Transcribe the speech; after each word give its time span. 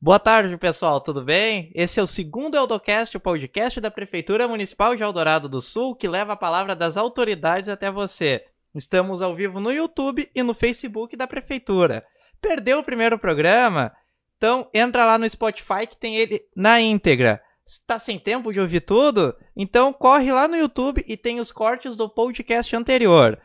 Boa 0.00 0.20
tarde, 0.20 0.56
pessoal, 0.56 1.00
tudo 1.00 1.24
bem? 1.24 1.72
Esse 1.74 1.98
é 1.98 2.02
o 2.02 2.06
segundo 2.06 2.56
Eldocast, 2.56 3.16
o 3.16 3.20
podcast 3.20 3.80
da 3.80 3.90
Prefeitura 3.90 4.46
Municipal 4.46 4.94
de 4.94 5.02
Eldorado 5.02 5.48
do 5.48 5.60
Sul, 5.60 5.96
que 5.96 6.06
leva 6.06 6.34
a 6.34 6.36
palavra 6.36 6.76
das 6.76 6.96
autoridades 6.96 7.68
até 7.68 7.90
você. 7.90 8.44
Estamos 8.72 9.22
ao 9.22 9.34
vivo 9.34 9.58
no 9.58 9.72
YouTube 9.72 10.30
e 10.32 10.40
no 10.44 10.54
Facebook 10.54 11.16
da 11.16 11.26
Prefeitura. 11.26 12.06
Perdeu 12.40 12.78
o 12.78 12.84
primeiro 12.84 13.18
programa? 13.18 13.92
Então 14.36 14.70
entra 14.72 15.04
lá 15.04 15.18
no 15.18 15.28
Spotify 15.28 15.84
que 15.84 15.96
tem 15.96 16.16
ele 16.16 16.42
na 16.54 16.80
íntegra. 16.80 17.42
Está 17.66 17.98
sem 17.98 18.20
tempo 18.20 18.52
de 18.52 18.60
ouvir 18.60 18.82
tudo? 18.82 19.34
Então 19.56 19.92
corre 19.92 20.30
lá 20.30 20.46
no 20.46 20.56
YouTube 20.56 21.04
e 21.08 21.16
tem 21.16 21.40
os 21.40 21.50
cortes 21.50 21.96
do 21.96 22.08
podcast 22.08 22.76
anterior. 22.76 23.36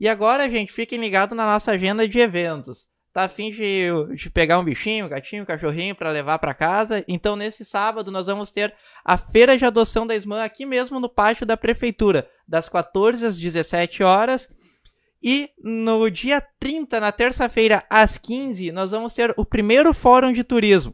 E 0.00 0.08
agora, 0.08 0.50
gente, 0.50 0.72
fiquem 0.72 0.98
ligados 0.98 1.36
na 1.36 1.46
nossa 1.46 1.70
agenda 1.70 2.08
de 2.08 2.18
eventos 2.18 2.84
tá 3.14 3.24
afim 3.26 3.52
de, 3.52 3.86
de 4.16 4.28
pegar 4.28 4.58
um 4.58 4.64
bichinho, 4.64 5.06
um 5.06 5.08
gatinho, 5.08 5.44
um 5.44 5.46
cachorrinho 5.46 5.94
para 5.94 6.10
levar 6.10 6.36
para 6.40 6.52
casa. 6.52 7.04
Então, 7.06 7.36
nesse 7.36 7.64
sábado, 7.64 8.10
nós 8.10 8.26
vamos 8.26 8.50
ter 8.50 8.74
a 9.04 9.16
feira 9.16 9.56
de 9.56 9.64
adoção 9.64 10.04
da 10.04 10.16
SMAN 10.16 10.42
aqui 10.42 10.66
mesmo 10.66 10.98
no 10.98 11.08
pátio 11.08 11.46
da 11.46 11.56
prefeitura, 11.56 12.28
das 12.46 12.68
14 12.68 13.24
às 13.24 13.38
17 13.38 14.02
horas. 14.02 14.48
E 15.22 15.48
no 15.62 16.10
dia 16.10 16.42
30, 16.58 16.98
na 16.98 17.12
terça-feira, 17.12 17.86
às 17.88 18.18
15, 18.18 18.72
nós 18.72 18.90
vamos 18.90 19.14
ter 19.14 19.32
o 19.36 19.46
primeiro 19.46 19.94
fórum 19.94 20.32
de 20.32 20.42
turismo, 20.42 20.92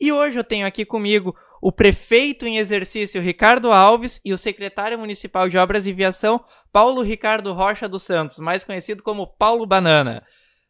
E 0.00 0.10
hoje 0.12 0.38
eu 0.38 0.44
tenho 0.44 0.66
aqui 0.66 0.84
comigo 0.84 1.34
o 1.62 1.72
prefeito 1.72 2.46
em 2.46 2.58
exercício 2.58 3.22
Ricardo 3.22 3.72
Alves 3.72 4.20
e 4.22 4.34
o 4.34 4.38
secretário 4.38 4.98
municipal 4.98 5.48
de 5.48 5.56
Obras 5.56 5.86
e 5.86 5.94
Viação 5.94 6.44
Paulo 6.70 7.00
Ricardo 7.00 7.54
Rocha 7.54 7.88
dos 7.88 8.02
Santos, 8.02 8.38
mais 8.38 8.64
conhecido 8.64 9.02
como 9.02 9.26
Paulo 9.26 9.64
Banana. 9.64 10.22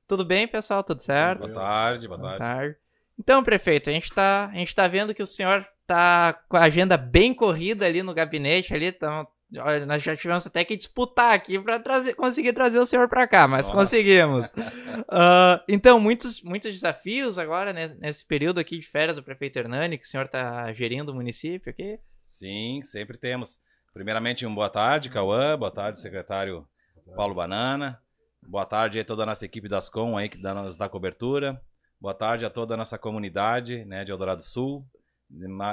Tudo 0.07 0.25
bem, 0.25 0.47
pessoal? 0.47 0.85
Tudo 0.85 1.01
certo? 1.01 1.41
Boa 1.41 1.55
tarde, 1.55 2.07
boa, 2.07 2.19
boa 2.19 2.39
tarde. 2.39 2.45
tarde. 2.45 2.77
Então, 3.19 3.45
prefeito, 3.45 3.89
a 3.89 3.93
gente 3.93 4.13
tá, 4.13 4.51
a 4.53 4.57
gente 4.57 4.75
tá 4.75 4.87
vendo 4.87 5.15
que 5.15 5.23
o 5.23 5.27
senhor 5.27 5.67
tá 5.87 6.33
com 6.49 6.57
a 6.57 6.63
agenda 6.63 6.97
bem 6.97 7.33
corrida 7.33 7.87
ali 7.87 8.03
no 8.03 8.15
gabinete 8.15 8.75
ali, 8.75 8.87
então, 8.87 9.27
olha, 9.59 9.87
nós 9.87 10.03
já 10.03 10.17
tivemos 10.17 10.47
até 10.47 10.65
que 10.65 10.77
disputar 10.77 11.35
aqui 11.35 11.59
para 11.59 11.79
trazer, 11.79 12.15
conseguir 12.15 12.53
trazer 12.53 12.79
o 12.79 12.87
senhor 12.87 13.09
para 13.09 13.27
cá, 13.27 13.47
mas 13.47 13.69
Nossa. 13.69 13.79
conseguimos. 13.79 14.49
uh, 14.49 15.63
então, 15.69 16.01
muitos, 16.01 16.43
muitos 16.43 16.73
desafios 16.73 17.39
agora 17.39 17.73
nesse, 17.73 17.95
nesse, 17.95 18.25
período 18.25 18.59
aqui 18.59 18.79
de 18.79 18.89
férias 18.89 19.17
do 19.17 19.23
prefeito 19.23 19.59
Hernani, 19.59 19.99
que 19.99 20.07
o 20.07 20.09
senhor 20.09 20.29
tá 20.29 20.73
gerindo 20.73 21.13
o 21.13 21.15
município 21.15 21.71
aqui. 21.71 21.99
Sim, 22.27 22.81
sempre 22.83 23.17
temos. 23.17 23.59
Primeiramente, 23.93 24.45
um 24.45 24.55
boa 24.55 24.71
tarde, 24.71 25.09
Cauã, 25.09 25.57
boa 25.57 25.71
tarde, 25.71 26.01
secretário 26.01 26.67
Paulo 27.15 27.35
Banana. 27.35 28.01
Boa 28.47 28.67
tarde 28.67 29.01
a 29.01 29.05
toda 29.05 29.23
a 29.23 29.27
nossa 29.27 29.45
equipe 29.45 29.69
das 29.69 29.89
Com 29.89 30.17
aí 30.17 30.29
que 30.29 30.39
nos 30.39 30.77
dá 30.77 30.89
cobertura. 30.89 31.61
Boa 32.01 32.15
tarde 32.15 32.45
a 32.45 32.51
toda 32.51 32.75
a 32.75 32.77
nossa 32.77 32.99
comunidade 32.99 33.85
né, 33.87 34.05
de 34.05 34.13
Eldorado 34.13 34.43
Sul. 34.43 34.87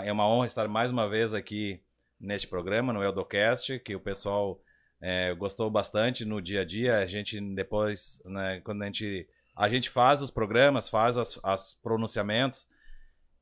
É 0.03 0.11
uma 0.11 0.27
honra 0.27 0.45
estar 0.45 0.67
mais 0.67 0.89
uma 0.89 1.07
vez 1.07 1.33
aqui 1.33 1.81
neste 2.19 2.47
programa, 2.47 2.93
no 2.93 3.03
Eldocast, 3.03 3.79
que 3.79 3.95
o 3.95 3.99
pessoal 3.99 4.59
é, 5.01 5.33
gostou 5.33 5.69
bastante 5.69 6.23
no 6.23 6.41
dia 6.41 6.61
a 6.61 6.65
dia. 6.65 6.99
A 6.99 7.05
gente 7.05 7.39
depois, 7.53 8.21
né, 8.25 8.61
quando 8.63 8.81
a 8.83 8.85
gente, 8.85 9.27
a 9.55 9.67
gente 9.67 9.89
faz 9.89 10.21
os 10.21 10.31
programas, 10.31 10.87
faz 10.87 11.17
as, 11.17 11.39
as 11.43 11.73
pronunciamentos, 11.73 12.67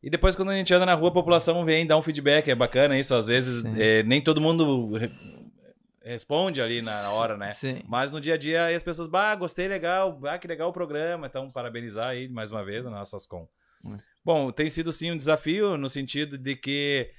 e 0.01 0.09
depois, 0.09 0.33
quando 0.35 0.49
a 0.49 0.55
gente 0.55 0.73
anda 0.73 0.85
na 0.85 0.93
rua, 0.93 1.09
a 1.09 1.13
população 1.13 1.65
vem 1.65 1.85
dar 1.85 1.97
um 1.97 2.01
feedback. 2.01 2.49
É 2.49 2.55
bacana 2.55 2.97
isso. 2.97 3.13
Às 3.13 3.27
vezes, 3.27 3.63
é, 3.77 4.01
nem 4.03 4.21
todo 4.21 4.39
mundo 4.39 4.91
responde 6.09 6.61
ali 6.61 6.81
na 6.81 7.11
hora, 7.11 7.37
né? 7.37 7.53
Sim. 7.53 7.81
Mas 7.87 8.09
no 8.11 8.19
dia 8.19 8.33
a 8.33 8.37
dia 8.37 8.75
as 8.75 8.83
pessoas, 8.83 9.07
bah, 9.07 9.35
gostei, 9.35 9.67
legal, 9.67 10.19
ah, 10.25 10.37
que 10.37 10.47
legal 10.47 10.69
o 10.69 10.73
programa. 10.73 11.27
Então, 11.27 11.51
parabenizar 11.51 12.07
aí 12.07 12.27
mais 12.27 12.51
uma 12.51 12.63
vez 12.63 12.85
a 12.85 12.89
nossas 12.89 13.25
com. 13.25 13.47
Hum. 13.83 13.97
Bom, 14.25 14.51
tem 14.51 14.69
sido 14.69 14.91
sim 14.91 15.11
um 15.11 15.17
desafio 15.17 15.77
no 15.77 15.89
sentido 15.89 16.37
de 16.37 16.55
que 16.55 17.11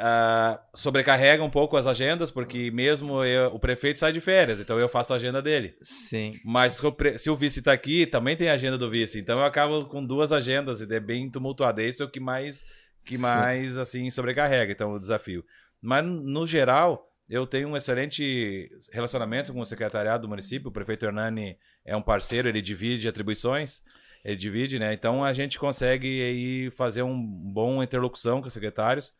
uh, 0.00 0.58
sobrecarrega 0.74 1.42
um 1.42 1.50
pouco 1.50 1.76
as 1.76 1.86
agendas, 1.86 2.30
porque 2.30 2.70
mesmo 2.70 3.24
eu, 3.24 3.54
o 3.54 3.58
prefeito 3.58 3.98
sai 3.98 4.12
de 4.12 4.20
férias, 4.20 4.60
então 4.60 4.78
eu 4.78 4.88
faço 4.88 5.12
a 5.12 5.16
agenda 5.16 5.40
dele. 5.40 5.76
Sim. 5.80 6.34
Mas 6.44 6.74
se 6.74 6.86
o, 6.86 6.96
se 7.18 7.30
o 7.30 7.36
vice 7.36 7.60
está 7.60 7.72
aqui, 7.72 8.06
também 8.06 8.36
tem 8.36 8.50
a 8.50 8.54
agenda 8.54 8.76
do 8.76 8.90
vice. 8.90 9.18
Então 9.18 9.38
eu 9.38 9.44
acabo 9.44 9.86
com 9.86 10.04
duas 10.04 10.32
agendas 10.32 10.80
e 10.80 10.94
é 10.94 11.00
bem 11.00 11.30
tumultuado. 11.30 11.80
Esse 11.80 12.02
é 12.02 12.04
o 12.04 12.10
que 12.10 12.20
mais, 12.20 12.64
que 13.04 13.16
mais 13.16 13.78
assim, 13.78 14.10
sobrecarrega, 14.10 14.72
então, 14.72 14.92
o 14.92 14.98
desafio. 14.98 15.44
Mas, 15.80 16.04
no 16.04 16.46
geral, 16.46 17.13
eu 17.28 17.46
tenho 17.46 17.68
um 17.68 17.76
excelente 17.76 18.70
relacionamento 18.92 19.52
com 19.52 19.60
o 19.60 19.64
secretariado 19.64 20.22
do 20.22 20.28
município. 20.28 20.68
O 20.68 20.72
prefeito 20.72 21.06
Hernani 21.06 21.58
é 21.84 21.96
um 21.96 22.02
parceiro, 22.02 22.48
ele 22.48 22.60
divide 22.60 23.08
atribuições, 23.08 23.82
ele 24.24 24.36
divide, 24.36 24.78
né? 24.78 24.92
Então 24.92 25.24
a 25.24 25.32
gente 25.32 25.58
consegue 25.58 26.22
aí 26.22 26.70
fazer 26.70 27.02
um 27.02 27.18
bom 27.18 27.82
interlocução 27.82 28.40
com 28.40 28.48
os 28.48 28.52
secretários. 28.52 29.14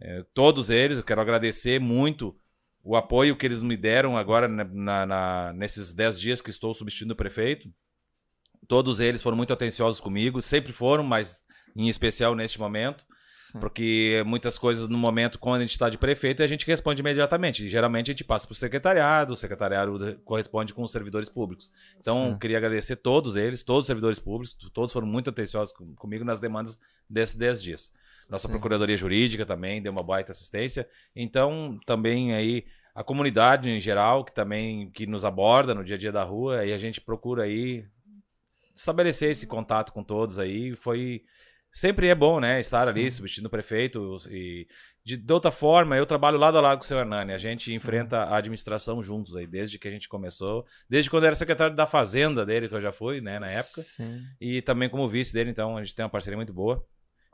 É, 0.00 0.24
todos 0.32 0.70
eles, 0.70 0.98
eu 0.98 1.04
quero 1.04 1.20
agradecer 1.20 1.80
muito 1.80 2.38
o 2.82 2.96
apoio 2.96 3.36
que 3.36 3.46
eles 3.46 3.62
me 3.62 3.76
deram 3.76 4.16
agora 4.16 4.48
na, 4.48 5.06
na, 5.06 5.52
nesses 5.52 5.92
10 5.92 6.20
dias 6.20 6.40
que 6.40 6.50
estou 6.50 6.72
substituindo 6.72 7.14
o 7.14 7.16
prefeito. 7.16 7.68
Todos 8.66 9.00
eles 9.00 9.22
foram 9.22 9.36
muito 9.36 9.52
atenciosos 9.52 10.00
comigo, 10.00 10.40
sempre 10.40 10.72
foram, 10.72 11.02
mas 11.02 11.42
em 11.76 11.88
especial 11.88 12.34
neste 12.34 12.58
momento. 12.58 13.04
Porque 13.58 14.22
muitas 14.26 14.58
coisas 14.58 14.86
no 14.86 14.96
momento, 14.96 15.38
quando 15.38 15.56
a 15.56 15.64
gente 15.64 15.72
está 15.72 15.88
de 15.88 15.98
prefeito, 15.98 16.42
a 16.42 16.46
gente 16.46 16.66
responde 16.66 17.00
imediatamente. 17.00 17.68
geralmente 17.68 18.10
a 18.10 18.12
gente 18.12 18.24
passa 18.24 18.46
para 18.46 18.52
o 18.52 18.56
secretariado, 18.56 19.32
o 19.32 19.36
secretariado 19.36 20.20
corresponde 20.24 20.72
com 20.72 20.82
os 20.82 20.92
servidores 20.92 21.28
públicos. 21.28 21.70
Então, 21.98 22.38
queria 22.38 22.58
agradecer 22.58 22.96
todos 22.96 23.36
eles, 23.36 23.62
todos 23.62 23.82
os 23.82 23.86
servidores 23.86 24.18
públicos, 24.18 24.56
todos 24.72 24.92
foram 24.92 25.06
muito 25.06 25.30
atenciosos 25.30 25.74
comigo 25.96 26.24
nas 26.24 26.38
demandas 26.38 26.78
desses 27.08 27.34
10 27.34 27.62
dias. 27.62 27.92
Nossa 28.28 28.46
Sim. 28.46 28.52
Procuradoria 28.52 28.96
Jurídica 28.96 29.44
também 29.44 29.82
deu 29.82 29.90
uma 29.90 30.02
baita 30.02 30.30
assistência. 30.30 30.88
Então, 31.16 31.80
também 31.84 32.32
aí 32.32 32.64
a 32.94 33.02
comunidade 33.02 33.68
em 33.68 33.80
geral, 33.80 34.24
que 34.24 34.32
também 34.32 34.90
que 34.90 35.06
nos 35.06 35.24
aborda 35.24 35.74
no 35.74 35.82
dia 35.82 35.96
a 35.96 35.98
dia 35.98 36.12
da 36.12 36.22
rua, 36.22 36.64
e 36.64 36.72
a 36.72 36.78
gente 36.78 37.00
procura 37.00 37.44
aí 37.44 37.84
estabelecer 38.74 39.30
esse 39.30 39.46
contato 39.46 39.92
com 39.92 40.04
todos 40.04 40.38
aí. 40.38 40.76
Foi 40.76 41.24
sempre 41.72 42.08
é 42.08 42.14
bom, 42.14 42.40
né? 42.40 42.60
Estar 42.60 42.88
ali, 42.88 43.10
substituindo 43.10 43.48
o 43.48 43.50
prefeito. 43.50 44.18
E 44.30 44.66
de, 45.04 45.16
de, 45.16 45.32
outra 45.32 45.50
forma, 45.50 45.96
eu 45.96 46.04
trabalho 46.04 46.38
lado 46.38 46.58
a 46.58 46.60
lado 46.60 46.78
com 46.78 46.84
o 46.84 46.86
seu 46.86 46.98
Hernani. 46.98 47.32
A 47.32 47.38
gente 47.38 47.72
enfrenta 47.72 48.18
a 48.18 48.36
administração 48.36 49.02
juntos 49.02 49.34
aí, 49.36 49.46
desde 49.46 49.78
que 49.78 49.88
a 49.88 49.90
gente 49.90 50.08
começou. 50.08 50.66
Desde 50.88 51.10
quando 51.10 51.24
eu 51.24 51.28
era 51.28 51.36
secretário 51.36 51.74
da 51.74 51.86
Fazenda 51.86 52.44
dele, 52.44 52.68
que 52.68 52.74
eu 52.74 52.80
já 52.80 52.92
fui, 52.92 53.20
né, 53.20 53.38
na 53.38 53.48
época. 53.48 53.82
Sim. 53.82 54.22
E 54.40 54.60
também 54.62 54.88
como 54.88 55.08
vice 55.08 55.32
dele, 55.32 55.50
então 55.50 55.76
a 55.76 55.82
gente 55.82 55.94
tem 55.94 56.04
uma 56.04 56.10
parceria 56.10 56.36
muito 56.36 56.52
boa. 56.52 56.84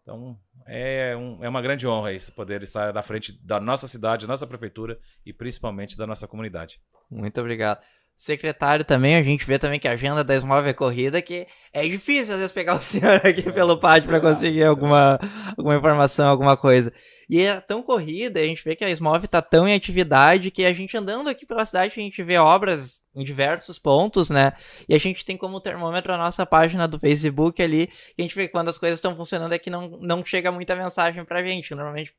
Então, 0.02 0.38
é, 0.66 1.16
um, 1.16 1.42
é 1.42 1.48
uma 1.48 1.60
grande 1.60 1.84
honra 1.84 2.12
isso, 2.12 2.32
poder 2.32 2.62
estar 2.62 2.94
na 2.94 3.02
frente 3.02 3.32
da 3.44 3.58
nossa 3.58 3.88
cidade, 3.88 4.25
da 4.25 4.32
nossa 4.32 4.46
prefeitura 4.46 5.00
e 5.25 5.32
principalmente 5.32 5.96
da 5.96 6.06
nossa 6.06 6.28
comunidade. 6.28 6.80
Muito 7.10 7.41
obrigado 7.41 7.80
secretário 8.16 8.84
também, 8.84 9.16
a 9.16 9.22
gente 9.22 9.44
vê 9.44 9.59
também 9.59 9.78
que 9.78 9.87
a 9.87 9.93
agenda 9.93 10.25
da 10.25 10.34
Smove 10.34 10.69
é 10.69 10.72
corrida, 10.72 11.21
que 11.21 11.47
é 11.72 11.87
difícil 11.87 12.32
às 12.32 12.41
vezes 12.41 12.53
pegar 12.53 12.75
o 12.75 12.82
senhor 12.82 13.16
aqui 13.16 13.53
pelo 13.53 13.78
pátio 13.78 14.09
para 14.09 14.21
conseguir 14.21 14.65
alguma, 14.65 15.21
alguma 15.56 15.77
informação, 15.77 16.29
alguma 16.29 16.56
coisa. 16.56 16.93
E 17.28 17.40
é 17.40 17.61
tão 17.61 17.82
corrida, 17.82 18.38
a 18.38 18.44
gente 18.44 18.62
vê 18.62 18.76
que 18.76 18.84
a 18.84 18.90
Smove 18.90 19.26
tá 19.26 19.43
tão 19.43 19.67
em 19.67 19.75
atividade 19.75 20.50
que 20.50 20.64
a 20.64 20.73
gente 20.73 20.96
andando 20.96 21.28
aqui 21.28 21.44
pela 21.44 21.67
cidade, 21.67 21.94
a 21.96 22.02
gente 22.02 22.23
vê 22.23 22.38
obras 22.38 23.02
em 23.14 23.25
diversos 23.25 23.78
pontos, 23.78 24.31
né? 24.31 24.52
E 24.88 24.94
a 24.94 24.99
gente 24.99 25.25
tem 25.25 25.37
como 25.37 25.61
termômetro 25.61 26.12
a 26.12 26.17
nossa 26.19 26.46
página 26.46 26.87
do 26.87 27.00
Facebook 27.00 27.61
ali, 27.61 27.88
que 27.88 28.20
a 28.20 28.23
gente 28.23 28.34
vê 28.34 28.46
quando 28.46 28.69
as 28.69 28.78
coisas 28.78 28.99
estão 28.99 29.17
funcionando 29.17 29.52
é 29.52 29.58
que 29.58 29.70
não, 29.70 29.88
não 30.00 30.25
chega 30.25 30.52
muita 30.52 30.76
mensagem 30.76 31.25
pra 31.25 31.43
gente. 31.43 31.75
Normalmente 31.75 32.14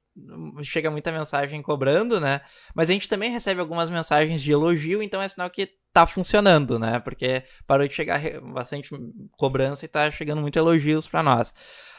chega 0.64 0.92
muita 0.92 1.12
mensagem 1.12 1.62
cobrando, 1.62 2.20
né? 2.20 2.42
Mas 2.76 2.90
a 2.90 2.94
gente 2.94 3.08
também 3.08 3.32
recebe 3.32 3.62
algumas 3.62 3.90
mensagens 3.90 4.42
de 4.42 4.52
elogio, 4.52 5.02
então 5.02 5.22
é 5.22 5.30
sinal 5.30 5.50
que 5.50 5.70
tá 5.94 6.06
funcionando, 6.06 6.78
né? 6.78 7.00
Porque 7.00 7.44
parou 7.66 7.88
de 7.88 7.94
chegar 7.94 8.20
bastante 8.42 8.90
cobrança 9.32 9.86
e 9.86 9.88
tá 9.88 10.12
chegando 10.12 10.42
muito 10.42 10.60
elogios 10.60 11.08
para 11.08 11.24
nós. 11.24 11.54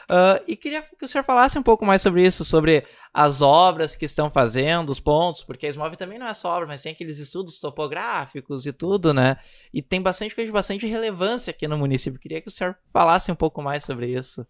Uh, 0.09 0.41
e 0.47 0.55
queria 0.55 0.81
que 0.81 1.05
o 1.05 1.07
senhor 1.07 1.23
falasse 1.23 1.59
um 1.59 1.61
pouco 1.61 1.85
mais 1.85 2.01
sobre 2.01 2.25
isso, 2.25 2.43
sobre 2.43 2.83
as 3.13 3.43
obras 3.43 3.95
que 3.95 4.05
estão 4.05 4.27
fazendo, 4.31 4.89
os 4.89 4.99
pontos, 4.99 5.43
porque 5.43 5.67
a 5.67 5.69
Smove 5.69 5.95
também 5.97 6.17
não 6.17 6.25
é 6.25 6.33
só 6.33 6.55
obra, 6.55 6.65
mas 6.65 6.81
tem 6.81 6.93
aqueles 6.93 7.19
estudos 7.19 7.59
topográficos 7.59 8.65
e 8.65 8.73
tudo, 8.73 9.13
né? 9.13 9.37
E 9.71 9.83
tem 9.83 10.01
bastante 10.01 10.33
coisa 10.33 10.47
de 10.47 10.51
bastante 10.51 10.87
relevância 10.87 11.51
aqui 11.51 11.67
no 11.67 11.77
município. 11.77 12.19
Queria 12.19 12.41
que 12.41 12.47
o 12.47 12.51
senhor 12.51 12.75
falasse 12.91 13.31
um 13.31 13.35
pouco 13.35 13.61
mais 13.61 13.83
sobre 13.83 14.07
isso. 14.07 14.45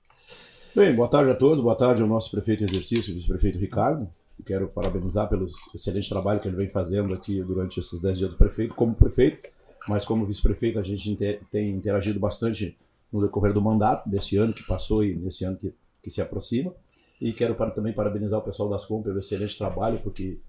Bem, 0.73 0.95
boa 0.95 1.09
tarde 1.09 1.31
a 1.31 1.35
todos, 1.35 1.61
boa 1.61 1.75
tarde 1.75 2.01
ao 2.01 2.07
nosso 2.07 2.31
prefeito 2.31 2.63
exercício, 2.63 3.13
vice-prefeito 3.13 3.59
Ricardo. 3.59 4.09
Quero 4.45 4.69
parabenizar 4.69 5.27
pelo 5.27 5.45
excelente 5.75 6.07
trabalho 6.07 6.39
que 6.39 6.47
ele 6.47 6.55
vem 6.55 6.69
fazendo 6.69 7.13
aqui 7.13 7.43
durante 7.43 7.81
esses 7.81 7.99
10 7.99 8.17
dias 8.17 8.31
do 8.31 8.37
prefeito, 8.37 8.73
como 8.73 8.95
prefeito, 8.95 9.49
mas 9.89 10.05
como 10.05 10.25
vice-prefeito 10.25 10.79
a 10.79 10.83
gente 10.83 11.17
tem 11.51 11.71
interagido 11.71 12.17
bastante 12.17 12.77
no 13.11 13.21
decorrer 13.21 13.53
do 13.53 13.61
mandato, 13.61 14.07
desse 14.09 14.37
ano 14.37 14.53
que 14.53 14.63
passou 14.65 15.03
e 15.03 15.15
nesse 15.15 15.43
ano 15.43 15.57
que, 15.57 15.73
que 16.01 16.11
se 16.11 16.21
aproxima. 16.21 16.73
E 17.19 17.33
quero 17.33 17.55
para, 17.55 17.71
também 17.71 17.91
parabenizar 17.91 18.39
o 18.39 18.43
pessoal 18.43 18.69
das 18.69 18.85
Com 18.85 19.01
pelo 19.01 19.19
excelente 19.19 19.57
trabalho, 19.57 19.99
porque 19.99 20.39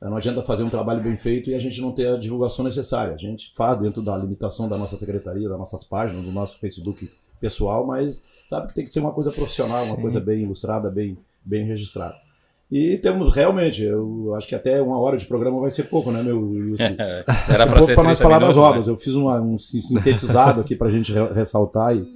não 0.00 0.16
adianta 0.16 0.42
fazer 0.42 0.62
um 0.62 0.70
trabalho 0.70 1.02
bem 1.02 1.16
feito 1.16 1.50
e 1.50 1.54
a 1.54 1.58
gente 1.58 1.80
não 1.80 1.92
ter 1.92 2.08
a 2.08 2.16
divulgação 2.16 2.64
necessária. 2.64 3.14
A 3.14 3.18
gente 3.18 3.52
faz 3.54 3.78
dentro 3.78 4.02
da 4.02 4.16
limitação 4.16 4.68
da 4.68 4.78
nossa 4.78 4.96
secretaria, 4.96 5.48
das 5.48 5.58
nossas 5.58 5.84
páginas, 5.84 6.24
do 6.24 6.32
nosso 6.32 6.58
Facebook 6.58 7.10
pessoal, 7.40 7.86
mas 7.86 8.22
sabe 8.48 8.68
que 8.68 8.74
tem 8.74 8.84
que 8.84 8.90
ser 8.90 9.00
uma 9.00 9.12
coisa 9.12 9.30
profissional, 9.30 9.84
uma 9.84 9.96
Sim. 9.96 10.02
coisa 10.02 10.20
bem 10.20 10.42
ilustrada, 10.42 10.90
bem, 10.90 11.18
bem 11.44 11.64
registrada. 11.64 12.16
E 12.70 12.98
temos 12.98 13.34
realmente, 13.34 13.82
eu 13.82 14.34
acho 14.34 14.46
que 14.46 14.54
até 14.54 14.80
uma 14.82 14.98
hora 15.00 15.16
de 15.16 15.24
programa 15.24 15.58
vai 15.58 15.70
ser 15.70 15.84
pouco, 15.84 16.12
né, 16.12 16.22
meu? 16.22 16.74
Era 17.48 17.66
para 17.66 17.82
ser 17.82 17.94
para 17.94 18.04
nós 18.04 18.20
falar 18.20 18.38
minutos, 18.38 18.56
das 18.56 18.64
obras. 18.64 18.86
Né? 18.86 18.92
Eu 18.92 18.96
fiz 18.96 19.14
uma, 19.14 19.40
um 19.40 19.56
sintetizado 19.56 20.60
aqui 20.60 20.76
para 20.76 20.88
a 20.88 20.90
gente 20.90 21.10
ressaltar 21.34 21.96
e, 21.96 22.06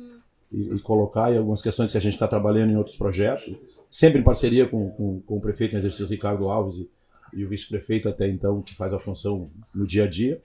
e, 0.53 0.75
e, 0.75 0.79
colocar 0.81 1.33
e 1.33 1.39
algumas 1.39 1.63
questões 1.63 1.91
que 1.91 1.97
a 1.97 2.01
gente 2.01 2.13
está 2.13 2.29
trabalhando 2.29 2.71
em 2.71 2.77
outros 2.77 2.97
projetos, 2.97 3.57
sempre 3.91 4.21
em 4.21 4.23
parceria 4.23 4.69
com, 4.69 4.91
com, 4.91 5.21
com 5.21 5.37
o 5.39 5.41
prefeito 5.41 5.75
em 5.75 5.79
exercício 5.79 6.07
Ricardo 6.07 6.47
Alves 6.51 6.77
e, 6.77 6.89
e 7.33 7.47
o 7.47 7.49
vice-prefeito 7.49 8.07
até 8.07 8.29
então 8.29 8.61
que 8.61 8.77
faz 8.77 8.93
a 8.93 8.99
função 8.99 9.49
no 9.75 9.87
dia 9.87 10.05
a 10.05 10.07
dia. 10.07 10.39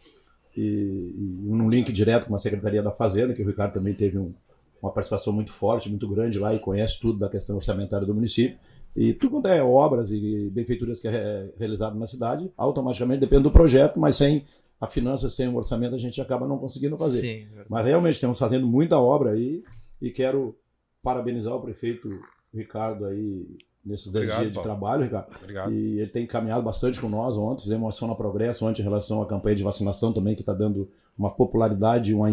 E, 0.56 0.62
e 0.64 1.50
um 1.50 1.70
link 1.70 1.92
direto 1.92 2.28
com 2.28 2.36
a 2.36 2.40
Secretaria 2.40 2.82
da 2.82 2.92
Fazenda, 2.92 3.34
que 3.34 3.44
o 3.44 3.46
Ricardo 3.46 3.74
também 3.74 3.94
teve 3.94 4.18
um, 4.18 4.34
uma 4.82 4.92
participação 4.92 5.34
muito 5.34 5.52
forte, 5.52 5.90
muito 5.90 6.08
grande 6.08 6.40
lá 6.40 6.56
e 6.56 6.60
conhece 6.60 6.98
tudo 6.98 7.20
da 7.20 7.28
questão 7.28 7.58
orçamentária 7.58 8.08
do 8.08 8.16
município. 8.16 8.58
E 8.98 9.14
tudo 9.14 9.34
quanto 9.34 9.48
é 9.48 9.62
obras 9.62 10.12
e 10.12 10.50
benfeituras 10.50 11.00
que 11.00 11.08
é 11.08 11.52
realizado 11.56 11.98
na 11.98 12.08
cidade, 12.08 12.52
automaticamente 12.58 13.20
depende 13.20 13.44
do 13.44 13.52
projeto, 13.52 14.00
mas 14.00 14.16
sem 14.16 14.44
a 14.82 14.88
finança, 14.88 15.30
sem 15.30 15.48
o 15.48 15.56
orçamento, 15.56 15.94
a 15.94 16.00
gente 16.00 16.20
acaba 16.20 16.48
não 16.48 16.58
conseguindo 16.58 16.98
fazer. 16.98 17.22
Sim, 17.22 17.48
mas 17.70 17.86
realmente 17.86 18.16
estamos 18.16 18.40
fazendo 18.40 18.66
muita 18.66 19.00
obra 19.00 19.32
aí 19.32 19.64
e 20.02 20.10
quero 20.10 20.56
parabenizar 21.04 21.54
o 21.54 21.62
prefeito 21.62 22.10
Ricardo 22.52 23.06
aí 23.06 23.46
nesses 23.86 24.12
10 24.12 24.36
dias 24.36 24.52
de 24.54 24.62
trabalho, 24.62 25.04
Ricardo. 25.04 25.28
Obrigado. 25.42 25.74
E 25.74 26.00
ele 26.00 26.10
tem 26.10 26.26
caminhado 26.26 26.64
bastante 26.64 27.00
com 27.00 27.08
nós 27.08 27.38
ontem, 27.38 27.64
fizemos 27.64 27.84
uma 27.84 27.90
ação 27.90 28.08
na 28.08 28.16
Progresso 28.16 28.66
ontem 28.66 28.82
em 28.82 28.84
relação 28.84 29.22
à 29.22 29.28
campanha 29.28 29.56
de 29.56 29.64
vacinação 29.64 30.12
também, 30.12 30.34
que 30.34 30.42
está 30.42 30.54
dando 30.54 30.90
uma 31.18 31.32
popularidade, 31.32 32.14
uma, 32.14 32.32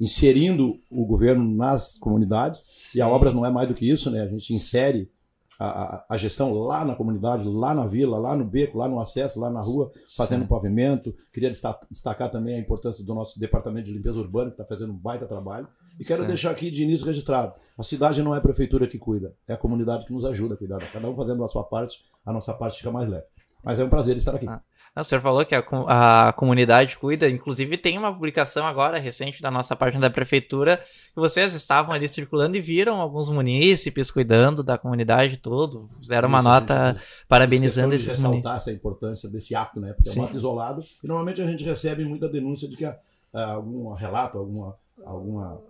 inserindo 0.00 0.78
o 0.90 1.04
governo 1.04 1.44
nas 1.44 1.98
comunidades. 1.98 2.62
Sim. 2.64 2.98
E 2.98 3.02
a 3.02 3.08
obra 3.08 3.32
não 3.32 3.44
é 3.44 3.50
mais 3.50 3.68
do 3.68 3.74
que 3.74 3.88
isso, 3.88 4.10
né? 4.10 4.22
A 4.22 4.28
gente 4.28 4.52
insere 4.54 5.10
a, 5.58 6.04
a, 6.08 6.16
gestão 6.16 6.52
lá 6.52 6.84
na 6.84 6.94
comunidade, 6.94 7.44
lá 7.44 7.74
na 7.74 7.86
vila, 7.86 8.18
lá 8.18 8.36
no 8.36 8.44
beco, 8.44 8.78
lá 8.78 8.88
no 8.88 8.98
acesso, 8.98 9.38
lá 9.38 9.50
na 9.50 9.60
rua, 9.60 9.90
fazendo 10.16 10.42
Sim. 10.42 10.48
pavimento. 10.48 11.14
Queria 11.32 11.50
destacar 11.50 12.30
também 12.30 12.56
a 12.56 12.58
importância 12.58 13.04
do 13.04 13.14
nosso 13.14 13.38
departamento 13.38 13.86
de 13.86 13.92
limpeza 13.92 14.18
urbana, 14.18 14.50
que 14.50 14.60
está 14.60 14.64
fazendo 14.64 14.92
um 14.92 14.96
baita 14.96 15.26
trabalho. 15.26 15.68
E 15.98 16.04
quero 16.04 16.22
Sim. 16.22 16.28
deixar 16.28 16.50
aqui 16.50 16.70
de 16.70 16.82
início 16.82 17.06
registrado: 17.06 17.54
a 17.78 17.82
cidade 17.82 18.22
não 18.22 18.34
é 18.34 18.38
a 18.38 18.40
prefeitura 18.40 18.86
que 18.86 18.98
cuida, 18.98 19.34
é 19.46 19.52
a 19.52 19.56
comunidade 19.56 20.06
que 20.06 20.12
nos 20.12 20.24
ajuda 20.24 20.54
a 20.54 20.56
cuidar. 20.56 20.80
Cada 20.92 21.08
um 21.08 21.14
fazendo 21.14 21.44
a 21.44 21.48
sua 21.48 21.64
parte, 21.64 22.00
a 22.24 22.32
nossa 22.32 22.52
parte 22.52 22.78
fica 22.78 22.90
mais 22.90 23.08
leve. 23.08 23.26
Mas 23.62 23.78
é 23.78 23.84
um 23.84 23.88
prazer 23.88 24.16
estar 24.16 24.34
aqui. 24.34 24.48
Ah. 24.48 24.60
O 24.96 25.02
senhor 25.02 25.20
falou 25.20 25.44
que 25.44 25.56
a, 25.56 25.64
a, 25.88 26.32
comunidade 26.34 26.96
cuida, 26.96 27.28
inclusive 27.28 27.76
tem 27.76 27.98
uma 27.98 28.12
publicação 28.12 28.64
agora 28.64 28.96
recente 28.96 29.42
da 29.42 29.50
nossa 29.50 29.74
página 29.74 30.02
da 30.02 30.10
prefeitura 30.10 30.76
que 30.76 31.16
vocês 31.16 31.52
estavam 31.52 31.92
ali 31.92 32.08
circulando 32.08 32.56
e 32.56 32.60
viram 32.60 33.00
alguns 33.00 33.28
munícipes 33.28 34.08
cuidando 34.08 34.62
da 34.62 34.78
comunidade 34.78 35.36
todo, 35.36 35.90
fizeram 36.00 36.28
uma 36.28 36.38
Isso, 36.38 36.48
nota 36.48 36.92
gente, 36.92 37.04
parabenizando 37.28 37.92
esses 37.92 38.06
munícipes. 38.06 38.24
ressaltar 38.24 38.56
essa 38.56 38.70
importância 38.70 39.28
desse 39.28 39.52
ato, 39.52 39.80
né? 39.80 39.94
Porque 39.94 40.10
Sim. 40.10 40.20
é 40.20 40.22
um 40.22 40.26
ato 40.26 40.36
isolado 40.36 40.84
e 41.02 41.08
normalmente 41.08 41.42
a 41.42 41.44
gente 41.44 41.64
recebe 41.64 42.04
muita 42.04 42.28
denúncia 42.28 42.68
de 42.68 42.76
que 42.76 42.84
há, 42.84 42.96
algum 43.34 43.92
relato, 43.94 44.38
alguma, 44.38 44.76
alguma 45.04 45.60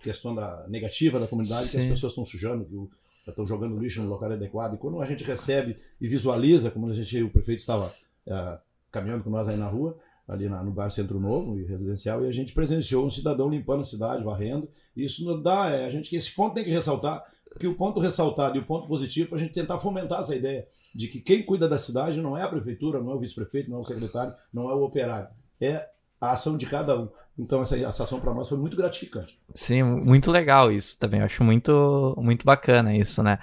questão 0.00 0.34
da, 0.34 0.64
negativa 0.66 1.20
da 1.20 1.26
comunidade, 1.26 1.66
Sim. 1.66 1.72
que 1.72 1.84
as 1.84 1.90
pessoas 1.90 2.12
estão 2.12 2.24
sujando, 2.24 2.64
que 2.64 3.30
estão 3.30 3.46
jogando 3.46 3.78
lixo 3.78 4.00
no 4.00 4.08
local 4.08 4.32
adequado. 4.32 4.76
E 4.76 4.78
quando 4.78 4.98
a 5.02 5.04
gente 5.04 5.24
recebe 5.24 5.76
e 6.00 6.08
visualiza, 6.08 6.70
como 6.70 6.88
a 6.88 6.94
gente, 6.94 7.22
o 7.22 7.28
prefeito 7.28 7.60
estava 7.60 7.92
uh, 8.26 8.58
caminhando 8.90 9.24
com 9.24 9.30
nós 9.30 9.48
aí 9.48 9.56
na 9.56 9.68
rua, 9.68 9.98
ali 10.26 10.48
na, 10.48 10.62
no 10.62 10.70
bairro 10.70 10.92
Centro 10.92 11.18
Novo 11.18 11.58
e 11.58 11.64
residencial, 11.64 12.24
e 12.24 12.28
a 12.28 12.32
gente 12.32 12.52
presenciou 12.52 13.04
um 13.04 13.10
cidadão 13.10 13.48
limpando 13.48 13.80
a 13.82 13.84
cidade, 13.84 14.24
varrendo. 14.24 14.68
Isso 14.96 15.24
não 15.24 15.40
dá, 15.40 15.70
é, 15.70 15.84
a 15.84 15.90
gente 15.90 16.14
esse 16.14 16.34
ponto 16.34 16.54
tem 16.54 16.64
que 16.64 16.70
ressaltar, 16.70 17.24
porque 17.48 17.66
o 17.66 17.74
ponto 17.74 18.00
ressaltado 18.00 18.56
e 18.56 18.60
o 18.60 18.64
ponto 18.64 18.86
positivo 18.86 19.30
para 19.30 19.38
a 19.38 19.40
gente 19.40 19.52
tentar 19.52 19.78
fomentar 19.78 20.20
essa 20.20 20.34
ideia 20.34 20.66
de 20.94 21.08
que 21.08 21.20
quem 21.20 21.42
cuida 21.42 21.68
da 21.68 21.78
cidade 21.78 22.20
não 22.20 22.36
é 22.36 22.42
a 22.42 22.48
prefeitura, 22.48 23.00
não 23.00 23.12
é 23.12 23.14
o 23.14 23.18
vice-prefeito, 23.18 23.70
não 23.70 23.78
é 23.78 23.80
o 23.80 23.84
secretário, 23.84 24.34
não 24.52 24.70
é 24.70 24.74
o 24.74 24.82
operário, 24.82 25.28
é 25.60 25.88
a 26.20 26.32
ação 26.32 26.56
de 26.56 26.66
cada 26.66 26.98
um. 26.98 27.08
Então 27.38 27.62
essa, 27.62 27.78
essa 27.78 28.04
ação 28.04 28.20
para 28.20 28.34
nós 28.34 28.48
foi 28.48 28.58
muito 28.58 28.76
gratificante. 28.76 29.40
Sim, 29.54 29.82
muito 29.82 30.30
legal 30.30 30.70
isso 30.70 30.98
também. 30.98 31.20
Eu 31.20 31.26
acho 31.26 31.42
muito, 31.42 32.14
muito 32.18 32.44
bacana 32.44 32.94
isso, 32.94 33.22
né? 33.22 33.38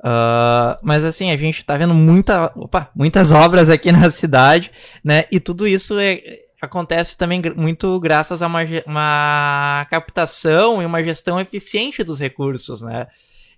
Uh, 0.00 0.80
mas 0.82 1.04
assim, 1.04 1.30
a 1.30 1.36
gente 1.36 1.62
tá 1.62 1.76
vendo 1.76 1.92
muita, 1.92 2.50
opa, 2.56 2.90
muitas 2.94 3.30
obras 3.30 3.68
aqui 3.68 3.92
na 3.92 4.10
cidade, 4.10 4.70
né? 5.04 5.24
E 5.30 5.38
tudo 5.38 5.68
isso 5.68 5.98
é, 5.98 6.22
acontece 6.60 7.18
também 7.18 7.42
muito 7.54 8.00
graças 8.00 8.40
a 8.40 8.46
uma, 8.46 8.60
uma 8.86 9.86
captação 9.90 10.82
e 10.82 10.86
uma 10.86 11.02
gestão 11.02 11.38
eficiente 11.38 12.02
dos 12.02 12.18
recursos, 12.18 12.80
né? 12.80 13.08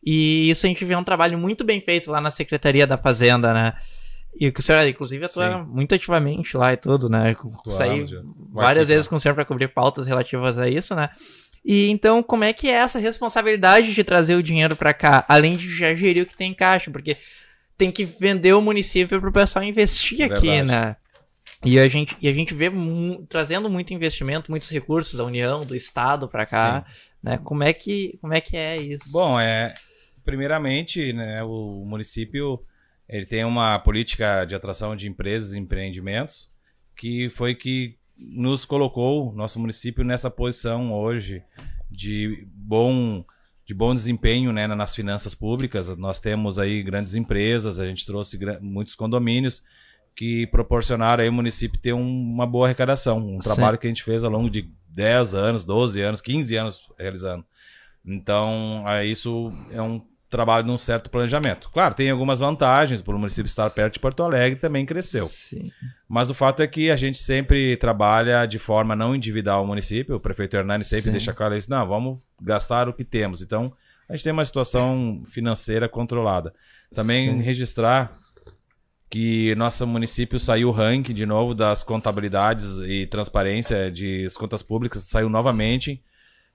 E 0.05 0.51
isso 0.51 0.67
a 0.67 0.69
gente 0.69 0.85
vê 0.85 0.97
um 0.97 1.05
trabalho 1.05 1.39
muito 1.39 1.63
bem 1.63 1.81
feito 1.81 2.11
lá 2.11 2.21
na 2.21 2.31
Secretaria 2.31 2.89
da 2.89 2.99
Fazenda, 2.99 3.55
né? 3.55 3.75
E 4.35 4.51
que 4.51 4.61
o 4.61 4.63
senhor, 4.63 4.85
inclusive, 4.89 5.25
atua 5.25 5.59
Sim. 5.59 5.67
muito 5.71 5.95
ativamente 5.95 6.57
lá 6.57 6.73
e 6.73 6.77
tudo, 6.77 7.09
né? 7.09 7.37
Saí 7.67 8.05
várias 8.51 8.89
vezes 8.89 9.07
com 9.07 9.15
o 9.17 9.21
senhor 9.21 9.35
para 9.35 9.45
cobrir 9.45 9.69
pautas 9.69 10.07
relativas 10.07 10.59
a 10.59 10.69
isso, 10.69 10.95
né? 10.95 11.11
E 11.65 11.89
então, 11.91 12.23
como 12.23 12.45
é 12.45 12.53
que 12.53 12.69
é 12.69 12.73
essa 12.73 12.99
responsabilidade 12.99 13.95
de 13.95 14.05
trazer 14.05 14.35
o 14.35 14.43
dinheiro 14.43 14.75
para 14.75 14.93
cá, 14.93 15.25
além 15.29 15.57
de 15.57 15.75
já 15.75 15.95
gerir 15.95 16.25
o 16.25 16.27
que 16.27 16.37
tem 16.37 16.51
em 16.51 16.55
caixa? 16.55 16.91
Porque 16.91 17.17
tem 17.79 17.91
que 17.91 18.05
vender 18.05 18.53
o 18.53 18.63
município 18.63 19.21
para 19.21 19.31
o 19.31 19.33
pessoal 19.33 19.65
investir 19.65 20.21
é 20.23 20.25
aqui, 20.25 20.63
né? 20.63 20.97
E 21.65 21.79
a 21.79 21.87
gente, 21.87 22.17
e 22.21 22.29
a 22.29 22.33
gente 22.33 22.53
vê 22.53 22.69
mu 22.69 23.25
trazendo 23.29 23.71
muito 23.71 23.95
investimento, 23.95 24.51
muitos 24.51 24.69
recursos 24.71 25.17
da 25.17 25.25
União, 25.25 25.65
do 25.65 25.77
Estado 25.77 26.29
para 26.29 26.45
cá, 26.45 26.85
Sim. 26.85 26.95
né? 27.23 27.39
Como 27.39 27.63
é 27.63 27.73
que 27.73 28.19
como 28.21 28.35
é 28.35 28.41
que 28.41 28.57
é 28.57 28.77
isso? 28.77 29.11
Bom, 29.13 29.39
é 29.39 29.75
primeiramente, 30.25 31.13
né, 31.13 31.43
o 31.43 31.85
município 31.85 32.65
ele 33.09 33.27
tem 33.27 33.45
uma 33.45 33.79
política 33.79 34.45
de 34.45 34.55
atração 34.55 34.97
de 34.97 35.09
empresas 35.09 35.53
e 35.53 35.59
empreendimentos 35.59 36.51
que 36.97 37.29
foi 37.31 37.55
que 37.55 37.99
nos 38.31 38.65
colocou, 38.65 39.33
nosso 39.33 39.59
município, 39.59 40.05
nessa 40.05 40.31
posição 40.31 40.93
hoje 40.93 41.43
de 41.91 42.47
bom, 42.55 43.25
de 43.65 43.75
bom 43.75 43.95
desempenho 43.95 44.53
né, 44.53 44.67
nas 44.67 44.95
finanças 44.95 45.35
públicas. 45.35 45.95
Nós 45.97 46.21
temos 46.21 46.59
aí 46.59 46.83
grandes 46.83 47.15
empresas, 47.15 47.79
a 47.79 47.87
gente 47.87 48.07
trouxe 48.07 48.39
muitos 48.61 48.95
condomínios 48.95 49.63
que 50.15 50.47
proporcionaram 50.49 51.23
aí 51.23 51.29
o 51.29 51.33
município 51.33 51.81
ter 51.81 51.93
um, 51.93 52.01
uma 52.01 52.47
boa 52.47 52.67
arrecadação. 52.67 53.19
Um 53.19 53.41
Sim. 53.41 53.55
trabalho 53.55 53.79
que 53.79 53.87
a 53.87 53.91
gente 53.91 54.03
fez 54.03 54.25
ao 54.25 54.31
longo 54.31 54.51
de 54.51 54.71
10 54.89 55.35
anos, 55.35 55.65
12 55.65 56.01
anos, 56.01 56.21
15 56.21 56.57
anos 56.57 56.83
realizando. 56.99 57.45
Então, 58.05 58.85
isso 59.05 59.53
é 59.71 59.81
um 59.81 60.03
trabalho 60.33 60.67
num 60.67 60.79
certo 60.79 61.09
planejamento. 61.09 61.71
Claro, 61.71 61.95
tem 61.95 62.11
algumas 62.11 62.41
vantagens, 62.41 63.01
por 63.01 63.15
o 63.15 63.19
município 63.19 63.47
estar 63.47 63.71
perto 63.71 63.95
de 63.95 64.01
Porto 64.01 64.23
Alegre 64.23 64.59
também 64.59 64.85
cresceu. 64.85 65.27
Sim. 65.29 65.71
Mas 66.09 66.31
o 66.31 66.35
fato 66.35 66.63
é 66.63 66.67
que 66.67 66.91
a 66.91 66.97
gente 66.97 67.19
sempre 67.19 67.77
trabalha 67.77 68.45
de 68.47 68.59
forma 68.59 68.97
não 68.97 69.15
individual 69.15 69.63
o 69.63 69.67
município, 69.67 70.17
o 70.17 70.21
prefeito 70.21 70.57
Hernani 70.57 70.83
sempre 70.83 71.05
Sim. 71.05 71.13
deixa 71.13 71.33
claro 71.33 71.57
isso, 71.57 71.71
não, 71.71 71.87
vamos 71.87 72.25
gastar 72.43 72.89
o 72.89 72.93
que 72.93 73.05
temos. 73.05 73.43
Então, 73.43 73.73
a 74.09 74.17
gente 74.17 74.25
tem 74.25 74.33
uma 74.33 74.45
situação 74.45 75.23
financeira 75.27 75.89
controlada. 75.89 76.53
Também 76.93 77.31
Sim. 77.31 77.43
registrar 77.43 78.17
que 79.09 79.55
nosso 79.57 79.87
município 79.87 80.39
saiu 80.39 80.71
o 80.71 80.73
ranking 80.73 81.13
de 81.13 81.27
novo 81.27 81.55
das 81.55 81.85
contabilidades 81.85 82.79
e 82.87 83.07
transparência 83.07 83.91
de 83.91 84.27
contas 84.39 84.63
públicas, 84.63 85.05
saiu 85.05 85.29
novamente 85.29 86.03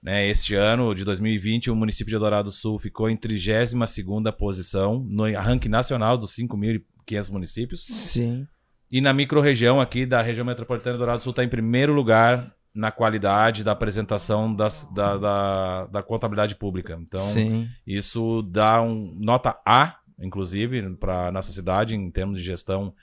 né, 0.02 0.26
este 0.28 0.54
ano 0.54 0.94
de 0.94 1.04
2020, 1.04 1.70
o 1.70 1.76
município 1.76 2.10
de 2.10 2.14
Eldorado 2.14 2.50
do 2.50 2.52
Sul 2.52 2.78
ficou 2.78 3.10
em 3.10 3.16
32ª 3.16 4.32
posição 4.32 5.06
no 5.10 5.24
ranking 5.32 5.68
nacional 5.68 6.16
dos 6.16 6.34
5.500 6.36 7.30
municípios. 7.30 7.84
Sim. 7.84 8.46
E 8.90 9.00
na 9.00 9.12
microrregião 9.12 9.80
aqui 9.80 10.06
da 10.06 10.22
região 10.22 10.46
metropolitana 10.46 10.94
de 10.94 10.96
Eldorado 10.96 11.18
do 11.18 11.22
Sul 11.22 11.30
está 11.30 11.44
em 11.44 11.48
primeiro 11.48 11.92
lugar 11.92 12.54
na 12.74 12.92
qualidade 12.92 13.64
da 13.64 13.72
apresentação 13.72 14.54
das, 14.54 14.84
da, 14.94 15.16
da, 15.16 15.86
da, 15.86 16.02
contabilidade 16.02 16.54
pública. 16.54 16.96
Então, 17.02 17.24
Sim. 17.24 17.68
isso 17.84 18.42
dá 18.42 18.80
um 18.80 19.12
nota 19.18 19.58
A, 19.66 19.96
inclusive, 20.20 20.94
para 20.96 21.32
nossa 21.32 21.50
cidade 21.50 21.96
em 21.96 22.10
termos 22.10 22.38
de 22.38 22.44
gestão 22.44 22.94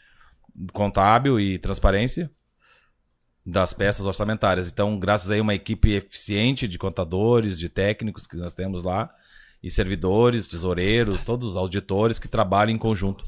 contábil 0.72 1.40
e 1.40 1.60
transparência 1.60 2.32
das 3.46 3.74
peças 3.74 4.06
orçamentárias. 4.06 4.72
Então, 4.72 4.98
graças 4.98 5.30
a 5.30 5.40
uma 5.40 5.54
equipe 5.54 5.94
eficiente 5.94 6.68
de 6.68 6.80
contadores, 6.80 7.60
de 7.60 7.70
técnicos 7.70 8.26
que 8.26 8.38
nós 8.38 8.54
temos 8.54 8.82
lá, 8.84 9.14
e 9.62 9.70
servidores, 9.70 10.48
tesoureiros, 10.48 11.24
todos 11.24 11.50
os 11.50 11.56
auditores 11.56 12.18
que 12.18 12.28
trabalham 12.28 12.74
em 12.74 12.78
conjunto. 12.78 13.24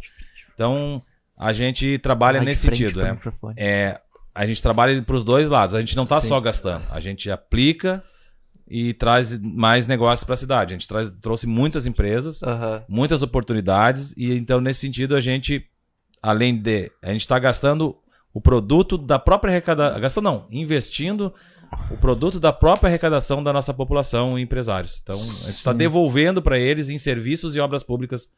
Então, 0.53 1.01
a 1.37 1.53
gente 1.53 1.97
trabalha 1.99 2.41
nesse 2.41 2.67
frente 2.67 2.83
sentido, 2.83 3.03
né? 3.03 3.19
É, 3.55 4.01
a 4.33 4.45
gente 4.45 4.61
trabalha 4.61 5.01
para 5.01 5.15
os 5.15 5.23
dois 5.23 5.47
lados. 5.47 5.75
A 5.75 5.79
gente 5.79 5.95
não 5.95 6.03
está 6.03 6.19
só 6.19 6.39
gastando, 6.39 6.85
a 6.89 6.99
gente 6.99 7.29
aplica 7.29 8.03
e 8.69 8.93
traz 8.93 9.37
mais 9.39 9.87
negócios 9.87 10.23
para 10.23 10.33
a 10.33 10.37
cidade. 10.37 10.73
A 10.73 10.77
gente 10.77 10.87
traz, 10.87 11.11
trouxe 11.21 11.47
muitas 11.47 11.85
empresas, 11.85 12.43
Aham. 12.43 12.83
muitas 12.87 13.21
oportunidades 13.21 14.13
e 14.17 14.33
então 14.33 14.59
nesse 14.59 14.81
sentido 14.81 15.15
a 15.15 15.21
gente, 15.21 15.65
além 16.21 16.55
de, 16.55 16.91
a 17.01 17.11
gente 17.11 17.21
está 17.21 17.39
gastando 17.39 17.95
o 18.37 18.41
produto 18.41 18.97
da 18.99 19.17
própria 19.17 19.49
arrecadação, 19.51 19.99
gastando 19.99 20.23
não, 20.25 20.45
investindo 20.51 21.33
o 21.89 21.97
produto 21.97 22.39
da 22.39 22.53
própria 22.53 22.87
arrecadação 22.87 23.41
da 23.43 23.51
nossa 23.51 23.73
população 23.73 24.37
e 24.37 24.43
empresários. 24.43 24.99
Então 25.01 25.15
a 25.15 25.19
gente 25.19 25.49
está 25.57 25.71
Sim. 25.71 25.77
devolvendo 25.77 26.39
para 26.41 26.59
eles 26.59 26.87
em 26.89 26.97
serviços 26.99 27.55
e 27.55 27.59
obras 27.59 27.81
públicas 27.83 28.29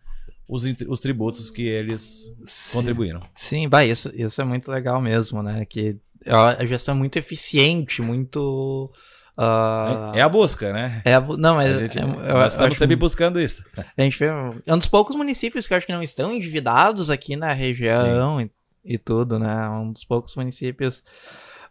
os, 0.48 0.64
os 0.88 1.00
tributos 1.02 1.52
que 1.52 1.64
eles 1.68 2.32
contribuíram. 2.72 3.20
Sim, 3.36 3.68
bah, 3.68 3.84
isso, 3.86 4.10
isso 4.16 4.42
é 4.42 4.46
muito 4.46 4.72
legal 4.72 5.02
mesmo, 5.02 5.44
né? 5.44 5.66
Que 5.66 5.98
é 6.26 6.34
uma 6.34 6.66
gestão 6.66 6.96
muito 6.96 7.18
eficiente, 7.18 8.02
muito. 8.02 8.90
ah, 9.38 10.12
É 10.16 10.22
a 10.22 10.30
busca, 10.30 10.72
né? 10.74 11.02
é 11.06 11.14
a 11.14 11.22
bu- 11.22 11.38
não, 11.38 11.56
mas 11.58 11.76
A 11.76 11.80
gente, 11.80 12.00
é- 12.00 12.04
eu 12.04 12.08
nós 12.08 12.54
estamos 12.54 12.78
sempre 12.78 12.96
buscando 12.96 13.40
isso. 13.40 13.64
A 13.98 14.02
gente 14.02 14.18
vê, 14.18 14.26
é 14.66 14.74
um 14.74 14.78
dos 14.78 14.88
poucos 14.88 15.16
municípios 15.16 15.68
que 15.68 15.74
eu 15.74 15.78
acho 15.78 15.86
que 15.86 15.94
não 15.94 16.02
estão 16.02 16.34
endividados 16.34 17.10
aqui 17.12 17.36
na 17.36 17.52
região 17.54 18.42
e, 18.42 18.50
e 18.84 18.98
tudo, 18.98 19.40
né? 19.40 19.66
É 19.66 19.70
Um 19.70 19.92
dos 19.92 20.04
poucos 20.04 20.36
municípios. 20.36 21.04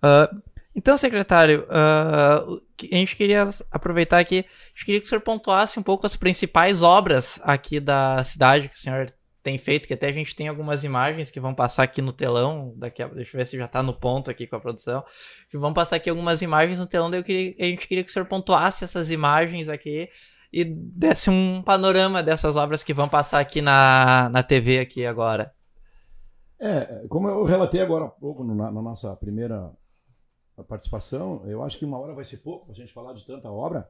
Ah, 0.02 0.30
então, 0.74 0.96
secretário, 0.96 1.66
que 2.76 2.88
a 2.92 2.96
gente 2.96 3.16
queria 3.16 3.50
aproveitar 3.70 4.20
aqui, 4.20 4.38
a 4.38 4.68
gente 4.68 4.84
queria 4.84 5.00
que 5.00 5.06
o 5.06 5.08
senhor 5.08 5.20
pontuasse 5.20 5.78
um 5.78 5.82
pouco 5.82 6.06
as 6.06 6.14
principais 6.14 6.82
obras 6.82 7.40
aqui 7.42 7.80
da 7.80 8.22
cidade 8.22 8.68
que 8.68 8.76
o 8.76 8.78
senhor 8.78 9.12
tem 9.42 9.58
feito, 9.58 9.88
que 9.88 9.94
até 9.94 10.08
a 10.08 10.12
gente 10.12 10.36
tem 10.36 10.46
algumas 10.46 10.84
imagens 10.84 11.30
que 11.30 11.40
vão 11.40 11.54
passar 11.54 11.82
aqui 11.82 12.00
no 12.00 12.12
telão, 12.12 12.74
daqui 12.76 13.02
a, 13.02 13.08
deixa 13.08 13.34
eu 13.34 13.38
ver 13.38 13.46
se 13.46 13.56
já 13.56 13.66
tá 13.66 13.82
no 13.82 13.92
ponto 13.92 14.30
aqui 14.30 14.46
com 14.46 14.54
a 14.54 14.60
produção, 14.60 15.02
que 15.50 15.58
vão 15.58 15.72
passar 15.72 15.96
aqui 15.96 16.10
algumas 16.10 16.42
imagens 16.42 16.78
no 16.78 16.86
telão, 16.86 17.10
daí 17.10 17.24
queria, 17.24 17.54
a 17.58 17.64
gente 17.64 17.88
queria 17.88 18.04
que 18.04 18.10
o 18.10 18.12
senhor 18.12 18.26
pontuasse 18.26 18.84
essas 18.84 19.10
imagens 19.10 19.68
aqui 19.68 20.08
e 20.52 20.64
desse 20.64 21.28
um 21.28 21.62
panorama 21.62 22.22
dessas 22.22 22.54
obras 22.56 22.84
que 22.84 22.94
vão 22.94 23.08
passar 23.08 23.40
aqui 23.40 23.60
na, 23.60 24.28
na 24.30 24.42
TV 24.42 24.78
aqui 24.78 25.04
agora. 25.04 25.52
É, 26.60 27.06
como 27.08 27.28
eu 27.28 27.44
relatei 27.44 27.80
agora 27.80 28.06
há 28.06 28.08
pouco 28.08 28.42
na, 28.44 28.70
na 28.70 28.82
nossa 28.82 29.14
primeira 29.16 29.72
participação, 30.66 31.42
eu 31.46 31.62
acho 31.62 31.78
que 31.78 31.84
uma 31.84 31.98
hora 31.98 32.14
vai 32.14 32.24
ser 32.24 32.38
pouco 32.38 32.64
para 32.66 32.72
a 32.72 32.76
gente 32.76 32.92
falar 32.92 33.12
de 33.12 33.24
tanta 33.24 33.50
obra. 33.50 33.88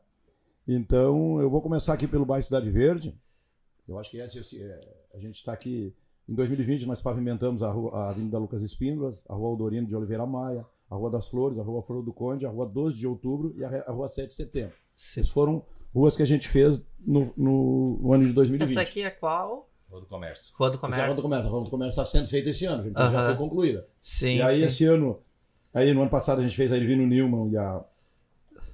Então, 0.66 1.40
eu 1.40 1.48
vou 1.48 1.62
começar 1.62 1.94
aqui 1.94 2.06
pelo 2.06 2.26
bairro 2.26 2.44
Cidade 2.44 2.70
Verde. 2.70 3.18
Eu 3.88 3.98
acho 3.98 4.10
que 4.10 4.18
esse, 4.18 4.38
esse, 4.38 4.62
é, 4.62 4.80
a 5.14 5.18
gente 5.18 5.36
está 5.36 5.52
aqui. 5.52 5.94
Em 6.28 6.34
2020, 6.34 6.84
nós 6.84 7.00
pavimentamos 7.00 7.62
a, 7.62 7.70
rua, 7.70 7.90
a 7.96 8.10
Avenida 8.10 8.38
Lucas 8.38 8.62
Espíndolas, 8.62 9.24
a 9.26 9.34
Rua 9.34 9.48
Aldorino 9.48 9.86
de 9.86 9.96
Oliveira 9.96 10.26
Maia, 10.26 10.66
a 10.90 10.94
Rua 10.94 11.10
das 11.10 11.26
Flores, 11.26 11.58
a 11.58 11.62
Rua 11.62 11.82
Flor 11.82 12.02
do 12.02 12.12
Conde, 12.12 12.44
a 12.44 12.50
Rua 12.50 12.66
12 12.66 12.98
de 12.98 13.06
Outubro 13.06 13.54
e 13.56 13.64
a, 13.64 13.68
a 13.86 13.92
Rua 13.92 14.08
7 14.10 14.28
de 14.28 14.34
Setembro. 14.34 14.74
Essas 14.94 15.30
foram 15.30 15.64
ruas 15.94 16.14
que 16.14 16.22
a 16.22 16.26
gente 16.26 16.46
fez 16.46 16.78
no, 17.00 17.32
no- 17.34 17.98
no 18.02 18.12
ano 18.12 18.26
de 18.26 18.32
2020. 18.34 18.70
Essa 18.72 18.82
aqui 18.82 19.02
é 19.02 19.08
qual? 19.10 19.67
Comércio. 20.08 20.52
Rua 20.58 20.70
do 20.70 20.76
Essa 20.76 20.86
é 20.86 20.88
a 20.88 20.90
Comércio. 20.90 21.06
Rua 21.06 21.16
do 21.16 21.22
Comércio. 21.22 21.48
A 21.48 21.50
Rua 21.52 21.64
do 21.64 21.70
Comércio 21.70 22.00
está 22.00 22.04
sendo 22.04 22.28
feita 22.28 22.50
esse 22.50 22.64
ano, 22.64 22.86
então 22.88 23.10
já 23.10 23.18
Aham. 23.18 23.26
foi 23.28 23.36
concluída. 23.36 23.86
Sim, 24.00 24.36
E 24.36 24.42
aí 24.42 24.60
sim. 24.60 24.64
esse 24.66 24.84
ano, 24.84 25.18
aí 25.72 25.92
no 25.94 26.00
ano 26.02 26.10
passado 26.10 26.38
a 26.38 26.42
gente 26.42 26.54
fez 26.56 26.70
a 26.72 26.76
Irvino 26.76 27.06
Newman 27.06 27.50
e, 27.52 27.56
a, 27.56 27.80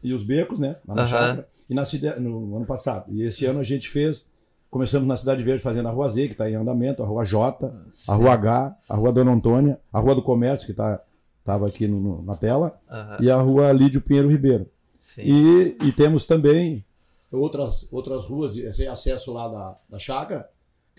e 0.02 0.12
os 0.12 0.22
becos, 0.22 0.58
né? 0.58 0.76
Na 0.86 0.94
Aham. 0.94 1.06
chácara. 1.08 1.48
E 1.68 1.74
na 1.74 1.84
cidade, 1.84 2.20
no 2.20 2.56
ano 2.56 2.66
passado. 2.66 3.06
E 3.10 3.22
esse 3.22 3.46
ano 3.46 3.60
a 3.60 3.62
gente 3.62 3.88
fez, 3.88 4.26
começamos 4.70 5.08
na 5.08 5.16
Cidade 5.16 5.42
Verde 5.42 5.62
fazendo 5.62 5.88
a 5.88 5.90
Rua 5.92 6.10
Z, 6.10 6.26
que 6.26 6.32
está 6.32 6.50
em 6.50 6.54
andamento, 6.54 7.02
a 7.02 7.06
Rua 7.06 7.24
J, 7.24 7.72
a 8.08 8.14
Rua 8.14 8.32
H, 8.32 8.76
a 8.88 8.96
Rua 8.96 9.12
Dona 9.12 9.32
Antônia, 9.32 9.80
a 9.92 9.98
Rua 10.00 10.14
do 10.14 10.22
Comércio, 10.22 10.66
que 10.66 10.72
está 10.72 11.00
tava 11.44 11.66
aqui 11.68 11.86
no- 11.86 12.00
no- 12.00 12.22
na 12.22 12.36
tela, 12.36 12.78
Aham, 12.90 13.18
e 13.20 13.30
a 13.30 13.36
Rua 13.36 13.70
Lídio 13.72 14.00
Pinheiro 14.00 14.30
Ribeiro. 14.30 14.66
sim. 14.98 15.22
E, 15.22 15.76
e 15.86 15.92
temos 15.92 16.24
também 16.26 16.84
outras, 17.30 17.86
outras 17.92 18.24
ruas, 18.24 18.56
esse 18.56 18.86
acesso 18.86 19.32
lá 19.32 19.48
da, 19.48 19.76
da 19.90 19.98
chácara, 19.98 20.48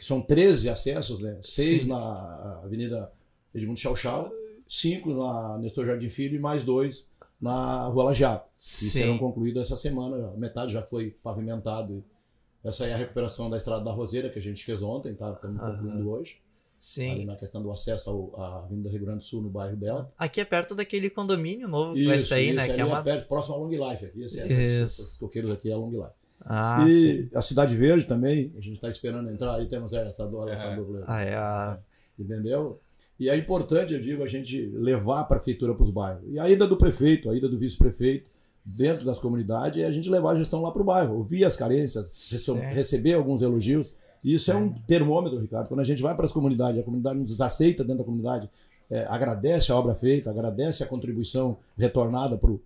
são 0.04 0.22
13 0.22 0.70
acessos, 0.70 1.20
né? 1.20 1.40
Seis 1.42 1.84
Sim. 1.84 1.88
na 1.88 2.62
Avenida 2.64 3.12
Edmundo 3.54 3.80
Chau 3.80 3.96
Chau, 3.96 4.32
cinco 4.68 5.14
na 5.14 5.58
Nestor 5.58 5.86
Jardim 5.86 6.10
Filho 6.10 6.36
e 6.36 6.40
mais 6.40 6.64
dois 6.64 7.08
na 7.40 7.88
Rua 7.88 8.06
Lajeado. 8.06 8.44
Que 8.58 8.64
Sim. 8.64 8.90
serão 8.90 9.18
concluídos 9.18 9.62
essa 9.64 9.76
semana. 9.76 10.32
Metade 10.38 10.74
já 10.74 10.82
foi 10.82 11.12
pavimentado. 11.24 12.04
Essa 12.64 12.88
é 12.88 12.94
a 12.94 12.98
recuperação 12.98 13.50
da 13.50 13.58
Estrada 13.58 13.84
da 13.84 13.92
Roseira, 13.92 14.30
que 14.30 14.40
a 14.40 14.42
gente 14.42 14.64
fez 14.66 14.82
ontem, 14.82 15.14
tá? 15.14 15.32
Estamos 15.32 15.62
Aham. 15.62 15.72
concluindo 15.74 16.10
hoje. 16.10 16.38
Ali 16.98 17.20
Sim. 17.20 17.26
na 17.26 17.36
questão 17.36 17.64
do 17.64 17.72
acesso 17.72 18.10
ao, 18.10 18.42
à 18.42 18.64
Avenida 18.64 18.90
Rio 18.90 19.02
Grande 19.02 19.20
do 19.20 19.24
Sul, 19.24 19.42
no 19.42 19.50
bairro 19.50 19.78
dela. 19.78 20.12
Aqui 20.18 20.42
é 20.42 20.46
perto 20.46 20.76
daquele 20.76 21.10
condomínio 21.10 21.68
novo 21.68 21.94
que 21.94 22.06
vai 22.06 22.18
Isso, 22.18 22.30
sair, 22.30 22.48
isso, 22.48 22.56
né? 22.56 22.66
Que 22.66 22.74
ali 22.74 22.82
é 22.82 22.86
uma... 22.86 23.02
perto, 23.02 23.28
próximo 23.28 23.56
a 23.56 23.58
Long 23.60 23.70
Life. 23.70 24.06
Aqui, 24.06 24.24
esse, 24.24 24.38
Isso. 24.38 24.52
esses, 24.52 25.00
esses 25.00 25.18
coqueiros 25.18 25.52
aqui 25.52 25.70
é 25.70 25.74
a 25.74 25.78
Long 25.78 25.92
Life. 25.92 26.14
Ah, 26.46 26.86
sim. 26.88 26.92
e 26.92 27.30
a 27.34 27.42
Cidade 27.42 27.76
Verde 27.76 28.06
também, 28.06 28.52
a 28.58 28.62
gente 28.62 28.76
está 28.76 28.88
esperando 28.90 29.30
entrar, 29.32 29.56
aí 29.56 29.66
temos 29.68 29.92
essa 29.94 30.26
dor, 30.28 30.48
essa 30.50 30.62
É. 30.64 30.76
dupla, 30.76 31.04
Ah, 31.08 31.22
é 31.22 31.36
a... 31.36 31.78
entendeu? 32.20 32.80
E 33.20 33.30
é 33.30 33.36
importante, 33.38 33.94
eu 33.94 34.00
digo, 34.02 34.24
a 34.24 34.28
gente 34.28 34.66
levar 34.76 35.22
a 35.22 35.24
prefeitura 35.24 35.74
para 35.74 35.84
os 35.84 35.90
bairros. 35.90 36.24
E 36.28 36.38
a 36.38 36.50
ida 36.50 36.68
do 36.68 36.78
prefeito, 36.78 37.30
a 37.30 37.36
ida 37.36 37.48
do 37.50 37.58
vice-prefeito, 37.58 38.30
dentro 38.66 39.06
das 39.06 39.20
comunidades, 39.20 39.82
é 39.82 39.86
a 39.86 39.92
gente 39.92 40.10
levar 40.10 40.32
a 40.32 40.36
gestão 40.36 40.62
lá 40.62 40.72
para 40.72 40.82
o 40.82 40.86
bairro, 40.86 41.16
ouvir 41.18 41.46
as 41.46 41.56
carências, 41.56 42.08
rece- 42.32 42.40
Certo. 42.44 42.76
receber 42.76 43.14
alguns 43.14 43.42
elogios. 43.42 43.94
E 44.24 44.34
isso 44.34 44.52
é 44.52 44.56
um 44.56 44.70
termômetro, 44.74 45.40
Ricardo. 45.40 45.68
Quando 45.68 45.80
a 45.80 45.84
gente 45.84 46.02
vai 46.02 46.16
para 46.16 46.26
as 46.26 46.32
comunidades, 46.32 46.80
a 46.82 46.84
comunidade 46.84 47.20
nos 47.20 47.40
aceita 47.40 47.84
dentro 47.84 48.00
da 48.00 48.04
comunidade, 48.04 48.50
é, 48.90 49.06
agradece 49.08 49.72
a 49.72 49.76
obra 49.76 49.96
feita, 49.96 50.30
agradece 50.30 50.84
a 50.84 50.88
contribuição 50.88 51.58
retornada 51.78 52.38
para 52.38 52.52
o 52.52 52.60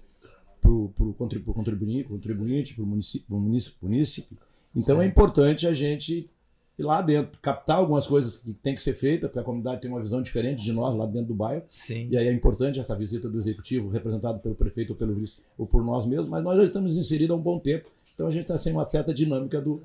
contribu- 0.61 1.43
pro 1.45 1.53
contribuinte, 1.53 2.03
contribuinte, 2.07 2.73
para 2.73 2.83
o 2.83 2.87
município, 2.87 3.27
pro 3.27 3.37
município, 3.39 3.77
município. 3.81 4.37
Então 4.75 5.01
é 5.01 5.05
importante 5.05 5.65
a 5.67 5.73
gente 5.73 6.29
ir 6.77 6.83
lá 6.83 7.01
dentro, 7.01 7.37
captar 7.41 7.77
algumas 7.77 8.07
coisas 8.07 8.37
que 8.37 8.53
tem 8.53 8.73
que 8.73 8.81
ser 8.81 8.93
feitas, 8.93 9.27
porque 9.29 9.39
a 9.39 9.43
comunidade 9.43 9.81
tem 9.81 9.91
uma 9.91 9.99
visão 9.99 10.21
diferente 10.21 10.63
de 10.63 10.71
nós 10.71 10.95
lá 10.95 11.05
dentro 11.05 11.27
do 11.27 11.35
bairro. 11.35 11.63
Sim. 11.67 12.07
E 12.09 12.17
aí 12.17 12.27
é 12.27 12.31
importante 12.31 12.79
essa 12.79 12.95
visita 12.95 13.27
do 13.29 13.37
executivo, 13.39 13.89
representado 13.89 14.39
pelo 14.39 14.55
prefeito 14.55 14.91
ou 14.91 14.95
pelo 14.95 15.13
vice, 15.13 15.37
ou 15.57 15.65
por 15.67 15.83
nós 15.83 16.05
mesmos, 16.05 16.29
mas 16.29 16.43
nós 16.43 16.57
já 16.57 16.63
estamos 16.63 16.95
inseridos 16.95 17.35
há 17.35 17.37
um 17.37 17.41
bom 17.41 17.59
tempo, 17.59 17.89
então 18.15 18.27
a 18.27 18.31
gente 18.31 18.43
está 18.43 18.57
sem 18.57 18.71
uma 18.71 18.85
certa 18.85 19.13
dinâmica 19.13 19.59
do, 19.59 19.81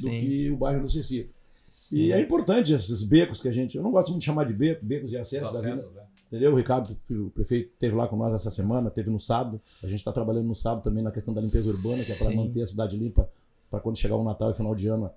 do 0.00 0.10
que 0.10 0.50
o 0.50 0.56
bairro 0.56 0.82
necessita. 0.82 1.30
Sim. 1.64 1.96
E 1.96 2.12
é 2.12 2.20
importante 2.20 2.72
esses 2.74 3.02
becos 3.02 3.40
que 3.40 3.48
a 3.48 3.52
gente. 3.52 3.76
Eu 3.76 3.82
não 3.82 3.90
gosto 3.90 4.08
muito 4.08 4.20
de 4.20 4.26
chamar 4.26 4.44
de 4.44 4.52
beco, 4.52 4.84
becos 4.84 5.12
e 5.12 5.16
acessos 5.16 5.50
da 5.50 5.60
vida. 5.60 5.90
né? 5.94 6.02
Entendeu? 6.34 6.52
O 6.52 6.56
Ricardo, 6.56 6.96
o 7.12 7.30
prefeito, 7.30 7.70
esteve 7.74 7.94
lá 7.94 8.08
com 8.08 8.16
nós 8.16 8.34
essa 8.34 8.50
semana, 8.50 8.90
teve 8.90 9.08
no 9.08 9.20
sábado. 9.20 9.60
A 9.80 9.86
gente 9.86 10.00
está 10.00 10.10
trabalhando 10.10 10.48
no 10.48 10.54
sábado 10.56 10.82
também 10.82 11.00
na 11.00 11.12
questão 11.12 11.32
da 11.32 11.40
limpeza 11.40 11.70
urbana, 11.70 12.02
que 12.02 12.10
é 12.10 12.14
para 12.16 12.34
manter 12.34 12.62
a 12.62 12.66
cidade 12.66 12.96
limpa, 12.96 13.30
para 13.70 13.78
quando 13.78 13.96
chegar 13.96 14.16
o 14.16 14.24
Natal 14.24 14.50
e 14.50 14.54
final 14.54 14.74
de 14.74 14.88
ano, 14.88 15.08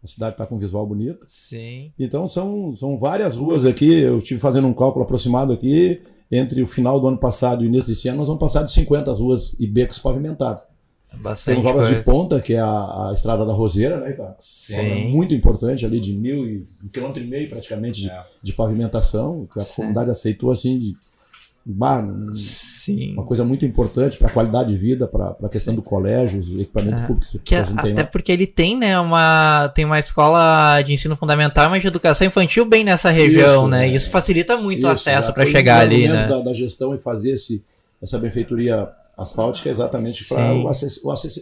a 0.00 0.06
cidade 0.06 0.34
está 0.34 0.46
com 0.46 0.54
um 0.54 0.58
visual 0.58 0.86
bonito. 0.86 1.24
Sim. 1.26 1.92
Então 1.98 2.28
são, 2.28 2.76
são 2.76 2.96
várias 2.96 3.34
ruas 3.34 3.64
aqui. 3.64 3.90
Eu 3.90 4.18
estive 4.18 4.38
fazendo 4.38 4.68
um 4.68 4.72
cálculo 4.72 5.04
aproximado 5.04 5.52
aqui. 5.52 6.00
Entre 6.30 6.62
o 6.62 6.66
final 6.68 7.00
do 7.00 7.08
ano 7.08 7.18
passado 7.18 7.64
e 7.64 7.66
o 7.66 7.68
início 7.68 7.88
desse 7.88 8.06
ano, 8.06 8.18
nós 8.18 8.28
vamos 8.28 8.40
passar 8.40 8.62
de 8.62 8.70
50 8.70 9.12
ruas 9.12 9.56
e 9.58 9.66
becos 9.66 9.98
pavimentados. 9.98 10.62
Bastante 11.14 11.56
Temos 11.56 11.70
obras 11.70 11.88
de 11.88 12.02
ponta, 12.02 12.40
que 12.40 12.54
é 12.54 12.60
a, 12.60 12.66
a 13.10 13.12
Estrada 13.14 13.44
da 13.44 13.52
Roseira, 13.52 13.98
né, 14.00 14.12
cara? 14.12 14.34
Sim. 14.38 15.08
Muito 15.10 15.34
importante 15.34 15.84
ali, 15.84 16.00
de 16.00 16.12
mil 16.12 16.46
e 16.48 16.66
um 16.84 16.88
quilômetro 16.88 17.22
e 17.22 17.26
meio 17.26 17.48
praticamente 17.48 18.00
de, 18.02 18.08
É. 18.10 18.22
de 18.42 18.52
pavimentação, 18.52 19.46
que 19.52 19.60
a 19.60 19.64
comunidade 19.64 20.10
aceitou 20.10 20.50
assim 20.50 20.78
de. 20.78 20.94
bah, 21.66 22.02
Sim. 22.34 23.12
uma 23.12 23.24
coisa 23.24 23.44
muito 23.44 23.64
importante 23.66 24.16
para 24.16 24.28
a 24.28 24.30
qualidade 24.30 24.70
de 24.72 24.76
vida, 24.76 25.06
para 25.06 25.36
a 25.42 25.48
questão 25.48 25.74
do 25.74 25.82
colégio, 25.82 26.40
os 26.40 26.48
equipamentos 26.54 27.02
É. 27.02 27.06
públicos 27.06 27.30
que, 27.32 27.38
Que 27.40 27.54
a 27.56 27.64
gente 27.64 27.82
tem 27.82 27.92
até 27.92 28.02
lá. 28.02 28.08
porque 28.08 28.32
ele 28.32 28.46
tem, 28.46 28.76
né, 28.78 28.98
uma 28.98 29.68
tem 29.74 29.84
uma 29.84 29.98
escola 29.98 30.80
de 30.82 30.92
ensino 30.94 31.16
fundamental, 31.16 31.68
mas 31.68 31.82
de 31.82 31.88
educação 31.88 32.26
infantil 32.26 32.64
bem 32.64 32.82
nessa 32.82 33.10
região, 33.10 33.62
Isso, 33.62 33.68
né? 33.68 33.86
é. 33.86 33.90
E 33.90 33.94
isso 33.96 34.10
facilita 34.10 34.56
muito 34.56 34.86
o 34.86 34.92
Isso, 34.92 35.08
acesso 35.10 35.28
já 35.28 35.32
para 35.34 35.44
chegar 35.46 35.80
ali, 35.80 36.08
né? 36.08 36.26
Da, 36.26 36.40
da 36.40 36.54
gestão 36.54 36.94
e 36.94 36.98
fazer 36.98 37.32
esse, 37.32 37.62
essa 38.02 38.18
benfeitoria 38.18 38.88
asfáltica 39.22 39.68
é 39.68 39.72
exatamente 39.72 40.24
para 40.26 40.74
Sim. 40.74 40.94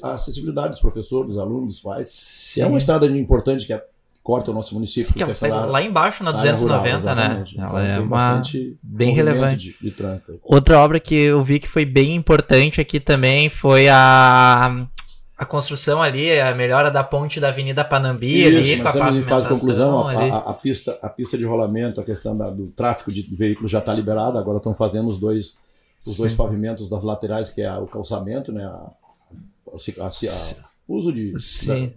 a 0.03 0.11
acessibilidade 0.13 0.71
dos 0.71 0.81
professores, 0.81 1.31
dos 1.31 1.39
alunos, 1.39 1.75
dos 1.75 1.81
pais. 1.81 2.11
Sim. 2.11 2.63
É 2.63 2.67
uma 2.67 2.79
estrada 2.79 3.07
importante 3.07 3.67
que 3.67 3.73
é- 3.73 3.83
corta 4.23 4.51
o 4.51 4.55
nosso 4.55 4.75
município. 4.75 5.15
que 5.15 5.23
ela 5.23 5.31
questão 5.31 5.49
da 5.49 5.55
sai 5.55 5.63
área- 5.63 5.73
lá 5.73 5.83
embaixo 5.83 6.23
na 6.23 6.33
da 6.33 6.39
área 6.41 6.53
rural, 6.55 6.81
290, 6.83 7.15
né? 7.15 7.23
exatamente. 7.25 7.55
Então, 7.55 7.69
Ela 7.71 7.87
é 7.87 7.99
uma 7.99 8.09
bastante 8.09 8.77
bem 8.83 9.15
relevante. 9.15 9.75
De, 9.81 9.91
de. 9.91 10.03
Outra 10.45 10.79
obra 10.81 11.01
que 11.01 11.15
eu 11.15 11.43
vi 11.43 11.59
que 11.59 11.67
foi 11.69 11.87
bem 11.87 12.15
importante 12.15 12.79
aqui 12.81 13.01
também 13.01 13.49
foi 13.49 13.89
a 13.89 14.87
a 15.41 15.45
construção 15.47 16.03
ali, 16.03 16.39
a 16.41 16.53
melhora 16.53 16.91
da 16.91 17.05
ponte 17.05 17.39
da 17.39 17.49
Avenida 17.49 17.85
Panambi 17.85 18.45
ali, 18.45 18.73
Isso, 18.73 18.83
com 18.83 18.89
a 18.89 18.91
estamos 18.91 19.17
em 19.17 19.23
fase 19.23 19.43
de 19.45 19.49
conclusão. 19.49 20.09
A, 20.09 20.11
ali. 20.11 20.31
a- 20.33 20.37
a 20.39 20.53
pista, 20.53 20.99
a 21.01 21.09
pista 21.09 21.39
de 21.39 21.45
rolamento, 21.45 22.01
a 22.01 22.05
questão 22.05 22.37
da- 22.37 22.51
do 22.51 22.67
tráfego 22.67 23.13
de 23.13 23.23
veículos 23.35 23.71
já 23.71 23.79
está 23.79 23.95
liberada. 23.95 24.37
Agora 24.39 24.57
estão 24.59 24.75
fazendo 24.75 25.09
os 25.09 25.17
dois, 25.17 25.57
os 26.07 26.17
dois 26.17 26.33
Sim. 26.33 26.39
pavimentos 26.39 26.89
das 26.89 27.03
laterais, 27.05 27.51
que 27.51 27.61
é 27.63 27.73
o 27.77 27.87
calçamento, 27.87 28.53
né? 28.53 28.65
A, 28.65 28.69
a, 28.69 30.07
a- 30.07 30.69
o 30.87 30.97
uso 30.97 31.13
de, 31.13 31.39
Sim. 31.41 31.93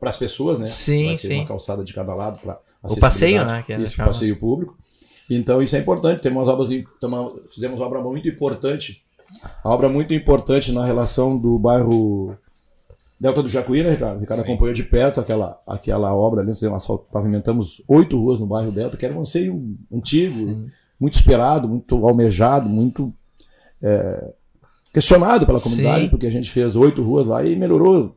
para 0.00 0.10
as 0.10 0.16
pessoas, 0.16 0.58
né? 0.58 0.66
Sim, 0.66 1.06
Vai 1.06 1.16
ser 1.16 1.28
sim. 1.28 1.38
uma 1.40 1.46
calçada 1.46 1.84
de 1.84 1.92
cada 1.92 2.14
lado 2.14 2.38
para 2.40 2.58
O 2.82 2.96
passeio, 2.98 3.44
né? 3.44 3.62
Que 3.64 3.74
Isso, 3.76 3.94
chama. 3.94 4.08
passeio 4.08 4.36
público. 4.38 4.76
Então 5.30 5.62
isso 5.62 5.76
é 5.76 5.78
importante. 5.78 6.20
Temos 6.22 6.48
obras, 6.48 6.70
em- 6.70 6.84
tamo- 7.00 7.40
fizemos 7.48 7.78
uma 7.78 7.86
obra 7.86 8.00
muito 8.00 8.26
importante. 8.28 9.02
A 9.62 9.70
obra 9.70 9.88
muito 9.88 10.14
importante 10.14 10.70
na 10.72 10.84
relação 10.84 11.36
do 11.36 11.58
bairro 11.58 12.36
Delta 13.18 13.42
do 13.42 13.48
Jacuí, 13.48 13.82
né, 13.82 13.90
Ricardo? 13.90 14.18
O 14.18 14.20
Ricardo 14.20 14.40
Sim. 14.42 14.46
acompanhou 14.50 14.74
de 14.74 14.82
perto 14.82 15.20
aquela, 15.20 15.60
aquela 15.66 16.14
obra 16.14 16.42
ali. 16.42 16.52
Nós 16.62 16.86
pavimentamos 17.12 17.80
oito 17.88 18.18
ruas 18.20 18.38
no 18.38 18.46
bairro 18.46 18.70
Delta, 18.70 18.96
que 18.96 19.04
era 19.06 19.14
um 19.14 19.20
anseio 19.20 19.76
antigo, 19.92 20.68
muito 21.00 21.14
esperado, 21.14 21.66
muito 21.68 22.06
almejado, 22.06 22.68
muito 22.68 23.12
é, 23.82 24.32
questionado 24.92 25.44
pela 25.46 25.60
comunidade, 25.60 26.04
Sim. 26.04 26.08
porque 26.10 26.26
a 26.26 26.30
gente 26.30 26.50
fez 26.50 26.74
oito 26.76 27.02
ruas 27.02 27.26
lá 27.26 27.44
e 27.44 27.54
melhorou 27.56 28.16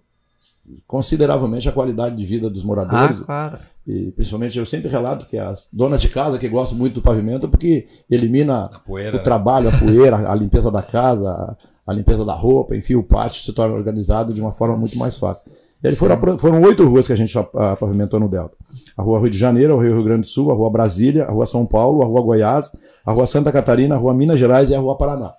consideravelmente 0.87 1.67
a 1.67 1.71
qualidade 1.71 2.15
de 2.15 2.25
vida 2.25 2.49
dos 2.49 2.63
Ah, 2.63 2.67
moradores. 2.67 3.19
claro. 3.21 3.57
E 3.87 4.11
principalmente 4.11 4.57
eu 4.59 4.65
sempre 4.65 4.87
relato 4.89 5.25
que 5.25 5.37
as 5.37 5.67
donas 5.73 5.99
de 5.99 6.09
casa 6.09 6.37
que 6.37 6.47
gostam 6.47 6.77
muito 6.77 6.93
do 6.95 7.01
pavimento 7.01 7.49
porque 7.49 7.87
elimina 8.09 8.69
o 8.87 9.19
trabalho, 9.23 9.69
a 9.69 9.71
poeira, 9.71 10.29
a 10.31 10.35
limpeza 10.35 10.69
da 10.69 10.81
casa, 10.83 11.57
a- 11.87 11.93
limpeza 11.93 12.23
da 12.23 12.33
roupa, 12.35 12.75
enfim, 12.75 12.93
o 12.95 13.03
pátio 13.03 13.41
se 13.43 13.51
torna 13.51 13.73
organizado 13.73 14.31
de 14.31 14.39
uma 14.39 14.51
forma 14.51 14.77
muito 14.77 14.95
mais 14.99 15.17
fácil. 15.17 15.43
E 15.83 15.87
aí 15.87 15.95
foram, 15.95 16.37
foram 16.37 16.61
oito 16.61 16.85
ruas 16.87 17.07
que 17.07 17.13
a 17.13 17.15
gente 17.15 17.35
ah, 17.37 17.75
pavimentou 17.79 18.19
no 18.19 18.29
Delta. 18.29 18.55
A 18.95 19.01
Rua 19.01 19.17
Rio 19.21 19.29
de 19.29 19.37
Janeiro, 19.39 19.73
a 19.73 19.75
Rua 19.77 19.85
Rio 19.95 20.03
Grande 20.03 20.21
do 20.21 20.27
Sul, 20.27 20.51
a 20.51 20.53
Rua 20.53 20.69
Brasília, 20.69 21.23
a 21.25 21.31
Rua 21.31 21.47
São 21.47 21.65
Paulo, 21.65 22.03
a 22.03 22.05
Rua 22.05 22.21
Goiás, 22.21 22.71
a 23.03 23.11
Rua 23.11 23.25
Santa 23.25 23.51
Catarina, 23.51 23.95
a 23.95 23.97
Rua 23.97 24.13
Minas 24.13 24.37
Gerais 24.37 24.69
e 24.69 24.75
a 24.75 24.79
Rua 24.79 24.97
Paraná. 24.97 25.33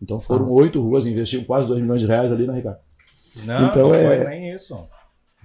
Então 0.00 0.20
foram 0.20 0.50
oito 0.50 0.80
ruas, 0.82 1.06
investimos 1.06 1.46
quase 1.46 1.66
dois 1.66 1.80
milhões 1.80 2.00
de 2.00 2.06
reais 2.06 2.30
ali, 2.30 2.46
né, 2.46 2.54
Ricardo? 2.54 2.78
Não, 3.44 3.66
Então 3.68 3.88
não 3.88 3.94
é- 3.94 4.16
foi 4.18 4.26
nem 4.28 4.54
isso. 4.54 4.78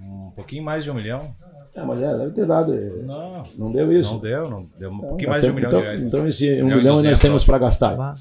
Um 0.01 0.31
pouquinho 0.31 0.63
mais 0.63 0.83
de 0.83 0.91
um 0.91 0.93
milhão. 0.95 1.33
É, 1.73 1.85
mas 1.85 2.01
é, 2.01 2.17
deve 2.17 2.31
ter 2.31 2.45
dado. 2.45 2.73
é, 2.73 2.89
Não, 3.03 3.43
Não 3.57 3.71
deu 3.71 3.91
isso. 3.93 4.13
não 4.13 4.19
deu. 4.19 4.49
Não 4.49 4.61
deu 4.77 4.89
um 4.91 4.95
Então, 4.95 5.07
pouquinho 5.09 5.29
mais 5.29 5.41
de 5.43 5.49
um 5.49 5.53
milhão 5.53 5.69
então, 5.69 5.79
de 5.79 5.85
reais. 5.85 6.03
Então, 6.03 6.27
esse 6.27 6.49
um 6.61 6.65
Milhão 6.65 6.77
milhão 6.77 7.01
nós 7.03 7.19
temos 7.19 7.43
para 7.45 7.57
gastar. 7.57 7.97
Ah, 7.99 8.13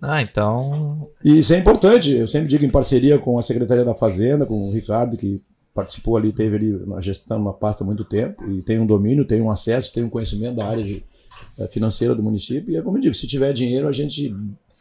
Ah, 0.00 0.22
então. 0.22 1.08
E 1.24 1.38
isso 1.40 1.52
é 1.52 1.58
importante, 1.58 2.10
eu 2.12 2.26
sempre 2.28 2.48
digo 2.48 2.64
em 2.64 2.70
parceria 2.70 3.18
com 3.18 3.38
a 3.38 3.42
Secretaria 3.42 3.84
da 3.84 3.94
Fazenda, 3.94 4.46
com 4.46 4.54
o 4.54 4.72
Ricardo, 4.72 5.16
que 5.16 5.42
participou 5.74 6.16
ali, 6.16 6.32
teve 6.32 6.56
ali 6.56 6.86
na 6.86 7.00
gestão, 7.00 7.38
uma 7.38 7.52
pasta 7.52 7.82
há 7.84 7.86
muito 7.86 8.04
tempo, 8.04 8.48
e 8.50 8.62
tem 8.62 8.78
um 8.80 8.86
domínio, 8.86 9.24
tem 9.24 9.40
um 9.40 9.50
acesso, 9.50 9.92
tem 9.92 10.02
um 10.04 10.10
conhecimento 10.10 10.56
da 10.56 10.66
área 10.66 10.82
de, 10.82 11.04
eh, 11.58 11.66
financeira 11.68 12.14
do 12.16 12.22
município, 12.22 12.72
e 12.72 12.76
é 12.76 12.82
como 12.82 12.96
eu 12.96 13.00
digo, 13.02 13.14
se 13.14 13.26
tiver 13.28 13.52
dinheiro, 13.52 13.86
a 13.88 13.92
gente, 13.92 14.34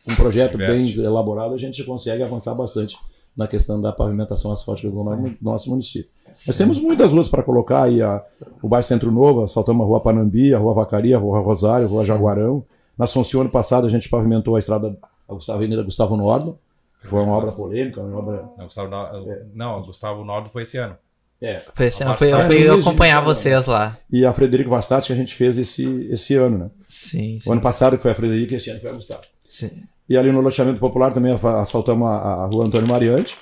um 0.09 0.15
projeto 0.15 0.55
Investe. 0.55 0.95
bem 0.97 1.05
elaborado, 1.05 1.53
a 1.53 1.57
gente 1.57 1.83
consegue 1.83 2.23
avançar 2.23 2.53
bastante 2.55 2.97
na 3.35 3.47
questão 3.47 3.79
da 3.79 3.91
pavimentação 3.91 4.51
asfáltica 4.51 4.89
do 4.89 5.03
no- 5.03 5.37
nosso 5.41 5.69
município. 5.69 6.09
Nós 6.45 6.55
temos 6.57 6.79
muitas 6.79 7.11
ruas 7.11 7.27
para 7.29 7.43
colocar 7.43 7.83
aí, 7.83 8.01
a, 8.01 8.23
o 8.61 8.67
bairro 8.67 8.85
Centro 8.85 9.11
Novo, 9.11 9.43
asfaltamos 9.43 9.83
a 9.83 9.87
Rua 9.87 9.99
Panambi, 10.01 10.53
a 10.53 10.57
Rua 10.57 10.73
Vacaria, 10.73 11.15
a 11.15 11.19
Rua 11.19 11.39
Rosário, 11.39 11.85
a 11.87 11.89
Rua 11.89 12.05
Jaguarão. 12.05 12.63
Na 12.97 13.05
Assunção, 13.05 13.41
ano 13.41 13.49
passado, 13.49 13.85
a 13.85 13.89
gente 13.89 14.09
pavimentou 14.09 14.55
a 14.55 14.59
estrada, 14.59 14.97
a 15.29 15.33
Gustavo- 15.33 15.57
Avenida 15.57 15.83
Gustavo 15.83 16.15
Nordon, 16.17 16.57
que 17.01 17.07
foi 17.07 17.21
uma 17.21 17.33
obra 17.33 17.51
polêmica, 17.51 18.01
uma 18.01 18.17
obra... 18.19 18.49
Não, 18.57 18.65
Gustavo, 18.65 18.89
Nor- 18.89 19.11
não, 19.53 19.81
Gustavo 19.83 20.23
Nordo 20.23 20.49
foi 20.49 20.63
esse 20.63 20.77
ano. 20.77 20.95
É, 21.39 21.61
Foi 21.75 21.85
esse 21.85 22.01
ano, 22.01 22.17
foi, 22.17 22.33
eu 22.33 22.37
é, 22.39 22.47
fui 22.47 22.63
no 22.63 22.79
acompanhar 22.79 23.21
vocês 23.21 23.67
lá. 23.67 23.95
e 24.11 24.25
a 24.25 24.33
Frederico 24.33 24.71
Vastati 24.71 25.05
que 25.07 25.13
a 25.13 25.15
gente 25.15 25.35
fez 25.35 25.55
esse, 25.59 25.85
esse 26.09 26.33
ano, 26.33 26.57
né? 26.57 26.71
Sim, 26.87 27.35
O 27.35 27.41
sim. 27.41 27.51
ano 27.51 27.61
passado 27.61 27.95
que 27.95 28.01
foi 28.01 28.09
a 28.09 28.15
Frederico 28.15 28.53
e 28.53 28.55
esse 28.57 28.71
ano 28.71 28.79
foi 28.79 28.89
a 28.89 28.93
Gustavo. 28.93 29.21
sim. 29.47 29.69
E 30.09 30.15
ali 30.17 30.31
no 30.31 30.39
loteamento 30.41 30.79
popular 30.79 31.11
também 31.13 31.31
asfaltamos 31.33 32.07
a, 32.07 32.13
a 32.13 32.45
rua 32.47 32.65
Antônio 32.65 32.87
Mariante. 32.87 33.35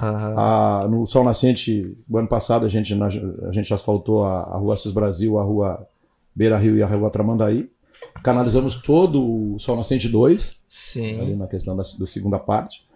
A- 0.00 0.86
no 0.90 1.06
Sol 1.06 1.24
Nascente, 1.24 1.96
o 2.08 2.18
ano 2.18 2.28
passado, 2.28 2.64
a 2.66 2.68
gente, 2.68 2.94
a 3.02 3.52
gente 3.52 3.72
asfaltou 3.74 4.24
a, 4.24 4.40
a 4.42 4.56
rua 4.58 4.74
Assis 4.74 4.92
Brasil, 4.92 5.38
a 5.38 5.42
rua 5.42 5.86
Beira 6.34 6.56
Rio 6.56 6.76
e 6.76 6.82
a 6.82 6.86
rua 6.86 7.10
Tramandaí. 7.10 7.68
Canalizamos 8.22 8.76
todo 8.76 9.54
o 9.54 9.58
Sol 9.58 9.76
Nascente 9.76 10.08
2, 10.08 10.42
ali 10.42 10.54
Sim. 10.66 11.36
na 11.36 11.46
questão 11.46 11.76
da, 11.76 11.82
do 11.98 12.06
segunda 12.06 12.38
parte. 12.38 12.86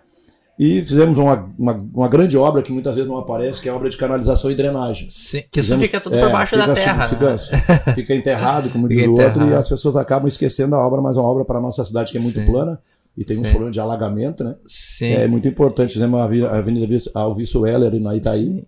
E 0.59 0.83
fizemos 0.83 1.17
uma, 1.19 1.51
uma, 1.59 1.89
uma 1.95 2.09
grande 2.09 2.37
obra 2.37 2.63
que 2.63 2.71
muitas 2.71 2.95
vezes 2.95 3.11
não 3.11 3.17
aparece, 3.19 3.61
que 3.61 3.69
é 3.69 3.73
a 3.73 3.75
obra 3.75 3.89
de 3.89 3.97
canalização 3.97 4.51
e 4.51 4.55
drenagem. 4.55 5.09
Sim. 5.11 5.43
Que 5.51 5.59
isso 5.61 5.69
Fizemos- 5.69 5.87
fica 5.87 6.01
tudo 6.01 6.17
é, 6.17 6.23
por 6.23 6.31
baixo 6.31 6.57
da 6.57 6.63
fica- 6.63 6.75
terra. 6.75 7.09
Fica, 7.09 7.31
né? 7.33 7.95
fica 7.95 8.15
enterrado, 8.15 8.69
como 8.71 8.87
Fica 8.87 9.01
diz 9.01 9.09
o 9.09 9.15
outro, 9.15 9.49
e 9.49 9.55
as 9.55 9.69
pessoas 9.69 9.97
acabam 9.97 10.29
esquecendo 10.29 10.77
a 10.77 10.87
obra, 10.87 11.01
mas 11.01 11.17
é 11.17 11.21
uma 11.21 11.29
obra 11.29 11.45
para 11.45 11.59
a 11.59 11.63
nossa 11.63 11.85
cidade 11.85 12.13
que 12.13 12.19
é 12.19 12.21
muito 12.21 12.39
Sim. 12.39 12.47
plana 12.47 12.79
e 13.17 13.25
tem 13.25 13.37
uns 13.39 13.45
Sim. 13.47 13.51
problemas 13.51 13.73
de 13.75 13.81
alagamento, 13.81 14.43
né? 14.45 14.55
Sim. 14.67 15.13
É 15.13 15.27
muito 15.29 15.47
importante. 15.47 15.93
Fizemos 15.93 16.19
a 16.21 16.25
a 16.25 16.59
Avenida 16.59 16.87
Vis- 16.87 17.11
Alvício 17.15 17.61
Weller 17.61 18.01
na 18.01 18.15
Itaí, 18.17 18.45
Sim. 18.47 18.65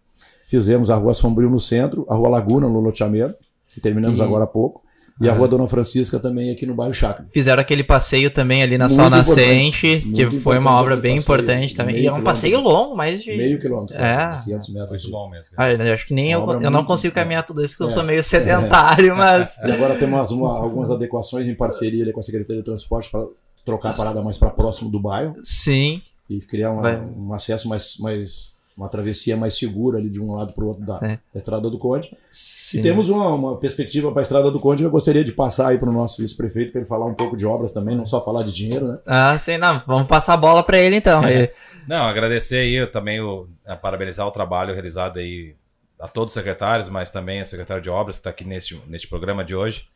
fizemos 0.47 0.91
a 0.91 0.97
Rua 0.97 1.15
Sombrio 1.15 1.49
no 1.51 1.59
centro, 1.61 2.07
a 2.11 2.15
Rua 2.15 2.29
Laguna 2.29 2.69
no 2.69 2.81
loteamento, 2.81 3.37
que 3.73 3.81
terminamos 3.81 4.19
E- 4.19 4.23
agora 4.23 4.45
há 4.45 4.47
pouco, 4.47 4.83
e 5.21 5.29
a 5.29 5.33
Ah. 5.33 5.37
Rua 5.37 5.47
Dona 5.49 5.67
Francisca 5.69 6.19
também 6.19 6.51
aqui 6.51 6.67
no 6.67 6.75
bairro 6.75 6.93
Chácara. 6.93 7.29
Fizeram 7.33 7.61
aquele 7.61 7.85
passeio 7.85 8.31
também 8.33 8.63
ali 8.65 8.77
na 8.77 8.89
Muito 8.89 9.01
Sol 9.01 9.09
Nascente, 9.11 10.01
que 10.15 10.41
foi 10.41 10.59
uma 10.59 10.73
obra 10.73 10.97
bem 10.97 11.17
passeio, 11.17 11.23
importante 11.37 11.75
também. 11.75 11.97
E 11.99 12.07
é 12.07 12.13
um 12.13 12.23
passeio 12.23 12.61
longo, 12.61 12.97
mais 12.97 13.23
de. 13.23 13.37
Meio 13.37 13.59
quilômetro, 13.61 13.97
É. 13.97 14.41
500 14.45 14.69
metros. 14.75 15.03
Muito 15.05 15.11
bom 15.13 15.31
mesmo. 15.31 15.53
Ah, 15.57 15.71
eu 15.73 15.95
acho 15.95 16.07
que 16.07 16.13
nem 16.15 16.35
Uma 16.37 16.55
eu, 16.55 16.63
eu 16.63 16.71
não 16.71 16.85
consigo 16.85 17.13
é. 17.13 17.15
caminhar 17.15 17.47
tudo 17.47 17.65
isso, 17.65 17.75
porque 17.75 17.85
eu 17.85 17.89
É. 17.91 17.93
sou 17.93 18.03
meio 18.03 18.23
sedentário, 18.25 19.15
mas. 19.17 19.57
E 19.65 19.71
agora 19.71 19.95
temos 19.95 20.31
uma- 20.33 20.59
algumas 20.59 20.91
adequações 20.91 21.47
em 21.47 21.55
parceria 21.55 22.03
ali 22.03 22.13
com 22.13 22.21
a 22.21 22.23
Secretaria 22.25 22.61
de 22.63 22.65
Transporte 22.67 23.09
para 23.11 23.25
trocar 23.65 23.91
a 23.91 23.95
parada 23.95 24.23
mais 24.23 24.37
para 24.39 24.51
próximo 24.51 24.91
do 24.91 25.01
bairro. 25.01 25.35
Sim. 25.45 26.03
e 26.29 26.39
criar 26.41 26.71
uma- 26.71 26.91
um 27.01 27.35
acesso 27.35 27.69
mais, 27.69 27.99
mais 27.99 28.55
uma 28.75 28.89
travessia 28.89 29.37
mais 29.37 29.55
segura 29.59 29.99
ali 29.99 30.09
de 30.09 30.19
um 30.21 30.33
lado 30.33 30.55
para 30.55 30.65
o 30.65 30.69
outro 30.69 30.83
da, 30.85 30.97
É. 31.03 31.19
da 31.33 31.39
Estrada 31.39 31.69
do 31.69 31.79
Conde. 31.79 32.17
sim. 32.33 32.79
E 32.79 32.83
temos 32.83 33.11
uma, 33.11 33.29
uma 33.35 33.57
perspectiva 33.59 34.11
para 34.11 34.23
a 34.23 34.25
Estrada 34.25 34.51
do 34.51 34.59
Conde 34.59 34.83
que 34.83 34.87
eu 34.87 34.91
gostaria 34.91 35.23
de 35.23 35.33
passar 35.33 35.69
aí 35.69 35.79
para 35.79 35.91
o 35.91 35.93
nosso 35.93 36.23
vice-prefeito 36.23 36.73
para 36.73 36.81
ele 36.81 36.89
falar 36.89 37.05
um 37.07 37.15
pouco 37.15 37.37
de 37.37 37.45
obras 37.45 37.73
também, 37.73 37.95
não 37.95 38.07
só 38.07 38.25
falar 38.25 38.43
de 38.43 38.53
dinheiro, 38.55 38.89
né? 38.89 38.99
Ah, 39.07 39.39
sim, 39.39 39.59
não. 39.59 39.83
Vamos 39.87 40.09
passar 40.09 40.33
a 40.33 40.37
bola 40.39 40.63
pra 40.63 40.79
ele 40.79 40.97
então. 40.97 41.23
Ele- 41.29 41.51
Não, 41.87 42.07
agradecer 42.07 42.57
aí 42.57 42.73
eu 42.75 42.91
também 42.91 43.21
o, 43.21 43.47
a 43.67 43.77
parabenizar 43.77 44.27
o 44.27 44.31
trabalho 44.31 44.73
realizado 44.73 45.19
aí 45.19 45.55
a 46.01 46.09
todos 46.09 46.31
os 46.31 46.35
secretários, 46.35 46.89
mas 46.89 47.11
também 47.11 47.43
a 47.43 47.45
secretária 47.45 47.83
de 47.83 47.91
obras 47.91 48.17
que 48.17 48.21
está 48.21 48.31
aqui 48.31 48.45
neste, 48.45 48.81
neste 48.89 49.07
programa 49.09 49.45
de 49.45 49.55
hoje. 49.55 49.87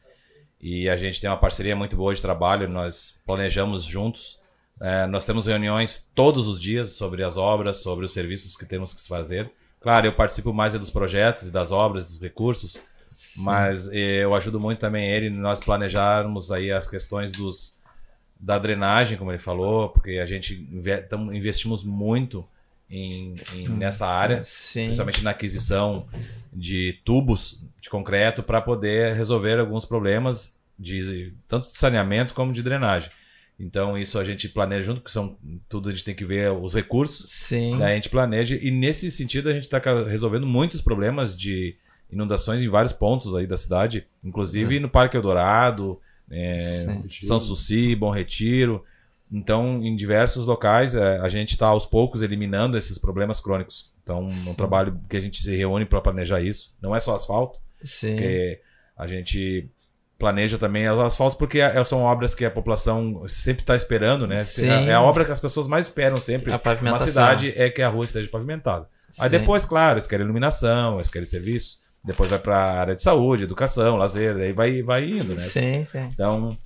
E 0.61 0.89
a 0.89 0.97
gente 0.97 1.21
tem 1.21 1.31
uma 1.31 1.37
parceria 1.37 1.77
muito 1.77 1.97
boa 1.97 2.15
de 2.15 2.21
trabalho, 2.21 2.69
nós 2.69 3.21
planejamos 3.25 3.85
juntos. 3.85 4.39
É, 4.81 5.07
nós 5.07 5.25
temos 5.25 5.47
reuniões 5.47 6.11
todos 6.15 6.47
os 6.47 6.61
dias 6.61 6.91
sobre 6.91 7.25
as 7.25 7.37
obras, 7.37 7.79
sobre 7.79 8.05
os 8.05 8.13
serviços 8.13 8.57
que 8.57 8.67
temos 8.67 8.95
que 8.95 9.07
fazer. 9.09 9.51
Claro, 9.81 10.07
eu 10.07 10.13
participo 10.13 10.53
mais 10.53 10.75
é 10.75 10.79
dos 10.79 10.91
projetos 10.91 11.45
e 11.45 11.51
das 11.51 11.71
obras, 11.71 12.07
dos 12.07 12.21
recursos, 12.21 12.77
mas 13.37 13.89
eh, 13.93 14.25
eu 14.25 14.35
ajudo 14.35 14.59
muito 14.59 14.81
também 14.81 15.09
ele 15.09 15.31
nós 15.31 15.61
planejarmos 15.61 16.51
aí 16.51 16.73
as 16.73 16.89
questões 16.89 17.33
dos 17.33 17.79
da 18.41 18.59
drenagem, 18.59 19.19
como 19.19 19.33
ele 19.33 19.39
falou, 19.39 19.89
porque 19.89 20.19
a 20.19 20.27
gente 20.27 20.69
investimos 21.33 21.83
muito 21.83 22.47
em, 22.91 23.35
em- 23.55 23.69
nessa 23.69 24.07
área, 24.07 24.43
Sim. 24.43 24.85
principalmente 24.87 25.23
na 25.23 25.31
aquisição 25.31 26.07
de 26.53 26.99
tubos 27.05 27.63
de 27.81 27.91
concreto 27.91 28.43
para 28.43 28.61
poder 28.61 29.15
resolver 29.15 29.59
alguns 29.59 29.85
problemas 29.85 30.57
de 30.79 31.33
tanto 31.47 31.71
de 31.71 31.79
saneamento 31.79 32.35
como 32.35 32.53
de 32.53 32.63
drenagem. 32.63 33.11
Então 33.61 33.99
isso 33.99 34.19
a 34.19 34.25
gente 34.25 34.49
planeja 34.49 34.85
junto, 34.85 35.01
que 35.01 35.11
são 35.11 35.37
tudo 35.69 35.89
a 35.89 35.93
gente 35.93 36.05
tem 36.05 36.15
que 36.15 36.25
ver 36.25 36.53
os 36.53 36.75
recursos 36.75 37.29
Sim. 37.31 37.77
Daí 37.79 37.93
a 37.93 37.95
gente 37.97 38.09
planeja 38.09 38.57
e 38.61 38.71
nesse 38.71 39.11
sentido 39.11 39.49
a 39.49 39.53
gente 39.53 39.65
está 39.65 39.81
resolvendo 40.07 40.47
muitos 40.47 40.81
problemas 40.81 41.37
de 41.37 41.75
inundações 42.11 42.63
em 42.63 42.69
vários 42.69 42.93
pontos 42.93 43.35
aí 43.35 43.47
da 43.47 43.57
cidade, 43.57 44.07
inclusive 44.25 44.79
no 44.81 44.89
Parque 44.89 45.17
Eldorado, 45.17 46.01
é. 46.31 47.03
São 47.23 47.41
Suci, 47.41 47.95
Bom 47.95 48.11
Retiro. 48.11 48.85
Então, 49.31 49.83
em 49.83 49.95
diversos 49.95 50.47
locais, 50.47 50.95
é, 50.95 51.19
a 51.19 51.29
gente 51.29 51.51
está 51.51 51.67
aos 51.67 51.85
poucos 51.85 52.23
eliminando 52.23 52.79
esses 52.79 52.99
problemas 52.99 53.41
crônicos. 53.41 53.93
Então, 54.03 54.27
é 54.47 54.51
um 54.51 54.55
trabalho 54.55 54.99
que 55.09 55.17
a 55.17 55.21
gente 55.21 55.43
se 55.43 55.55
reúne 55.55 55.85
para 55.85 56.01
planejar 56.01 56.41
isso. 56.41 56.75
Não 56.81 56.97
é 56.97 57.01
só 57.01 57.15
asfalto, 57.15 57.59
Sim. 57.85 58.13
porque 58.15 58.61
a 58.97 59.07
gente 59.07 59.69
planeja 60.19 60.59
também 60.59 60.89
os 60.91 60.99
asfaltos 60.99 61.39
porque 61.39 61.61
é- 61.61 61.85
são 61.85 62.03
obras 62.03 62.35
que 62.35 62.45
a 62.45 62.51
população 62.51 63.29
sempre 63.29 63.63
está 63.63 63.77
esperando, 63.77 64.27
né? 64.27 64.39
Sim. 64.39 64.67
É 64.69 64.95
a 64.95 65.03
obra 65.03 65.25
que 65.25 65.31
as 65.31 65.39
pessoas 65.39 65.69
mais 65.69 65.87
esperam 65.87 66.17
sempre 66.17 66.53
A 66.53 66.61
uma 66.83 66.99
cidade 66.99 67.53
é 67.57 67.71
que 67.71 67.81
a 67.83 67.89
rua 67.89 68.05
esteja 68.05 68.29
pavimentada. 68.29 68.89
Aí 69.19 69.31
Sim. 69.31 69.39
depois, 69.39 69.65
claro, 69.65 69.99
eles 69.99 70.07
querem 70.09 70.25
iluminação, 70.25 70.97
eles 70.97 71.09
querem 71.09 71.27
serviço, 71.27 71.79
depois 72.05 72.29
vai 72.29 72.39
para 72.39 72.57
a 72.57 72.81
área 72.81 72.95
de 72.95 73.03
saúde, 73.03 73.45
educação, 73.45 73.97
lazer, 73.97 74.37
aí 74.37 74.53
vai, 74.53 74.83
vai 74.83 75.05
indo, 75.05 75.35
né? 75.35 75.39
Sim, 75.41 75.85
sim. 75.85 76.09
Então, 76.13 76.57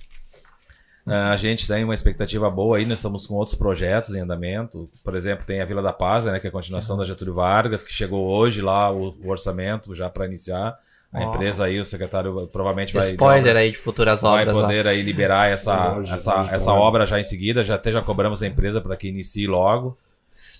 a 1.05 1.35
gente 1.35 1.67
tem 1.67 1.83
uma 1.83 1.93
expectativa 1.93 2.49
boa 2.49 2.77
aí, 2.77 2.85
nós 2.85 2.99
estamos 2.99 3.27
com 3.27 3.35
outros 3.35 3.55
projetos 3.55 4.15
em 4.15 4.21
andamento. 4.21 4.85
Por 5.03 5.15
exemplo, 5.15 5.45
tem 5.45 5.61
a 5.61 5.65
Vila 5.65 5.81
da 5.81 5.91
Paz, 5.91 6.25
né, 6.25 6.39
que 6.39 6.47
é 6.47 6.49
a 6.49 6.53
continuação 6.53 6.97
da 6.97 7.05
Getúlio 7.05 7.33
Vargas, 7.33 7.83
que 7.83 7.91
chegou 7.91 8.25
hoje 8.27 8.61
lá 8.61 8.91
o, 8.91 9.15
o 9.23 9.29
orçamento 9.29 9.93
já 9.93 10.09
para 10.09 10.25
iniciar. 10.25 10.77
A 11.11 11.21
empresa 11.21 11.65
aí, 11.65 11.79
o 11.79 11.85
secretário 11.85 12.47
provavelmente 12.47 12.91
vai 12.91 13.11
Spoiler 13.11 13.55
aí 13.55 13.71
de 13.71 13.77
futuras 13.77 14.21
vai 14.21 14.41
obras 14.41 14.55
lá. 14.55 14.61
poder 14.63 14.87
aí 14.87 14.99
liberar 15.03 15.47
essa, 15.47 15.93
Hoje, 15.95 16.11
essa, 16.11 16.41
hoje, 16.41 16.49
essa 16.55 16.73
obra 16.73 17.05
já 17.05 17.19
em 17.19 17.23
seguida. 17.23 17.63
Já 17.63 17.75
até 17.75 17.91
já 17.91 18.01
cobramos 18.01 18.41
a 18.41 18.47
empresa 18.47 18.81
para 18.81 18.97
que 18.97 19.09
inicie 19.09 19.45
logo. 19.45 19.95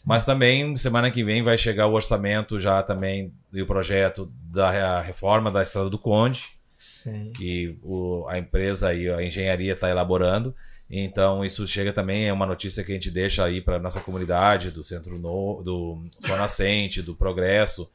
Mas 0.05 0.25
também, 0.25 0.77
semana 0.77 1.09
que 1.09 1.23
vem, 1.23 1.41
vai 1.41 1.57
chegar 1.57 1.87
o 1.87 1.93
orçamento 1.93 2.59
já 2.59 2.83
também 2.83 3.33
e 3.51 3.63
o 3.63 3.65
projeto 3.65 4.31
da 4.45 5.01
reforma 5.01 5.49
da 5.49 5.63
Estrada 5.63 5.89
do 5.89 5.97
Conde, 5.97 6.52
Sim. 6.75 7.31
que 7.35 7.77
o, 7.81 8.25
a 8.27 8.37
empresa 8.37 8.93
e 8.93 9.09
a 9.09 9.23
engenharia 9.23 9.73
está 9.73 9.89
elaborando. 9.89 10.53
Então, 10.89 11.43
isso 11.43 11.67
chega 11.67 11.91
também, 11.91 12.27
é 12.27 12.33
uma 12.33 12.45
notícia 12.45 12.83
que 12.83 12.91
a 12.91 12.95
gente 12.95 13.09
deixa 13.09 13.43
aí 13.43 13.61
para 13.61 13.79
nossa 13.79 13.99
comunidade, 13.99 14.69
do 14.69 14.83
Centro 14.83 15.17
no, 15.17 15.61
do 15.63 16.03
Sol 16.19 16.37
Nascente, 16.37 17.01
do 17.01 17.15
Progresso 17.15 17.89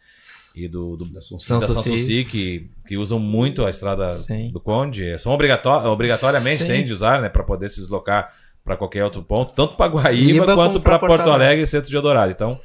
e 0.55 0.67
do, 0.67 0.97
do 0.97 1.05
da 1.05 1.21
São 1.21 1.39
São 1.39 1.61
Suci. 1.61 1.91
Suci, 1.91 2.25
que, 2.25 2.71
que 2.87 2.97
usam 2.97 3.21
muito 3.21 3.65
a 3.65 3.71
estrada 3.71 4.13
Sim. 4.15 4.51
do 4.51 4.59
Conde. 4.59 5.19
São 5.19 5.33
obrigatórios, 5.33 5.87
obrigatoriamente 5.87 6.63
Sim. 6.63 6.69
tem 6.69 6.85
de 6.85 6.93
usar, 6.93 7.23
né, 7.23 7.29
para 7.29 7.45
poder 7.45 7.71
se 7.71 7.81
deslocar 7.81 8.35
para 8.65 8.77
qualquer 8.77 9.05
outro 9.05 9.23
ponto, 9.23 9.53
tanto 9.55 9.77
para 9.77 9.91
Guaíba 9.91 10.45
Guaíba 10.45 10.55
quanto 10.55 10.81
para 10.81 10.99
Porto 10.99 11.31
Alegre 11.31 11.63
e 11.63 11.67
Centro 11.67 11.89
de 11.89 11.97
Eldorado. 11.97 12.31
Então, 12.31 12.61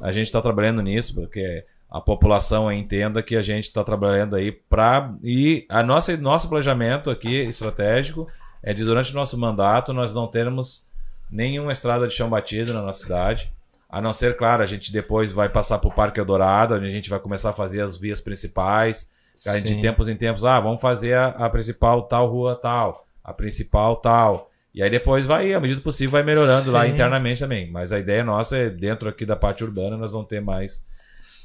a 0.00 0.12
gente 0.12 0.26
está 0.26 0.40
trabalhando 0.40 0.82
nisso, 0.82 1.14
porque 1.14 1.64
a 1.90 2.00
população 2.00 2.70
entenda 2.70 3.22
que 3.22 3.34
a 3.34 3.42
gente 3.42 3.64
está 3.64 3.82
trabalhando 3.82 4.36
aí 4.36 4.52
para. 4.52 5.14
E 5.22 5.64
a 5.68 5.82
nossa, 5.82 6.16
nosso 6.16 6.48
planejamento 6.48 7.10
aqui 7.10 7.36
estratégico 7.42 8.28
é 8.62 8.74
de, 8.74 8.84
durante 8.84 9.12
o 9.12 9.14
nosso 9.14 9.38
mandato, 9.38 9.94
nós 9.94 10.12
não 10.12 10.26
termos 10.26 10.86
nenhuma 11.30 11.72
estrada 11.72 12.06
de 12.06 12.14
chão 12.14 12.28
batido 12.28 12.74
na 12.74 12.82
nossa 12.82 13.02
cidade. 13.02 13.50
A 13.88 14.02
não 14.02 14.12
ser, 14.12 14.36
claro, 14.36 14.62
a 14.62 14.66
gente 14.66 14.92
depois 14.92 15.32
vai 15.32 15.48
passar 15.48 15.78
para 15.78 15.88
o 15.88 15.94
Parque 15.94 16.20
Eldorado, 16.20 16.74
onde 16.74 16.86
a 16.86 16.90
gente 16.90 17.08
vai 17.08 17.18
começar 17.18 17.50
a 17.50 17.54
fazer 17.54 17.80
as 17.80 17.96
vias 17.96 18.20
principais. 18.20 19.10
A 19.46 19.56
gente, 19.56 19.76
de 19.76 19.80
tempos 19.80 20.08
em 20.10 20.16
tempos, 20.16 20.44
ah, 20.44 20.60
vamos 20.60 20.80
fazer 20.80 21.14
a, 21.14 21.28
a 21.28 21.48
principal 21.48 22.02
tal 22.02 22.28
rua 22.28 22.54
tal, 22.54 23.06
a 23.24 23.32
principal 23.32 23.96
tal. 23.96 24.50
E 24.74 24.82
aí 24.82 24.90
depois 24.90 25.24
vai, 25.24 25.54
à 25.54 25.60
medida 25.60 25.80
possível, 25.80 26.10
vai 26.10 26.22
melhorando 26.22 26.70
lá 26.70 26.84
Sim. 26.84 26.92
internamente 26.92 27.40
também. 27.40 27.70
Mas 27.70 27.92
a 27.92 27.98
ideia 27.98 28.22
nossa 28.22 28.58
é, 28.58 28.68
dentro 28.68 29.08
aqui 29.08 29.24
da 29.24 29.36
parte 29.36 29.64
urbana, 29.64 29.96
nós 29.96 30.12
não 30.12 30.22
ter 30.22 30.42
mais 30.42 30.86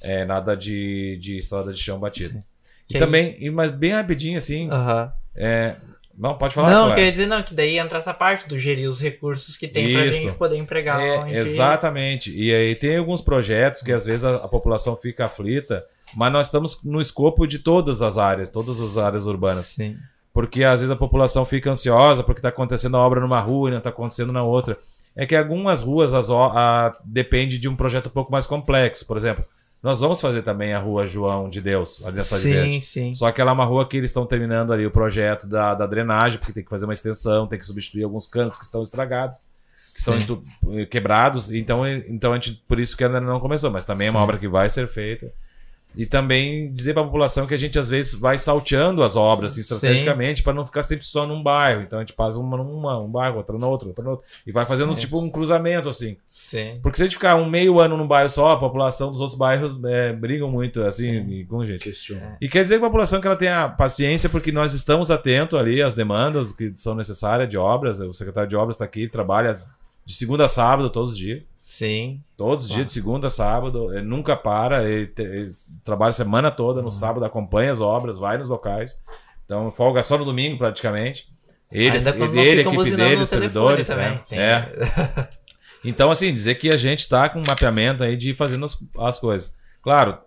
é, 0.03 0.25
nada 0.25 0.55
de, 0.55 1.17
de 1.21 1.37
estrada 1.37 1.71
de 1.71 1.79
chão 1.79 1.99
batido. 1.99 2.43
E 2.89 2.99
também, 2.99 3.35
e- 3.39 3.49
mas 3.49 3.71
bem 3.71 3.91
rapidinho 3.91 4.37
assim, 4.37 4.69
Aham. 4.69 5.11
é, 5.35 5.75
não, 6.17 6.37
pode 6.37 6.53
falar. 6.53 6.69
Não, 6.71 6.85
Clara. 6.87 6.95
quer 7.01 7.09
dizer, 7.11 7.25
não, 7.25 7.41
que 7.41 7.55
daí 7.55 7.77
entra 7.79 7.97
essa 7.97 8.13
parte 8.13 8.47
do 8.47 8.59
gerir 8.59 8.87
os 8.87 8.99
recursos 9.01 9.57
que 9.57 9.67
tem 9.67 9.91
pra 9.91 10.05
Isso. 10.05 10.19
gente 10.19 10.35
poder 10.35 10.57
empregar 10.57 11.01
É, 11.01 11.39
exatamente. 11.39 12.31
E 12.35 12.53
aí 12.53 12.75
tem 12.75 12.97
alguns 12.97 13.21
projetos 13.21 13.81
que 13.81 13.91
às 13.91 14.05
vezes 14.05 14.23
a, 14.25 14.35
a 14.35 14.47
população 14.47 14.95
fica 14.95 15.25
aflita, 15.25 15.83
mas 16.15 16.31
nós 16.31 16.47
estamos 16.47 16.83
no 16.83 17.01
escopo 17.01 17.47
de 17.47 17.57
todas 17.59 18.01
as 18.01 18.17
áreas, 18.19 18.49
todas 18.49 18.79
as 18.79 18.97
áreas 18.97 19.25
urbanas. 19.25 19.65
Sim. 19.65 19.97
Porque 20.31 20.63
às 20.63 20.79
vezes 20.81 20.91
a 20.91 20.95
população 20.95 21.45
fica 21.45 21.71
ansiosa 21.71 22.23
porque 22.23 22.39
está 22.39 22.49
acontecendo 22.49 22.97
a 22.97 22.99
obra 22.99 23.19
numa 23.19 23.39
rua 23.39 23.69
e 23.69 23.71
não 23.71 23.77
está 23.79 23.89
acontecendo 23.89 24.31
na 24.31 24.43
outra. 24.43 24.77
É 25.15 25.25
que 25.25 25.35
algumas 25.35 25.81
ruas 25.81 26.13
as, 26.13 26.27
a, 26.29 26.95
depende 27.05 27.57
de 27.59 27.67
um 27.69 27.75
projeto 27.75 28.07
um 28.07 28.11
pouco 28.11 28.31
mais 28.31 28.45
complexo. 28.47 29.05
Por 29.05 29.15
exemplo, 29.17 29.45
nós 29.83 29.99
vamos 29.99 30.21
fazer 30.21 30.41
também 30.43 30.73
a 30.73 30.79
rua 30.79 31.05
João 31.05 31.49
de 31.49 31.59
Deus, 31.59 32.01
ali 32.05 32.15
na 32.15 32.23
Cidade 32.23 32.43
Verde. 32.53 32.71
Sim, 32.75 32.81
sim. 32.81 33.13
Só 33.13 33.29
que 33.31 33.41
ela 33.41 33.51
é 33.51 33.53
uma 33.53 33.65
rua 33.65 33.85
que 33.87 33.97
eles 33.97 34.09
estão 34.09 34.25
terminando 34.25 34.71
ali 34.71 34.85
o 34.85 34.91
projeto 34.91 35.45
da, 35.45 35.73
da 35.75 35.85
drenagem, 35.85 36.39
porque 36.39 36.53
tem 36.53 36.63
que 36.63 36.69
fazer 36.69 36.85
uma 36.85 36.93
extensão, 36.93 37.45
tem 37.45 37.59
que 37.59 37.65
substituir 37.65 38.03
alguns 38.05 38.25
canos 38.25 38.57
que 38.57 38.63
estão 38.63 38.81
estragados, 38.81 39.37
que 39.93 39.99
estão 39.99 40.13
Sim. 40.13 40.19
estu- 40.19 40.43
quebrados. 40.89 41.51
Então, 41.51 41.85
então 41.87 42.31
a 42.31 42.35
gente, 42.35 42.63
por 42.67 42.79
isso 42.79 42.95
que 42.95 43.03
ainda 43.03 43.19
não 43.19 43.39
começou, 43.41 43.69
mas 43.69 43.83
também 43.83 44.07
é 44.07 44.09
uma 44.11 44.19
Sim. 44.19 44.23
obra 44.23 44.37
que 44.37 44.47
vai 44.47 44.69
ser 44.69 44.87
feita. 44.87 45.31
E 45.95 46.05
também 46.05 46.71
dizer 46.71 46.93
para 46.93 47.03
a 47.03 47.05
população 47.05 47.45
que 47.45 47.53
a 47.53 47.57
gente 47.57 47.77
às 47.77 47.89
vezes 47.89 48.13
vai 48.13 48.37
salteando 48.37 49.03
as 49.03 49.15
obras 49.15 49.51
assim, 49.51 49.61
estrategicamente 49.61 50.41
para 50.41 50.53
não 50.53 50.65
ficar 50.65 50.83
sempre 50.83 51.05
só 51.05 51.25
num 51.25 51.41
bairro. 51.41 51.81
Então 51.81 51.99
a 51.99 52.01
gente 52.01 52.13
faz 52.13 52.35
uma 52.35 52.57
numa, 52.57 52.99
um 52.99 53.09
bairro, 53.09 53.37
outra 53.37 53.57
no 53.57 53.67
outro, 53.67 53.89
outra 53.89 54.03
no 54.03 54.11
outro. 54.11 54.25
E 54.45 54.51
vai 54.51 54.65
fazendo 54.65 54.93
Sim. 54.93 55.01
tipo 55.01 55.19
um 55.19 55.29
cruzamento 55.29 55.89
assim. 55.89 56.17
Sim. 56.31 56.79
Porque 56.81 56.97
se 56.97 57.03
a 57.03 57.05
gente 57.05 57.15
ficar 57.15 57.35
um 57.35 57.49
meio 57.49 57.79
ano 57.79 57.95
num 57.97 58.07
bairro 58.07 58.29
só, 58.29 58.51
a 58.51 58.59
população 58.59 59.11
dos 59.11 59.19
outros 59.19 59.37
bairros 59.37 59.79
é, 59.85 60.13
brigam 60.13 60.49
muito 60.49 60.83
assim 60.83 61.27
e 61.29 61.45
com 61.45 61.65
gente. 61.65 61.83
Questiona. 61.83 62.37
E 62.41 62.47
quer 62.47 62.63
dizer 62.63 62.79
com 62.79 62.85
a 62.85 62.89
população 62.89 63.21
que 63.21 63.27
ela 63.27 63.37
tenha 63.37 63.69
paciência, 63.69 64.29
porque 64.29 64.51
nós 64.51 64.73
estamos 64.73 65.11
atentos 65.11 65.59
ali 65.59 65.81
às 65.81 65.93
demandas 65.93 66.53
que 66.53 66.73
são 66.75 66.95
necessárias 66.95 67.49
de 67.49 67.57
obras. 67.57 67.99
O 67.99 68.13
secretário 68.13 68.49
de 68.49 68.55
obras 68.55 68.75
está 68.75 68.85
aqui, 68.85 69.07
trabalha 69.07 69.61
de 70.05 70.13
segunda 70.15 70.45
a 70.45 70.47
sábado, 70.47 70.89
todos 70.89 71.11
os 71.11 71.17
dias. 71.17 71.43
Sim. 71.57 72.21
Todos 72.35 72.65
os 72.65 72.69
Claro. 72.71 72.81
dias, 72.83 72.87
de 72.87 72.93
segunda 72.93 73.27
a 73.27 73.29
sábado. 73.29 73.93
Ele 73.93 74.01
nunca 74.05 74.35
para, 74.35 74.83
ele, 74.89 75.11
ele 75.17 75.51
trabalha 75.83 76.09
a 76.09 76.13
semana 76.13 76.51
toda, 76.51 76.79
Uhum. 76.79 76.85
no 76.85 76.91
sábado 76.91 77.23
acompanha 77.25 77.71
as 77.71 77.79
obras, 77.79 78.17
vai 78.17 78.37
nos 78.37 78.49
locais. 78.49 79.01
Então 79.45 79.71
folga 79.71 80.03
só 80.03 80.17
no 80.17 80.25
domingo 80.25 80.57
praticamente. 80.57 81.27
Ele, 81.71 81.87
ele, 81.87 81.97
ele, 81.97 82.61
a 82.61 82.71
equipe 82.71 82.95
dele, 82.95 83.21
os 83.23 83.29
servidores. 83.29 83.87
também. 83.87 84.09
né? 84.09 84.21
É. 84.31 85.27
Então, 85.85 86.09
assim, 86.09 86.31
dizer 86.33 86.55
que 86.55 86.69
a 86.69 86.77
gente 86.77 86.99
está 86.99 87.27
com 87.27 87.39
um 87.39 87.43
mapeamento 87.45 88.05
aí 88.05 88.15
de 88.15 88.29
ir 88.29 88.33
fazendo 88.33 88.63
as, 88.65 88.77
as 88.99 89.19
coisas. 89.19 89.53
Claro, 89.81 90.17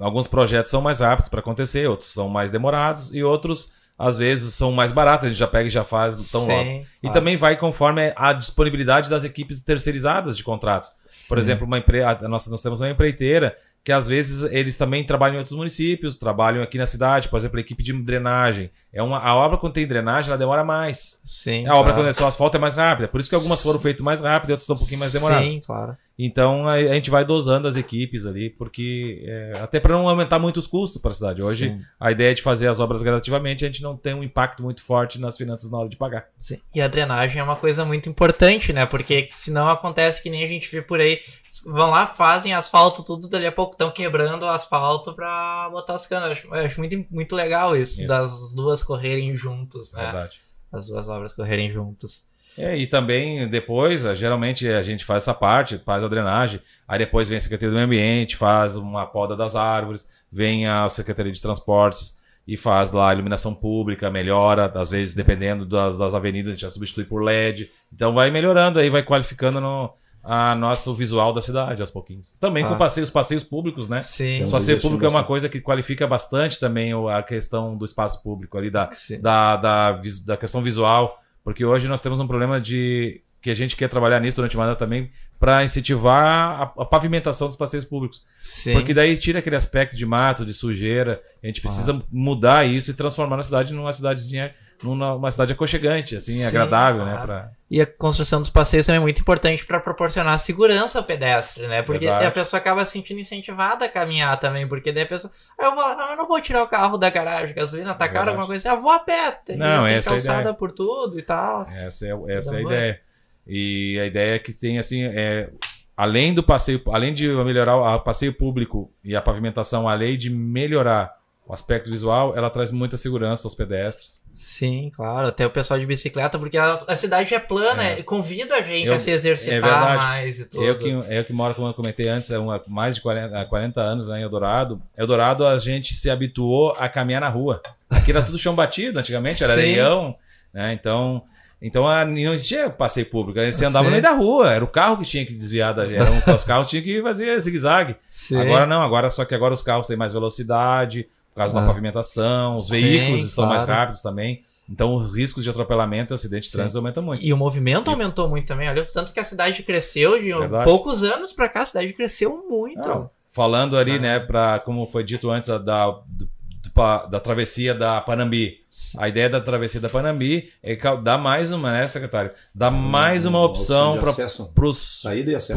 alguns 0.00 0.26
projetos 0.26 0.72
são 0.72 0.80
mais 0.80 0.98
rápidos 0.98 1.28
para 1.28 1.38
acontecer, 1.38 1.88
outros 1.88 2.12
são 2.12 2.28
mais 2.28 2.50
demorados 2.50 3.14
e 3.14 3.22
outros, 3.22 3.72
às 3.98 4.16
vezes, 4.16 4.54
são 4.54 4.72
mais 4.72 4.90
baratos. 4.90 5.26
A 5.26 5.30
gente 5.30 5.38
já 5.38 5.46
pega 5.46 5.68
e 5.68 5.70
já 5.70 5.84
faz 5.84 6.30
tão 6.30 6.46
logo. 6.46 6.62
Sim, 6.62 6.86
E 6.98 7.00
claro. 7.02 7.14
também 7.14 7.36
vai 7.36 7.56
conforme 7.56 8.12
a 8.16 8.32
disponibilidade 8.32 9.08
das 9.08 9.24
equipes 9.24 9.60
terceirizadas 9.60 10.36
de 10.36 10.42
contratos. 10.42 10.90
Por 11.28 11.38
Sim. 11.38 11.44
exemplo, 11.44 11.66
uma 11.66 11.78
empre... 11.78 12.02
a 12.02 12.16
nossa, 12.28 12.50
nós 12.50 12.60
temos 12.62 12.80
uma 12.80 12.90
empreiteira 12.90 13.56
que 13.84 13.92
às 13.92 14.08
vezes 14.08 14.42
eles 14.50 14.78
também 14.78 15.04
trabalham 15.04 15.34
em 15.34 15.38
outros 15.38 15.56
municípios, 15.56 16.16
trabalham 16.16 16.62
aqui 16.62 16.78
na 16.78 16.86
cidade, 16.86 17.28
por 17.28 17.36
exemplo, 17.36 17.58
a 17.58 17.60
equipe 17.60 17.82
de 17.82 17.92
drenagem. 17.92 18.70
É 18.90 19.02
uma... 19.02 19.18
A 19.18 19.34
obra 19.36 19.58
quando 19.58 19.74
tem 19.74 19.86
drenagem, 19.86 20.30
ela 20.30 20.38
demora 20.38 20.64
mais. 20.64 21.20
Sim, 21.22 21.66
A 21.66 21.74
obra 21.74 21.92
claro. 21.92 21.96
quando 21.98 22.08
é 22.08 22.12
só 22.14 22.26
asfalto 22.26 22.56
é 22.56 22.60
mais 22.60 22.74
rápida. 22.74 23.08
Por 23.08 23.20
isso 23.20 23.28
que 23.28 23.34
algumas 23.34 23.62
foram 23.62 23.78
feitas 23.78 24.02
mais 24.02 24.22
rápido 24.22 24.50
e 24.50 24.52
outras 24.52 24.62
estão 24.62 24.74
um 24.74 24.78
pouquinho 24.78 25.00
mais 25.00 25.12
demoradas. 25.12 25.50
Sim, 25.50 25.60
claro. 25.64 25.96
Então 26.18 26.68
a, 26.68 26.74
a 26.74 26.94
gente 26.94 27.10
vai 27.10 27.24
dosando 27.24 27.66
as 27.66 27.76
equipes 27.76 28.24
ali, 28.24 28.48
porque 28.48 29.22
é, 29.26 29.58
até 29.60 29.80
para 29.80 29.94
não 29.94 30.08
aumentar 30.08 30.38
muito 30.38 30.58
os 30.58 30.66
custos 30.66 31.00
para 31.00 31.10
a 31.10 31.14
cidade. 31.14 31.42
Hoje 31.42 31.70
Sim. 31.70 31.82
a 31.98 32.12
ideia 32.12 32.30
é 32.30 32.34
de 32.34 32.42
fazer 32.42 32.68
as 32.68 32.78
obras 32.78 33.02
gradativamente, 33.02 33.64
a 33.64 33.68
gente 33.68 33.82
não 33.82 33.96
tem 33.96 34.14
um 34.14 34.22
impacto 34.22 34.62
muito 34.62 34.82
forte 34.82 35.20
nas 35.20 35.36
finanças 35.36 35.70
na 35.70 35.78
hora 35.78 35.88
de 35.88 35.96
pagar. 35.96 36.28
Sim. 36.38 36.60
E 36.74 36.80
a 36.80 36.86
drenagem 36.86 37.40
é 37.40 37.42
uma 37.42 37.56
coisa 37.56 37.84
muito 37.84 38.08
importante, 38.08 38.72
né? 38.72 38.86
Porque 38.86 39.28
senão 39.32 39.68
acontece 39.68 40.22
que 40.22 40.30
nem 40.30 40.44
a 40.44 40.48
gente 40.48 40.70
vê 40.70 40.80
por 40.80 41.00
aí. 41.00 41.20
Vão 41.66 41.90
lá, 41.90 42.06
fazem 42.06 42.52
asfalto, 42.52 43.02
tudo, 43.02 43.28
dali 43.28 43.46
a 43.46 43.52
pouco 43.52 43.72
estão 43.72 43.90
quebrando 43.90 44.44
o 44.44 44.48
asfalto 44.48 45.12
pra 45.14 45.68
botar 45.70 45.94
as 45.94 46.06
canas. 46.06 46.26
Eu 46.44 46.52
acho, 46.52 46.66
acho 46.66 46.80
muito, 46.80 47.06
muito 47.10 47.34
legal 47.34 47.76
isso, 47.76 48.00
Isso. 48.00 48.08
das 48.08 48.52
duas 48.52 48.82
correrem 48.82 49.34
juntos, 49.34 49.92
né? 49.92 50.02
Verdade. 50.02 50.40
As 50.72 50.88
duas 50.88 51.08
obras 51.08 51.32
correrem 51.32 51.72
juntos. 51.72 52.24
É, 52.56 52.76
e 52.76 52.86
também 52.86 53.48
depois, 53.48 54.04
eh, 54.04 54.14
geralmente 54.14 54.68
a 54.68 54.82
gente 54.82 55.04
faz 55.04 55.24
essa 55.24 55.34
parte, 55.34 55.78
faz 55.78 56.04
a 56.04 56.08
drenagem, 56.08 56.60
aí 56.86 56.98
depois 56.98 57.28
vem 57.28 57.38
a 57.38 57.40
Secretaria 57.40 57.70
do 57.70 57.74
Meio 57.74 57.86
Ambiente, 57.86 58.36
faz 58.36 58.76
uma 58.76 59.06
poda 59.06 59.36
das 59.36 59.56
árvores, 59.56 60.08
vem 60.30 60.66
a 60.66 60.88
Secretaria 60.88 61.32
de 61.32 61.42
Transportes 61.42 62.18
e 62.46 62.56
faz 62.56 62.92
lá 62.92 63.10
a 63.10 63.12
iluminação 63.12 63.54
pública, 63.54 64.10
melhora, 64.10 64.70
às 64.74 64.90
vezes 64.90 65.14
dependendo 65.14 65.64
das, 65.66 65.96
das 65.98 66.14
avenidas 66.14 66.48
a 66.48 66.50
gente 66.52 66.60
já 66.60 66.70
substitui 66.70 67.04
por 67.04 67.22
LED, 67.22 67.70
então 67.92 68.12
vai 68.14 68.30
melhorando 68.30 68.78
aí, 68.78 68.88
vai 68.90 69.02
qualificando 69.02 69.60
no, 69.60 69.92
a 70.22 70.54
nosso 70.54 70.94
visual 70.94 71.32
da 71.32 71.40
cidade 71.40 71.80
aos 71.80 71.90
pouquinhos. 71.90 72.34
Também 72.38 72.64
com 72.64 72.74
Ah. 72.74 72.76
passeios, 72.76 73.10
passeios 73.10 73.42
públicos, 73.44 73.88
né? 73.88 74.00
Sim, 74.00 74.44
O 74.44 74.50
passeio 74.50 74.80
público 74.80 75.04
é 75.04 75.08
uma 75.08 75.24
coisa 75.24 75.48
que 75.48 75.60
qualifica 75.60 76.06
bastante 76.06 76.60
também 76.60 76.92
a 77.10 77.22
questão 77.22 77.76
do 77.76 77.84
espaço 77.84 78.22
público 78.22 78.56
ali, 78.56 78.70
da, 78.70 78.90
sim. 78.92 79.20
da, 79.20 79.56
da, 79.56 80.00
da 80.26 80.36
questão 80.36 80.62
visual, 80.62 81.18
porque 81.44 81.64
hoje 81.64 81.86
nós 81.86 82.00
temos 82.00 82.18
um 82.18 82.26
problema 82.26 82.58
de 82.58 83.20
que 83.42 83.50
a 83.50 83.54
gente 83.54 83.76
quer 83.76 83.90
trabalhar 83.90 84.18
nisso 84.20 84.36
durante 84.36 84.56
o 84.56 84.58
mandato 84.58 84.78
também 84.78 85.10
para 85.38 85.62
incentivar 85.62 86.24
a, 86.24 86.62
a 86.82 86.84
pavimentação 86.86 87.46
dos 87.46 87.56
passeios 87.56 87.84
públicos. 87.84 88.24
Sim. 88.40 88.72
Porque 88.72 88.94
daí 88.94 89.14
tira 89.18 89.40
aquele 89.40 89.54
aspecto 89.54 89.94
de 89.94 90.06
mato, 90.06 90.46
de 90.46 90.54
sujeira. 90.54 91.22
A 91.42 91.46
gente 91.46 91.60
precisa 91.60 92.02
mudar 92.10 92.66
isso 92.66 92.90
e 92.90 92.94
transformar 92.94 93.38
a 93.38 93.42
cidade 93.42 93.74
numa 93.74 93.92
cidadezinha, 93.92 94.54
numa 94.84 95.14
uma 95.14 95.30
cidade 95.30 95.52
aconchegante, 95.52 96.14
assim, 96.16 96.34
Sim, 96.34 96.44
agradável, 96.44 97.04
né? 97.04 97.12
claro. 97.12 97.26
Pra... 97.26 97.50
E 97.70 97.80
a 97.80 97.86
construção 97.86 98.40
dos 98.40 98.50
passeios 98.50 98.86
também 98.86 98.98
é 98.98 99.00
muito 99.00 99.20
importante 99.20 99.66
para 99.66 99.80
proporcionar 99.80 100.38
segurança 100.38 100.98
ao 100.98 101.04
pedestre, 101.04 101.66
né? 101.66 101.82
Porque 101.82 102.04
Verdade. 102.04 102.26
a 102.26 102.30
pessoa 102.30 102.60
acaba 102.60 102.84
se 102.84 102.92
sentindo 102.92 103.18
incentivada 103.18 103.86
a 103.86 103.88
caminhar 103.88 104.38
também, 104.38 104.68
porque 104.68 104.92
daí 104.92 105.04
a 105.04 105.06
pessoa. 105.06 105.32
Ah, 105.58 105.64
eu, 105.64 105.74
vou, 105.74 105.84
eu 105.84 106.16
não 106.16 106.28
vou 106.28 106.40
tirar 106.40 106.62
o 106.62 106.68
carro 106.68 106.98
da 106.98 107.10
garagem, 107.10 107.50
a 107.50 107.54
gasolina 107.54 107.94
tá 107.94 108.06
cara, 108.06 108.10
Verdade. 108.10 108.28
alguma 108.28 108.46
coisa 108.46 108.68
assim, 108.68 108.78
ah, 108.78 108.80
vou 108.80 108.92
a 108.92 108.98
pé. 108.98 109.32
Tem, 109.44 109.56
Não, 109.56 109.84
tem 109.84 109.94
essa 109.94 110.10
é 110.10 110.12
a 110.12 110.14
calçada 110.14 110.40
ideia. 110.40 110.54
por 110.54 110.70
tudo 110.70 111.18
e 111.18 111.22
tal. 111.22 111.66
Essa 111.68 112.06
é, 112.06 112.36
essa 112.36 112.54
é 112.54 112.58
a 112.58 112.62
ideia. 112.62 113.00
E 113.46 113.98
a 114.00 114.06
ideia 114.06 114.36
é 114.36 114.38
que 114.38 114.52
tem 114.52 114.78
assim, 114.78 115.02
é, 115.04 115.50
além 115.96 116.32
do 116.34 116.42
passeio, 116.42 116.80
além 116.92 117.12
de 117.12 117.28
melhorar 117.28 117.76
o 117.76 118.00
passeio 118.00 118.32
público 118.32 118.92
e 119.02 119.14
a 119.16 119.22
pavimentação, 119.22 119.88
além 119.88 120.16
de 120.16 120.30
melhorar 120.30 121.18
o 121.46 121.52
aspecto 121.52 121.90
visual, 121.90 122.36
ela 122.36 122.48
traz 122.50 122.70
muita 122.70 122.96
segurança 122.96 123.46
aos 123.46 123.54
pedestres. 123.54 124.22
Sim, 124.34 124.90
claro. 124.94 125.28
Até 125.28 125.46
o 125.46 125.50
pessoal 125.50 125.78
de 125.78 125.86
bicicleta, 125.86 126.38
porque 126.38 126.58
a, 126.58 126.74
a 126.88 126.96
cidade 126.96 127.32
é 127.34 127.38
plana 127.38 127.84
É. 127.84 128.00
e 128.00 128.02
convida 128.02 128.56
a 128.56 128.62
gente 128.62 128.88
Eu- 128.88 128.94
a 128.94 128.98
se 128.98 129.10
é 129.10 129.14
exercitar 129.14 129.60
verdade. 129.62 129.96
mais 129.96 130.40
e 130.40 130.44
tudo. 130.44 130.64
Eu 130.64 130.76
que, 130.78 130.88
eu 130.88 131.24
que 131.24 131.32
moro, 131.32 131.54
como 131.54 131.68
eu 131.68 131.74
comentei 131.74 132.08
antes, 132.08 132.30
há 132.32 132.40
uma- 132.40 132.62
mais 132.66 132.96
de 132.96 133.00
40, 133.02 133.40
há 133.40 133.44
40 133.44 133.80
anos 133.80 134.08
né, 134.08 134.18
em 134.18 134.22
Eldorado. 134.22 134.82
Eldorado 134.96 135.46
a 135.46 135.56
gente 135.58 135.94
se 135.94 136.10
habituou 136.10 136.74
a 136.78 136.88
caminhar 136.88 137.20
na 137.20 137.28
rua. 137.28 137.62
Aqui 137.88 138.10
era 138.10 138.22
tudo 138.22 138.36
chão 138.38 138.54
batido 138.56 138.98
antigamente, 138.98 139.42
era 139.44 139.54
Sim. 139.54 139.60
areião, 139.60 140.16
né? 140.52 140.72
Então 140.72 141.22
Então 141.62 141.86
a, 141.88 142.04
não 142.04 142.34
existia 142.34 142.68
passeio 142.68 143.06
público, 143.06 143.38
você 143.40 143.64
andava 143.64 143.84
Sim. 143.84 143.86
no 143.86 143.90
meio 143.92 144.02
da 144.02 144.10
rua, 144.12 144.50
era 144.52 144.64
o 144.64 144.68
carro 144.68 144.98
que 144.98 145.04
tinha 145.04 145.24
que 145.24 145.32
desviar 145.32 145.72
da 145.72 145.84
um, 145.84 146.34
os 146.34 146.44
carros 146.44 146.68
tinham 146.68 146.82
que 146.84 147.00
fazer 147.00 147.40
zigue-zague. 147.40 147.96
Agora 148.32 148.66
não, 148.66 148.82
agora 148.82 149.08
só 149.08 149.24
que 149.24 149.34
agora 149.34 149.54
os 149.54 149.62
carros 149.62 149.86
têm 149.86 149.96
mais 149.96 150.12
velocidade, 150.12 151.08
por 151.34 151.40
causa 151.40 151.58
Ah. 151.58 151.60
da 151.60 151.66
pavimentação, 151.66 152.56
os 152.56 152.66
Sim, 152.68 152.72
veículos 152.80 153.26
estão 153.26 153.46
mais 153.46 153.64
claro. 153.64 153.80
rápidos 153.80 154.00
também. 154.02 154.42
Então 154.70 154.94
os 154.94 155.14
riscos 155.14 155.44
de 155.44 155.50
atropelamento 155.50 156.12
e 156.12 156.16
acidente 156.16 156.44
de 156.44 156.48
Sim. 156.50 156.56
trânsito 156.58 156.78
aumentam 156.78 157.02
muito. 157.02 157.22
E 157.22 157.32
o 157.32 157.36
movimento 157.36 157.90
aumentou 157.90 158.28
muito 158.28 158.46
também, 158.46 158.68
olha, 158.68 158.84
tanto 158.86 159.12
que 159.12 159.20
a 159.20 159.24
cidade 159.24 159.62
cresceu 159.62 160.18
de 160.18 160.32
Verdade. 160.32 160.64
poucos 160.64 161.02
anos 161.02 161.32
pra 161.32 161.48
cá, 161.48 161.62
a 161.62 161.66
cidade 161.66 161.92
cresceu 161.92 162.46
muito. 162.48 162.80
Ah, 162.80 163.10
falando 163.30 163.76
ali, 163.76 163.92
Ah. 163.96 163.98
né, 163.98 164.20
para 164.20 164.60
como 164.60 164.86
foi 164.86 165.02
dito 165.04 165.28
antes 165.30 165.48
da, 165.48 165.58
da, 165.58 165.90
do- 165.90 166.30
do 166.62 166.70
pa- 166.70 167.04
da 167.04 167.20
travessia 167.20 167.74
da 167.74 168.00
Panambi. 168.00 168.60
A 168.96 169.06
ideia 169.06 169.28
da 169.28 169.40
travessia 169.40 169.80
da 169.80 169.88
Panambi 169.90 170.50
é 170.62 170.76
dar 171.02 171.18
mais 171.18 171.52
uma, 171.52 171.70
né, 171.70 171.86
secretário? 171.86 172.30
Dar 172.54 172.70
mais 172.70 173.26
uma 173.26 173.40
opção 173.44 173.92
de 173.94 173.98
para 174.00 174.66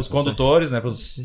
os 0.01 0.07
e 0.09 0.11
condutores, 0.11 0.69
né, 0.69 0.81
para 0.81 0.91
Sim. 0.91 1.23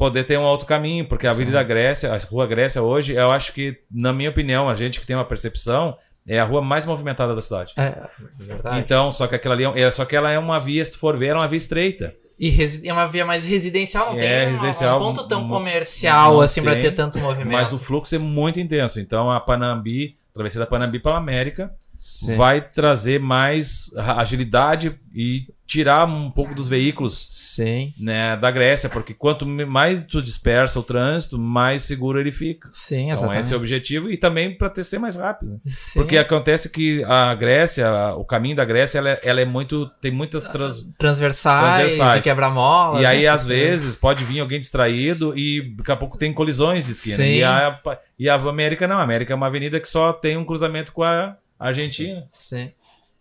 Poder 0.00 0.24
ter 0.24 0.38
um 0.38 0.44
outro 0.44 0.66
caminho, 0.66 1.04
porque 1.04 1.26
a 1.26 1.30
Avenida 1.30 1.62
Grécia, 1.62 2.10
a 2.10 2.16
Rua 2.16 2.46
Grécia 2.46 2.80
hoje, 2.80 3.12
eu 3.12 3.30
acho 3.30 3.52
que, 3.52 3.76
na 3.92 4.14
minha 4.14 4.30
opinião, 4.30 4.66
a 4.66 4.74
gente 4.74 4.98
que 4.98 5.06
tem 5.06 5.14
uma 5.14 5.26
percepção, 5.26 5.94
é 6.26 6.40
a 6.40 6.44
rua 6.44 6.62
mais 6.62 6.86
movimentada 6.86 7.34
da 7.34 7.42
cidade. 7.42 7.74
É, 7.76 7.82
é 7.82 8.08
verdade. 8.38 8.78
Então, 8.78 9.12
só 9.12 9.26
que 9.26 9.34
aquela 9.34 9.54
ali, 9.54 9.64
é, 9.78 9.90
só 9.90 10.06
que 10.06 10.16
ela 10.16 10.30
é 10.30 10.38
uma 10.38 10.58
via, 10.58 10.82
se 10.82 10.92
tu 10.92 10.98
for 10.98 11.18
ver, 11.18 11.26
é 11.26 11.34
uma 11.34 11.46
via 11.46 11.58
estreita. 11.58 12.14
E 12.38 12.56
é 12.82 12.90
uma 12.94 13.06
via 13.08 13.26
mais 13.26 13.44
residencial, 13.44 14.14
não 14.14 14.18
É, 14.18 14.46
tem 14.46 14.54
residencial, 14.54 14.96
um 14.96 15.14
ponto 15.14 15.28
tão 15.28 15.46
comercial 15.46 16.40
assim 16.40 16.62
tem, 16.62 16.80
ter 16.80 16.92
tanto 16.92 17.18
movimento. 17.18 17.52
Mas 17.52 17.70
o 17.70 17.78
fluxo 17.78 18.14
é 18.14 18.18
muito 18.18 18.58
intenso. 18.58 18.98
Então, 19.00 19.30
a 19.30 19.38
Panambi, 19.38 20.16
a 20.30 20.32
travessia 20.32 20.60
da 20.60 20.66
Panambi 20.66 20.98
para 20.98 21.12
a 21.12 21.18
América, 21.18 21.74
Sim. 21.98 22.34
vai 22.36 22.62
trazer 22.62 23.20
mais 23.20 23.90
agilidade 24.16 24.98
e 25.14 25.44
tirar 25.70 26.04
um 26.04 26.28
pouco 26.28 26.52
dos 26.52 26.66
veículos 26.68 27.28
Sim, 27.30 27.94
né, 27.96 28.36
da 28.36 28.50
Grécia, 28.50 28.88
porque 28.88 29.14
quanto 29.14 29.46
mais 29.46 30.04
tu 30.04 30.20
dispersa 30.20 30.80
o 30.80 30.82
trânsito, 30.82 31.38
mais 31.38 31.82
seguro 31.82 32.18
ele 32.18 32.32
fica. 32.32 32.68
sim, 32.72 33.02
Então, 33.04 33.12
exatamente. 33.12 33.40
esse 33.40 33.52
é 33.52 33.56
o 33.56 33.60
objetivo 33.60 34.10
e 34.10 34.16
também 34.16 34.56
para 34.56 34.82
ser 34.82 34.98
mais 34.98 35.14
rápido. 35.14 35.52
né? 35.52 35.58
Sim. 35.64 36.00
Porque 36.00 36.18
acontece 36.18 36.70
que 36.70 37.04
a 37.04 37.32
Grécia, 37.36 37.88
o 38.16 38.24
caminho 38.24 38.56
da 38.56 38.64
Grécia, 38.64 38.98
ela, 38.98 39.10
é- 39.10 39.20
ela 39.22 39.40
é 39.40 39.44
muito. 39.44 39.88
tem 40.00 40.10
muitas 40.10 40.42
trans... 40.44 40.88
transversais, 40.98 41.78
transversais. 41.94 42.20
e 42.20 42.22
quebra-molas. 42.22 43.02
E 43.02 43.06
aí, 43.06 43.22
né, 43.22 43.28
às 43.28 43.46
vezes, 43.46 43.94
pode 43.94 44.24
vir 44.24 44.40
alguém 44.40 44.58
distraído 44.58 45.36
e 45.38 45.74
daqui 45.76 45.92
a 45.92 45.96
pouco 45.96 46.18
tem 46.18 46.32
colisões 46.32 46.86
de 46.86 46.92
esquina. 46.92 47.16
Sim. 47.16 47.34
E 47.34 47.44
a, 47.44 47.80
e 48.18 48.28
a 48.28 48.34
América 48.34 48.88
não. 48.88 48.98
A 48.98 49.02
América 49.02 49.32
é 49.32 49.36
uma 49.36 49.46
avenida 49.46 49.78
que 49.78 49.88
só 49.88 50.12
tem 50.12 50.36
um 50.36 50.44
cruzamento 50.44 50.92
com 50.92 51.04
a 51.04 51.36
Argentina 51.60 52.24
Sim. 52.32 52.72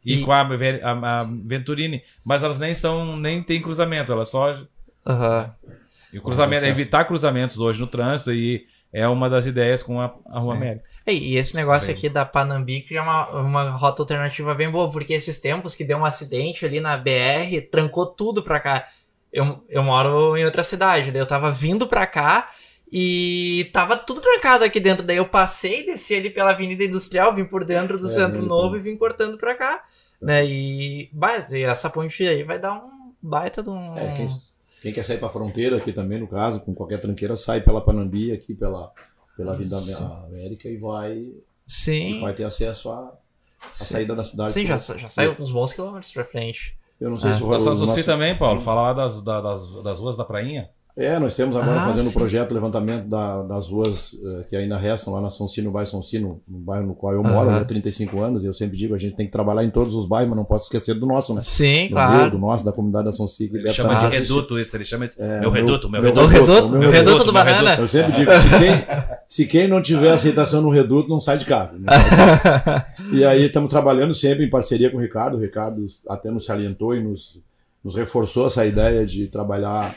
E, 0.06 0.16
E- 0.16 0.24
com 0.24 0.32
a, 0.32 0.42
a- 0.42 1.22
a 1.22 1.24
Venturini. 1.24 2.02
Mas 2.24 2.44
elas 2.44 2.60
nem 2.60 2.74
são, 2.76 3.18
nem 3.18 3.42
tem 3.44 3.62
cruzamento, 3.62 4.12
elas 4.12 4.30
só. 4.30 4.58
Aham. 5.06 5.54
E 6.12 6.18
o 6.18 6.22
cruzamento, 6.22 6.62
certo. 6.62 6.74
evitar 6.74 7.06
cruzamentos 7.06 7.60
hoje 7.60 7.80
no 7.80 7.88
trânsito 7.88 8.32
e 8.34 8.66
é 8.92 9.08
uma 9.08 9.30
das 9.30 9.46
ideias 9.46 9.84
com 9.84 10.02
a, 10.02 10.06
a 10.28 10.40
Rua 10.40 10.56
Sim. 10.56 10.62
América. 10.62 10.86
E, 11.06 11.12
e 11.34 11.38
esse 11.38 11.56
negócio 11.56 11.88
Bem. 11.88 11.96
aqui 11.96 12.10
da 12.10 12.26
Panambi 12.26 12.82
cria 12.82 13.04
uma, 13.04 13.30
uma 13.42 13.70
rota 13.70 14.02
alternativa 14.02 14.56
bem 14.56 14.70
boa, 14.70 14.90
porque 14.90 15.14
esses 15.14 15.40
tempos 15.40 15.76
que 15.76 15.84
deu 15.84 15.98
um 16.00 16.06
acidente 16.06 16.66
ali 16.66 16.80
na 16.80 16.98
BR, 16.98 17.62
trancou 17.72 18.08
tudo 18.08 18.42
pra 18.42 18.60
cá. 18.60 18.88
Eu, 19.32 19.64
eu 19.70 19.84
moro 19.84 20.36
em 20.36 20.44
outra 20.46 20.64
cidade, 20.64 21.12
daí 21.12 21.22
eu 21.22 21.26
tava 21.28 21.52
vindo 21.52 21.86
pra 21.88 22.08
cá 22.08 22.50
e 22.92 23.70
tava 23.72 23.96
tudo 23.96 24.22
trancado 24.22 24.64
aqui 24.64 24.80
dentro. 24.80 25.06
Daí 25.06 25.18
eu 25.18 25.26
passei, 25.28 25.86
desci 25.86 26.16
ali 26.16 26.30
pela 26.32 26.50
Avenida 26.52 26.84
Industrial, 26.84 27.36
vim 27.36 27.46
por 27.46 27.64
dentro 27.64 28.00
do 28.00 28.08
É, 28.08 28.10
Centro 28.10 28.40
bem 28.40 28.48
Novo 28.48 28.72
bom. 28.72 28.78
e 28.78 28.82
vim 28.82 28.98
cortando 28.98 29.38
pra 29.38 29.54
cá. 29.56 29.84
Né? 30.22 30.46
E, 30.46 31.10
mas, 31.14 31.52
e 31.52 31.64
essa 31.64 31.90
ponte 31.90 32.28
aí 32.28 32.44
vai 32.44 32.60
dar 32.60 32.74
um 32.76 33.14
baita 33.22 33.64
de 33.64 33.70
um. 33.70 33.98
É, 33.98 34.12
quem, 34.14 34.28
quem 34.82 34.94
quer 34.94 35.04
sair 35.04 35.18
para 35.18 35.28
a 35.28 35.32
fronteira 35.32 35.78
aqui 35.78 35.94
também, 35.94 36.20
no 36.20 36.28
caso, 36.28 36.60
com 36.60 36.74
qualquer 36.74 37.00
tranqueira, 37.00 37.38
sai 37.38 37.62
pela 37.62 37.80
Panambi, 37.82 38.32
aqui 38.32 38.54
pela, 38.54 38.92
pela 39.38 39.54
Avenida 39.54 39.78
Sim. 39.78 40.04
América 40.26 40.68
e 40.68 40.76
vai, 40.78 41.14
e 41.14 41.44
Sim. 41.66 42.20
vai 42.22 42.34
ter 42.34 42.44
acesso 42.44 42.90
à, 42.90 43.14
à 43.62 43.74
saída 43.84 44.16
da 44.16 44.24
cidade. 44.24 44.54
Sim, 44.54 44.66
já, 44.66 44.78
já 44.78 45.10
saiu 45.10 45.36
uns 45.40 45.52
bons 45.52 45.72
quilômetros 45.72 46.12
pra 46.12 46.26
frente. 46.26 46.78
Eu 47.00 47.10
não 47.10 47.18
sei 47.18 47.32
Ah. 47.32 47.36
se 47.36 47.44
o, 47.44 47.50
Da 47.50 47.56
o 47.58 47.60
Sanssouci 47.62 47.88
nosso- 47.98 48.04
também, 48.06 48.38
Paulo, 48.38 48.60
falar 48.60 48.82
lá 48.84 48.94
das, 48.94 49.22
da- 49.22 49.40
das, 49.40 49.84
das 49.84 50.00
ruas 50.00 50.18
da 50.18 50.26
Prainha. 50.26 50.70
É, 50.98 51.18
nós 51.18 51.34
temos 51.34 51.56
agora 51.56 51.80
Ah, 51.80 51.88
fazendo 51.88 52.10
o 52.10 52.12
projeto 52.14 52.52
levantamento 52.54 53.06
da- 53.08 53.44
das 53.44 53.70
ruas 53.70 54.18
eh, 54.22 54.44
que 54.50 54.56
ainda 54.58 54.76
restam 54.76 55.14
lá 55.14 55.22
na 55.22 55.30
São 55.30 55.48
Cino, 55.48 55.68
no 55.68 55.72
bairro 55.72 55.90
São 55.90 56.02
Cino, 56.02 56.42
no 56.46 56.58
bairro 56.60 56.88
no 56.88 56.94
qual 56.94 57.14
eu 57.14 57.24
moro 57.24 57.50
Aham. 57.50 57.62
há 57.62 57.64
35 57.64 58.20
anos, 58.20 58.44
e 58.44 58.48
eu 58.48 58.54
sempre 58.54 58.76
digo, 58.78 58.94
a 58.94 58.98
gente 58.98 59.16
tem 59.16 59.26
que 59.26 59.32
trabalhar 59.32 59.64
em 59.64 59.70
todos 59.70 59.96
os 59.96 60.06
bairros, 60.06 60.30
mas 60.30 60.38
não 60.38 60.44
pode 60.44 60.64
esquecer 60.64 60.96
do 60.96 61.06
nosso, 61.06 61.34
né? 61.34 61.42
Sim, 61.42 61.86
Do 61.88 61.92
claro. 61.94 62.18
meu, 62.24 62.32
do 62.32 62.38
nosso, 62.40 62.66
da 62.66 62.74
comunidade 62.74 63.06
da 63.06 63.12
São 63.14 63.30
Cino. 63.30 63.52
que 63.52 63.58
Ele 63.60 63.70
chama 63.72 63.96
de 63.96 64.08
reduto 64.18 64.60
isso, 64.60 64.76
ele 64.76 64.84
chama 64.84 65.06
isso. 65.06 65.22
É, 65.22 65.40
meu 65.40 65.50
o 65.50 65.54
reduto, 65.54 65.90
meu 65.90 66.02
meu 66.02 66.14
reduto. 66.14 66.28
Reduto, 66.28 66.66
o 66.66 66.70
meu 66.80 66.90
o 66.90 66.92
reduto 66.92 67.24
do 67.24 67.32
meu 67.34 67.44
banana. 67.46 67.76
Eu 67.80 67.88
sempre 67.88 68.12
digo, 68.12 68.32
se 68.34 68.50
quem, 68.50 68.86
se 69.26 69.46
quem 69.46 69.68
não 69.70 69.82
tiver 69.82 70.12
aceitação 70.12 70.62
no 70.62 70.70
reduto, 70.70 71.08
não 71.08 71.22
sai 71.22 71.38
de 71.38 71.46
casa. 71.46 71.78
né? 71.80 71.86
e 73.14 73.24
aí 73.24 73.46
estamos 73.46 73.70
trabalhando 73.70 74.14
sempre 74.14 74.44
em 74.44 74.50
parceria 74.50 74.90
com 74.90 74.98
o 74.98 75.02
Ricardo. 75.02 75.38
O 75.38 75.40
Ricardo 75.40 75.86
até 76.10 76.30
nos 76.30 76.44
salientou 76.44 76.94
e 76.94 77.02
nos, 77.02 77.40
nos 77.82 77.96
reforçou 77.96 78.48
essa 78.48 78.66
ideia 78.66 79.06
de 79.06 79.28
trabalhar 79.28 79.96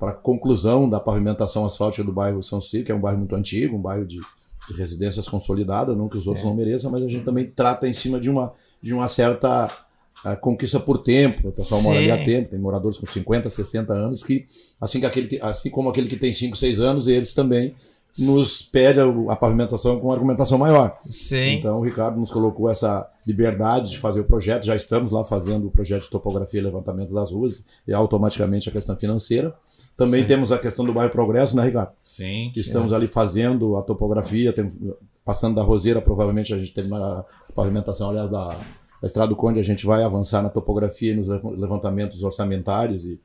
para 0.00 0.12
a 0.12 0.14
conclusão 0.14 0.88
da 0.88 0.98
pavimentação 0.98 1.64
asfáltica 1.66 2.02
do 2.02 2.10
bairro 2.12 2.42
São 2.42 2.60
Ciro, 2.60 2.84
que 2.84 2.90
é 2.90 2.94
um 2.94 3.00
bairro 3.00 3.18
muito 3.18 3.36
antigo, 3.36 3.76
um 3.76 3.80
bairro 3.82 4.06
de, 4.06 4.18
de 4.68 4.74
residências 4.74 5.28
consolidadas, 5.28 5.94
não 5.96 6.08
que 6.08 6.16
os 6.16 6.26
outros 6.26 6.44
não 6.44 6.54
mereçam, 6.54 6.90
mas 6.90 7.02
a 7.02 7.08
gente 7.08 7.22
também 7.22 7.44
trata 7.44 7.86
em 7.86 7.92
cima 7.92 8.18
de 8.18 8.30
uma, 8.30 8.52
de 8.82 8.94
uma 8.94 9.06
certa 9.08 9.68
ah, 10.24 10.36
conquista 10.36 10.80
por 10.80 10.98
tempo. 10.98 11.48
O 11.48 11.52
pessoal 11.52 11.82
mora 11.82 11.98
ali 11.98 12.10
há 12.10 12.16
Sim. 12.16 12.24
tempo, 12.24 12.48
tem 12.48 12.58
moradores 12.58 12.96
com 12.96 13.06
50, 13.06 13.50
60 13.50 13.92
anos, 13.92 14.22
que 14.22 14.46
assim, 14.80 15.00
que 15.00 15.06
aquele, 15.06 15.26
que- 15.28 15.38
assim 15.42 15.68
como 15.70 15.90
aquele 15.90 16.08
que 16.08 16.16
tem 16.16 16.32
5, 16.32 16.56
6 16.56 16.80
anos, 16.80 17.06
eles 17.06 17.34
também 17.34 17.74
nos 18.18 18.60
pede 18.62 18.98
a, 19.00 19.04
a 19.28 19.36
pavimentação 19.36 20.00
com 20.00 20.10
argumentação 20.10 20.58
maior. 20.58 20.98
Sim. 21.04 21.54
Então 21.58 21.78
o 21.78 21.82
Ricardo 21.82 22.18
nos 22.18 22.30
colocou 22.30 22.68
essa 22.68 23.08
liberdade 23.26 23.90
de 23.90 23.98
fazer 23.98 24.20
o 24.20 24.24
projeto, 24.24 24.64
já 24.66 24.74
estamos 24.74 25.12
lá 25.12 25.24
fazendo 25.24 25.68
o 25.68 25.70
projeto 25.70 26.02
de 26.02 26.10
topografia 26.10 26.58
e 26.58 26.62
levantamento 26.62 27.14
das 27.14 27.30
ruas, 27.30 27.62
e 27.86 27.92
automaticamente 27.92 28.68
a 28.68 28.72
questão 28.72 28.96
financeira. 28.96 29.54
Também 30.00 30.22
Sim. 30.22 30.28
temos 30.28 30.50
a 30.50 30.58
questão 30.58 30.82
do 30.82 30.94
bairro 30.94 31.12
Progresso, 31.12 31.54
né, 31.54 31.62
Ricardo? 31.62 31.92
Sim. 32.02 32.50
Que 32.54 32.60
estamos 32.60 32.90
ali 32.90 33.06
fazendo 33.06 33.76
a 33.76 33.82
topografia, 33.82 34.50
temos- 34.50 34.74
passando 35.22 35.54
da 35.56 35.62
Roseira, 35.62 36.00
provavelmente 36.00 36.54
a 36.54 36.58
gente 36.58 36.72
terminar 36.72 36.98
a 36.98 37.24
pavimentação, 37.54 38.08
aliás, 38.08 38.30
da, 38.30 38.48
da 38.48 39.06
Estrada 39.06 39.28
do 39.28 39.36
Conde, 39.36 39.60
a 39.60 39.62
gente 39.62 39.84
vai 39.84 40.02
avançar 40.02 40.40
na 40.42 40.48
topografia 40.48 41.12
e 41.12 41.14
nos 41.16 41.28
le- 41.28 41.40
levantamentos 41.54 42.22
orçamentários 42.22 43.04
e, 43.04 43.20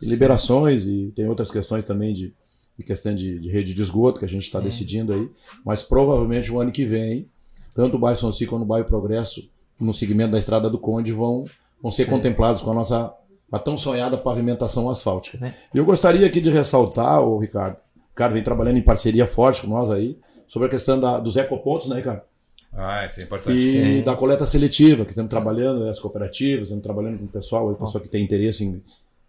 e 0.00 0.06
liberações, 0.06 0.84
e 0.84 1.12
tem 1.16 1.26
outras 1.28 1.50
questões 1.50 1.82
também 1.82 2.12
de, 2.12 2.32
de 2.78 2.84
questão 2.84 3.12
de, 3.12 3.40
de 3.40 3.48
rede 3.50 3.74
de 3.74 3.82
esgoto 3.82 4.20
que 4.20 4.24
a 4.24 4.28
gente 4.28 4.44
está 4.44 4.60
É. 4.60 4.62
decidindo 4.62 5.12
aí, 5.12 5.28
mas 5.66 5.82
provavelmente 5.82 6.52
o 6.52 6.60
ano 6.60 6.70
que 6.70 6.84
vem, 6.84 7.28
tanto 7.74 7.96
o 7.96 7.98
bairro 7.98 8.16
São 8.20 8.30
Cico 8.30 8.50
quanto 8.54 8.62
o 8.62 8.66
bairro 8.66 8.86
Progresso, 8.86 9.42
no 9.80 9.92
segmento 9.92 10.30
da 10.30 10.38
Estrada 10.38 10.70
do 10.70 10.78
Conde, 10.78 11.10
vão, 11.10 11.46
vão 11.82 11.90
ser 11.90 12.04
Sim. 12.04 12.10
contemplados 12.10 12.62
com 12.62 12.70
a 12.70 12.74
nossa 12.74 13.12
a 13.52 13.58
tão 13.58 13.76
sonhada 13.76 14.16
pavimentação 14.16 14.88
asfáltica. 14.88 15.36
Né? 15.38 15.54
E 15.74 15.78
eu 15.78 15.84
gostaria 15.84 16.26
aqui 16.26 16.40
de 16.40 16.48
ressaltar, 16.48 17.20
o 17.20 17.38
Ricardo, 17.38 17.76
o 17.76 18.10
Ricardo 18.10 18.32
vem 18.32 18.42
trabalhando 18.42 18.78
em 18.78 18.82
parceria 18.82 19.26
forte 19.26 19.60
com 19.60 19.68
nós 19.68 19.90
aí, 19.90 20.18
sobre 20.46 20.66
a 20.68 20.70
questão 20.70 20.98
da, 20.98 21.18
dos 21.18 21.36
ecopontos, 21.36 21.88
né, 21.88 21.96
Ricardo? 21.96 22.22
Ah, 22.72 23.04
isso 23.04 23.20
é 23.20 23.24
importante. 23.24 23.58
E 23.58 24.02
da 24.02 24.16
coleta 24.16 24.46
seletiva, 24.46 25.04
que 25.04 25.10
estamos 25.10 25.28
trabalhando, 25.28 25.84
as 25.84 26.00
cooperativas, 26.00 26.64
estamos 26.64 26.82
trabalhando 26.82 27.18
com 27.18 27.26
o 27.26 27.28
pessoal, 27.28 27.70
o 27.70 27.74
pessoal 27.74 28.02
que 28.02 28.08
tem 28.08 28.24
interesse 28.24 28.64
em, 28.64 28.82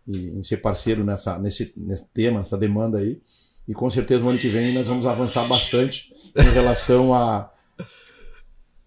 em, 0.08 0.40
em 0.40 0.44
ser 0.44 0.58
parceiro 0.58 1.04
nessa, 1.04 1.38
nesse, 1.38 1.74
nesse 1.76 2.06
tema, 2.14 2.40
nessa 2.40 2.58
demanda 2.58 3.00
aí. 3.00 3.20
E 3.68 3.74
com 3.74 3.90
certeza 3.90 4.24
no 4.24 4.30
ano 4.30 4.40
que 4.40 4.48
vem 4.48 4.74
nós 4.74 4.88
vamos 4.88 5.06
avançar 5.06 5.46
bastante 5.48 6.14
em 6.36 6.54
relação 6.54 7.14
a 7.14 7.52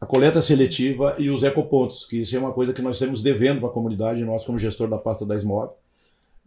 a 0.00 0.04
coleta 0.06 0.42
seletiva 0.42 1.14
e 1.18 1.30
os 1.30 1.42
ecopontos, 1.42 2.04
que 2.04 2.18
isso 2.18 2.36
é 2.36 2.38
uma 2.38 2.52
coisa 2.52 2.72
que 2.72 2.82
nós 2.82 2.96
estamos 2.96 3.22
devendo 3.22 3.60
para 3.60 3.68
a 3.68 3.72
comunidade, 3.72 4.22
nós 4.24 4.44
como 4.44 4.58
gestor 4.58 4.88
da 4.88 4.98
pasta 4.98 5.24
da 5.24 5.34
SMOB, 5.36 5.72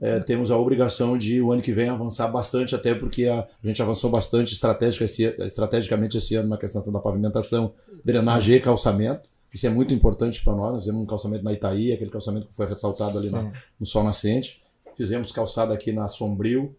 é, 0.01 0.19
temos 0.21 0.49
a 0.49 0.57
obrigação 0.57 1.17
de 1.17 1.41
o 1.41 1.51
ano 1.51 1.62
que 1.62 1.73
vem 1.73 1.89
avançar 1.89 2.27
bastante, 2.29 2.73
até 2.73 2.93
porque 2.95 3.25
a, 3.27 3.39
a 3.41 3.67
gente 3.67 3.81
avançou 3.81 4.09
bastante 4.09 4.53
estratégica 4.53 5.03
esse- 5.03 5.35
estrategicamente 5.39 6.17
esse 6.17 6.35
ano 6.35 6.47
na 6.47 6.57
questão 6.57 6.81
da 6.91 6.99
pavimentação, 6.99 7.73
drenagem 8.05 8.55
e 8.55 8.59
calçamento. 8.62 9.27
Isso 9.53 9.65
é 9.65 9.69
muito 9.69 9.93
importante 9.93 10.41
para 10.43 10.55
nós. 10.55 10.71
Nós 10.73 10.83
fizemos 10.83 11.01
um 11.01 11.05
calçamento 11.05 11.43
na 11.43 11.51
Itaí, 11.51 11.91
aquele 11.91 12.12
calçamento 12.12 12.47
que 12.47 12.55
foi 12.55 12.65
ressaltado 12.67 13.17
ali 13.17 13.29
na- 13.29 13.51
no 13.79 13.85
Sol 13.85 14.03
Nascente. 14.03 14.62
Fizemos 14.95 15.31
calçada 15.33 15.73
aqui 15.73 15.91
na 15.91 16.07
Sombrio. 16.07 16.73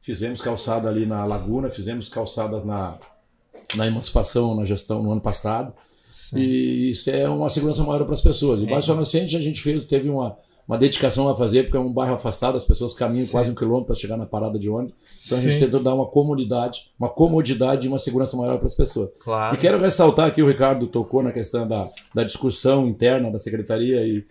Fizemos 0.00 0.40
calçada 0.40 0.88
ali 0.88 1.06
na 1.06 1.24
Laguna. 1.24 1.70
Fizemos 1.70 2.08
calçadas 2.08 2.64
na, 2.64 2.98
na 3.74 3.86
Emancipação, 3.86 4.54
na 4.54 4.64
gestão 4.64 5.02
no 5.02 5.12
ano 5.12 5.20
passado. 5.20 5.72
Sim. 6.14 6.38
E 6.38 6.90
isso 6.90 7.10
é 7.10 7.28
uma 7.28 7.50
segurança 7.50 7.82
maior 7.82 8.04
para 8.04 8.14
as 8.14 8.22
pessoas. 8.22 8.58
E 8.58 8.62
Sim. 8.62 8.66
o 8.66 8.70
Baixo 8.70 8.94
Nascente 8.94 9.36
a 9.36 9.40
gente 9.40 9.60
fez, 9.60 9.84
teve 9.84 10.08
uma, 10.08 10.36
uma 10.66 10.76
dedicação 10.76 11.28
a 11.28 11.36
fazer, 11.36 11.64
porque 11.64 11.76
é 11.76 11.80
um 11.80 11.92
bairro 11.92 12.14
afastado, 12.14 12.56
as 12.56 12.64
pessoas 12.64 12.92
caminham 12.92 13.26
quase 13.28 13.48
um 13.48 13.54
quilômetro 13.54 13.86
para 13.86 13.94
chegar 13.94 14.16
na 14.16 14.26
parada 14.26 14.58
de 14.58 14.68
ônibus. 14.68 14.96
Então 15.24 15.38
a 15.38 15.40
gente 15.40 15.54
Sim. 15.54 15.60
tentou 15.60 15.80
dar 15.82 15.94
uma 15.94 16.06
comodidade, 16.06 16.90
uma 16.98 17.08
comodidade 17.08 17.86
e 17.86 17.88
uma 17.88 17.98
segurança 17.98 18.36
maior 18.36 18.58
para 18.58 18.66
as 18.66 18.74
pessoas. 18.74 19.10
Claro. 19.20 19.54
E 19.54 19.58
quero 19.58 19.78
ressaltar 19.78 20.26
aqui, 20.26 20.42
o 20.42 20.48
Ricardo 20.48 20.86
tocou 20.88 21.22
na 21.22 21.30
questão 21.30 21.66
da, 21.66 21.88
da 22.14 22.24
discussão 22.24 22.88
interna 22.88 23.30
da 23.30 23.38
secretaria 23.38 24.04
e, 24.04 24.24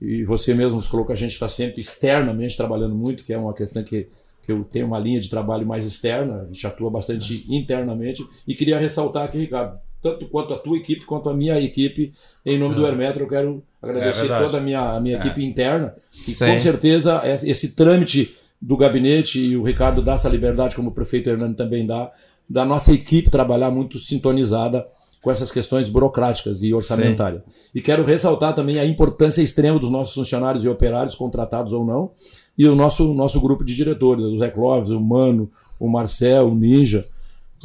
e 0.00 0.24
você 0.24 0.52
mesmo 0.52 0.76
nos 0.76 0.88
colocou, 0.88 1.12
a 1.12 1.16
gente 1.16 1.32
está 1.32 1.48
sempre 1.48 1.80
externamente 1.80 2.56
trabalhando 2.56 2.94
muito, 2.94 3.22
que 3.22 3.32
é 3.32 3.38
uma 3.38 3.54
questão 3.54 3.84
que, 3.84 4.08
que 4.46 4.52
eu 4.52 4.62
tenho 4.62 4.86
uma 4.86 4.98
linha 4.98 5.18
de 5.18 5.28
trabalho 5.28 5.66
mais 5.66 5.84
externa, 5.84 6.42
a 6.42 6.44
gente 6.46 6.64
atua 6.64 6.88
bastante 6.88 7.44
internamente. 7.48 8.24
E 8.46 8.54
queria 8.54 8.78
ressaltar 8.78 9.24
aqui, 9.24 9.38
Ricardo, 9.38 9.76
tanto 10.00 10.28
quanto 10.28 10.54
a 10.54 10.58
tua 10.58 10.76
equipe 10.76 11.04
quanto 11.04 11.28
a 11.28 11.34
minha 11.34 11.60
equipe, 11.60 12.12
em 12.44 12.56
nome 12.56 12.76
do 12.76 12.86
Hermetro, 12.86 13.24
eu 13.24 13.28
quero 13.28 13.62
agradecer 13.82 14.20
verdade. 14.20 14.44
toda 14.44 14.58
a 14.58 14.60
minha, 14.60 14.92
a 14.92 15.00
minha 15.00 15.16
equipe 15.16 15.44
interna. 15.44 15.94
E 16.12 16.32
Sim. 16.32 16.46
com 16.46 16.58
certeza 16.60 17.22
esse 17.44 17.70
trâmite 17.70 18.36
do 18.62 18.76
gabinete, 18.76 19.40
e 19.40 19.56
o 19.56 19.64
Ricardo 19.64 20.00
dá 20.00 20.14
essa 20.14 20.28
liberdade, 20.28 20.76
como 20.76 20.90
o 20.90 20.92
prefeito 20.92 21.28
Hernando 21.28 21.56
também 21.56 21.84
dá, 21.84 22.12
da 22.48 22.64
nossa 22.64 22.92
equipe 22.92 23.28
trabalhar 23.28 23.72
muito 23.72 23.98
sintonizada 23.98 24.86
com 25.20 25.30
essas 25.32 25.50
questões 25.50 25.88
burocráticas 25.88 26.62
e 26.62 26.72
orçamentárias. 26.72 27.42
E 27.74 27.80
quero 27.80 28.04
ressaltar 28.04 28.54
também 28.54 28.78
a 28.78 28.86
importância 28.86 29.42
extrema 29.42 29.76
dos 29.76 29.90
nossos 29.90 30.14
funcionários 30.14 30.62
e 30.62 30.68
operários, 30.68 31.16
contratados 31.16 31.72
ou 31.72 31.84
não, 31.84 32.12
e 32.56 32.66
o 32.66 32.74
nosso, 32.74 33.12
nosso 33.14 33.40
grupo 33.40 33.64
de 33.64 33.74
diretores, 33.74 34.24
o 34.24 34.38
Zé 34.38 34.48
Clóvis, 34.48 34.90
o 34.90 35.00
Mano, 35.00 35.50
o 35.78 35.88
Marcel, 35.88 36.48
o 36.48 36.54
Ninja, 36.54 37.06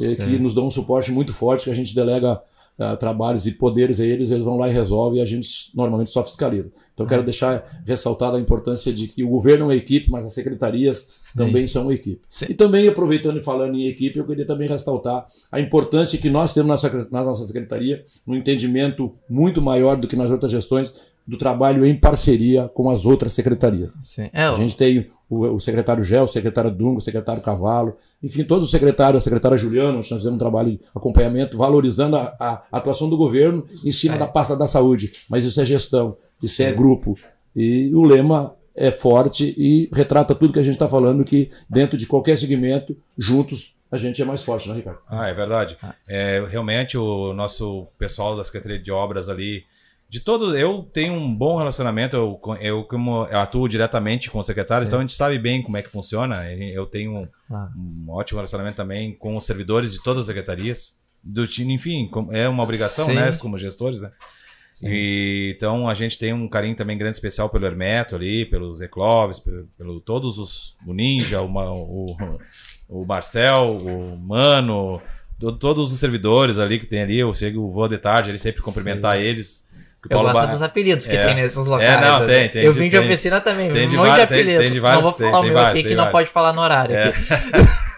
eh, 0.00 0.14
que 0.14 0.38
nos 0.38 0.54
dão 0.54 0.66
um 0.66 0.70
suporte 0.70 1.10
muito 1.10 1.32
forte, 1.32 1.64
que 1.64 1.70
a 1.70 1.74
gente 1.74 1.94
delega 1.94 2.40
ah, 2.78 2.96
trabalhos 2.96 3.46
e 3.46 3.52
poderes 3.52 4.00
a 4.00 4.04
eles, 4.04 4.30
eles 4.30 4.42
vão 4.42 4.56
lá 4.56 4.68
e 4.68 4.72
resolvem 4.72 5.20
e 5.20 5.22
a 5.22 5.26
gente 5.26 5.70
normalmente 5.74 6.10
só 6.10 6.24
fiscaliza. 6.24 6.70
Então, 6.94 7.04
eu 7.04 7.08
quero 7.08 7.22
deixar 7.22 7.82
ressaltada 7.86 8.36
a 8.36 8.40
importância 8.40 8.92
de 8.92 9.06
que 9.08 9.22
o 9.22 9.28
governo 9.28 9.64
é 9.64 9.68
uma 9.68 9.74
equipe, 9.74 10.10
mas 10.10 10.24
as 10.24 10.32
secretarias 10.32 11.06
também 11.36 11.66
são 11.66 11.82
uma 11.82 11.94
equipe. 11.94 12.22
Sim. 12.28 12.46
E 12.48 12.54
também, 12.54 12.88
aproveitando 12.88 13.38
e 13.38 13.42
falando 13.42 13.76
em 13.76 13.86
equipe, 13.86 14.18
eu 14.18 14.26
queria 14.26 14.46
também 14.46 14.68
ressaltar 14.68 15.26
a 15.50 15.60
importância 15.60 16.18
que 16.18 16.28
nós 16.28 16.52
temos 16.52 16.82
na, 16.82 16.90
na 17.10 17.24
nossa 17.24 17.46
secretaria, 17.46 18.04
um 18.26 18.34
entendimento 18.34 19.12
muito 19.28 19.60
maior 19.60 19.96
do 19.96 20.08
que 20.08 20.16
nas 20.16 20.30
outras 20.30 20.50
gestões, 20.50 20.92
do 21.26 21.36
trabalho 21.38 21.86
em 21.86 21.94
parceria 21.96 22.68
com 22.74 22.90
as 22.90 23.04
outras 23.06 23.32
secretarias. 23.32 23.96
Sim. 24.02 24.28
É, 24.32 24.44
A 24.44 24.54
gente 24.54 24.76
tem 24.76 25.08
o, 25.30 25.46
o 25.54 25.60
secretário 25.60 26.02
Gel, 26.02 26.24
o 26.24 26.28
secretário 26.28 26.70
Dungo, 26.70 26.98
o 26.98 27.00
secretário 27.00 27.40
Cavalo, 27.42 27.96
enfim, 28.22 28.42
todos 28.44 28.64
os 28.66 28.70
secretários, 28.70 29.22
a 29.22 29.24
secretária 29.24 29.56
Juliana, 29.56 29.92
nós 29.92 30.08
fizemos 30.08 30.34
um 30.34 30.38
trabalho 30.38 30.72
de 30.72 30.80
acompanhamento, 30.94 31.56
valorizando 31.56 32.16
a, 32.16 32.34
a 32.40 32.62
atuação 32.72 33.08
do 33.08 33.16
governo 33.16 33.64
em 33.84 33.92
cima 33.92 34.16
É. 34.16 34.18
da 34.18 34.26
pasta 34.26 34.56
da 34.56 34.66
saúde. 34.66 35.12
Mas 35.30 35.44
isso 35.44 35.60
é 35.60 35.64
gestão, 35.64 36.16
isso 36.42 36.62
é 36.62 36.72
grupo. 36.72 37.16
E 37.54 37.94
o 37.94 38.02
lema 38.02 38.54
é 38.74 38.90
forte 38.90 39.54
e 39.56 39.88
retrata 39.92 40.34
tudo 40.34 40.52
que 40.52 40.58
a 40.58 40.62
gente 40.62 40.74
está 40.74 40.88
falando, 40.88 41.22
que 41.24 41.50
dentro 41.68 41.96
de 41.96 42.06
qualquer 42.06 42.36
segmento, 42.38 42.96
juntos, 43.16 43.74
a 43.90 43.98
gente 43.98 44.20
é 44.22 44.24
mais 44.24 44.42
forte, 44.42 44.68
né, 44.70 44.74
Ricardo? 44.76 45.00
Ah, 45.06 45.28
é 45.28 45.34
verdade. 45.34 45.76
Ah. 45.82 45.94
É, 46.08 46.42
realmente, 46.48 46.96
o 46.96 47.34
nosso 47.34 47.86
pessoal 47.98 48.34
da 48.34 48.42
Secretaria 48.42 48.78
de 48.78 48.90
Obras 48.90 49.28
ali, 49.28 49.64
de 50.12 50.20
todo, 50.20 50.54
eu 50.54 50.82
tenho 50.92 51.14
um 51.14 51.34
bom 51.34 51.56
relacionamento, 51.56 52.14
eu, 52.14 52.38
eu, 52.60 52.84
como 52.84 53.26
eu 53.30 53.38
atuo 53.40 53.66
diretamente 53.66 54.30
com 54.30 54.38
os 54.40 54.44
secretários, 54.44 54.86
então 54.86 54.98
a 54.98 55.02
gente 55.02 55.14
sabe 55.14 55.38
bem 55.38 55.62
como 55.62 55.78
é 55.78 55.82
que 55.82 55.88
funciona. 55.88 56.52
Eu 56.52 56.84
tenho 56.84 57.20
um, 57.20 57.28
Ah. 57.50 57.70
um 57.74 58.10
ótimo 58.10 58.36
relacionamento 58.38 58.76
também 58.76 59.14
com 59.14 59.38
os 59.38 59.46
servidores 59.46 59.90
de 59.90 60.02
todas 60.02 60.20
as 60.20 60.26
secretarias. 60.26 60.98
Do 61.24 61.44
enfim, 61.44 62.10
é 62.30 62.46
uma 62.46 62.62
obrigação, 62.62 63.06
Sim. 63.06 63.14
né, 63.14 63.32
como 63.38 63.56
gestores, 63.56 64.02
né? 64.02 64.12
E, 64.82 65.54
então 65.56 65.88
a 65.88 65.94
gente 65.94 66.18
tem 66.18 66.34
um 66.34 66.46
carinho 66.46 66.76
também 66.76 66.98
grande 66.98 67.16
especial 67.16 67.48
pelo 67.48 67.64
Hermeto 67.64 68.14
ali, 68.14 68.44
pelo 68.44 68.74
Zé 68.76 68.88
Clóvis, 68.88 69.38
pelo, 69.38 69.66
pelo 69.78 69.98
todos 70.00 70.38
os. 70.38 70.76
O 70.86 70.92
Ninja, 70.92 71.40
o, 71.40 71.46
o, 71.48 72.38
o 72.88 73.06
Marcel, 73.06 73.78
o 73.80 74.18
Mano, 74.18 75.00
to- 75.38 75.52
todos 75.52 75.90
os 75.90 75.98
servidores 75.98 76.58
ali 76.58 76.78
que 76.78 76.86
tem 76.86 77.00
ali. 77.02 77.18
Eu 77.18 77.32
chego, 77.32 77.70
vou 77.70 77.88
de 77.88 77.96
tarde, 77.96 78.30
ele 78.30 78.38
sempre 78.38 78.60
cumprimentar 78.60 79.18
eles. 79.18 79.70
O 80.08 80.12
Eu 80.12 80.16
Paulo 80.16 80.28
gosto 80.32 80.46
Ba- 80.46 80.52
dos 80.52 80.62
apelidos 80.62 81.06
que 81.06 81.16
É. 81.16 81.24
tem 81.26 81.34
nesses 81.34 81.64
locais. 81.66 81.90
É, 81.90 82.00
não, 82.04 82.20
né? 82.20 82.26
tem, 82.26 82.48
tem, 82.48 82.62
Eu 82.64 82.72
vim 82.72 82.88
de 82.88 82.98
oficina 82.98 83.40
também, 83.40 83.72
tem 83.72 83.86
um 83.86 83.90
de 83.90 83.96
monte 83.96 84.04
de 84.06 84.10
vários, 84.10 84.28
tem- 84.28 84.38
apelidos. 84.40 84.62
tem 84.64 84.72
de 84.72 84.80
não 84.80 84.82
vários, 84.82 85.02
vou 85.04 85.12
tem- 85.12 85.26
falar 85.30 85.40
tem 85.42 85.50
o 85.50 85.52
meu 85.52 85.62
vários, 85.62 85.80
aqui 85.80 85.88
que 85.88 85.94
não 85.94 86.10
pode 86.10 86.28
falar 86.30 86.52
no 86.52 86.60
horário. 86.60 86.94
É. 86.96 87.12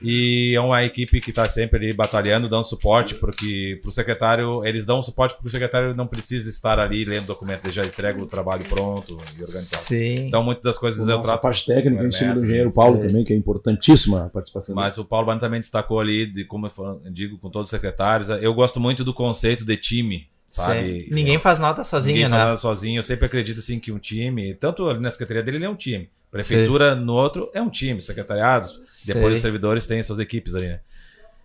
E 0.00 0.54
é 0.54 0.60
uma 0.60 0.84
equipe 0.84 1.20
que 1.20 1.30
está 1.30 1.48
sempre 1.48 1.76
ali 1.86 1.92
batalhando, 1.92 2.48
dando 2.48 2.62
suporte, 2.62 3.16
porque 3.16 3.80
pro 3.82 3.90
secretário, 3.90 4.64
eles 4.64 4.84
dão 4.84 5.02
suporte 5.02 5.34
porque 5.34 5.48
o 5.48 5.50
secretário 5.50 5.92
não 5.92 6.06
precisa 6.06 6.48
estar 6.48 6.78
ali 6.78 7.04
lendo 7.04 7.26
documentos, 7.26 7.64
ele 7.64 7.74
já 7.74 7.84
entrega 7.84 8.22
o 8.22 8.26
trabalho 8.26 8.64
pronto 8.66 9.10
e 9.36 9.42
organizado. 9.42 9.82
Sim. 9.82 10.26
Então, 10.26 10.40
muitas 10.44 10.62
das 10.62 10.78
coisas 10.78 11.08
A 11.08 11.10
eu 11.12 11.20
trato. 11.20 11.40
parte 11.40 11.66
técnica, 11.66 12.04
em 12.04 12.12
cima 12.12 12.34
do 12.34 12.44
engenheiro 12.44 12.70
Paulo 12.70 13.00
Sim. 13.02 13.08
também, 13.08 13.24
que 13.24 13.32
é 13.32 13.36
importantíssima 13.36 14.26
a 14.26 14.28
participação 14.28 14.72
dele. 14.72 14.84
Mas 14.84 14.98
o 14.98 15.04
Paulo 15.04 15.26
Bano 15.26 15.40
também 15.40 15.58
destacou 15.58 15.98
ali, 15.98 16.26
de 16.30 16.44
como 16.44 16.68
eu 16.68 17.00
digo 17.10 17.36
com 17.38 17.50
todos 17.50 17.66
os 17.66 17.70
secretários, 17.70 18.28
eu 18.28 18.54
gosto 18.54 18.78
muito 18.78 19.02
do 19.02 19.12
conceito 19.12 19.64
de 19.64 19.76
time, 19.76 20.28
sabe? 20.48 21.04
Sim. 21.04 21.14
Ninguém 21.14 21.38
faz 21.38 21.60
nota 21.60 21.84
sozinho, 21.84 22.16
Ninguém 22.16 22.30
né? 22.30 22.36
faz 22.36 22.46
nada 22.48 22.56
sozinho. 22.56 22.98
Eu 22.98 23.02
sempre 23.02 23.26
acredito 23.26 23.58
assim 23.60 23.78
que 23.78 23.92
um 23.92 23.98
time, 23.98 24.54
tanto 24.54 24.88
ali 24.88 25.00
na 25.00 25.10
secretaria 25.10 25.42
dele, 25.42 25.58
ele 25.58 25.64
é 25.66 25.70
um 25.70 25.76
time. 25.76 26.08
Prefeitura 26.30 26.94
no 26.94 27.14
outro 27.14 27.50
é 27.54 27.62
um 27.62 27.70
time, 27.70 28.02
secretariados, 28.02 28.72
depois 29.06 29.26
Sei. 29.26 29.34
os 29.36 29.40
servidores 29.40 29.86
têm 29.86 30.02
suas 30.02 30.18
equipes 30.18 30.54
ali, 30.54 30.68
né? 30.68 30.80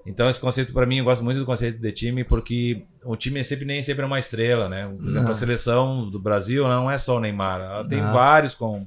Então 0.06 0.30
esse 0.30 0.40
conceito 0.40 0.74
para 0.74 0.86
mim, 0.86 0.98
eu 0.98 1.06
gosto 1.06 1.24
muito 1.24 1.40
do 1.40 1.46
conceito 1.46 1.80
de 1.80 1.92
time 1.94 2.26
porque 2.26 2.84
o 3.06 3.16
time 3.16 3.40
é 3.40 3.44
sempre 3.44 3.64
nem 3.64 3.82
sempre 3.82 4.04
é 4.04 4.06
uma 4.06 4.20
estrela, 4.20 4.68
né? 4.68 4.86
Por 4.86 5.08
exemplo, 5.08 5.24
Não. 5.26 5.32
a 5.32 5.36
seleção 5.36 6.10
do 6.10 6.20
Brasil 6.20 6.68
não 6.68 6.92
é 6.92 6.98
só 6.98 7.16
o 7.16 7.20
Neymar, 7.22 7.62
ela 7.62 7.88
tem 7.88 8.02
Não. 8.02 8.12
vários 8.12 8.54
com 8.54 8.86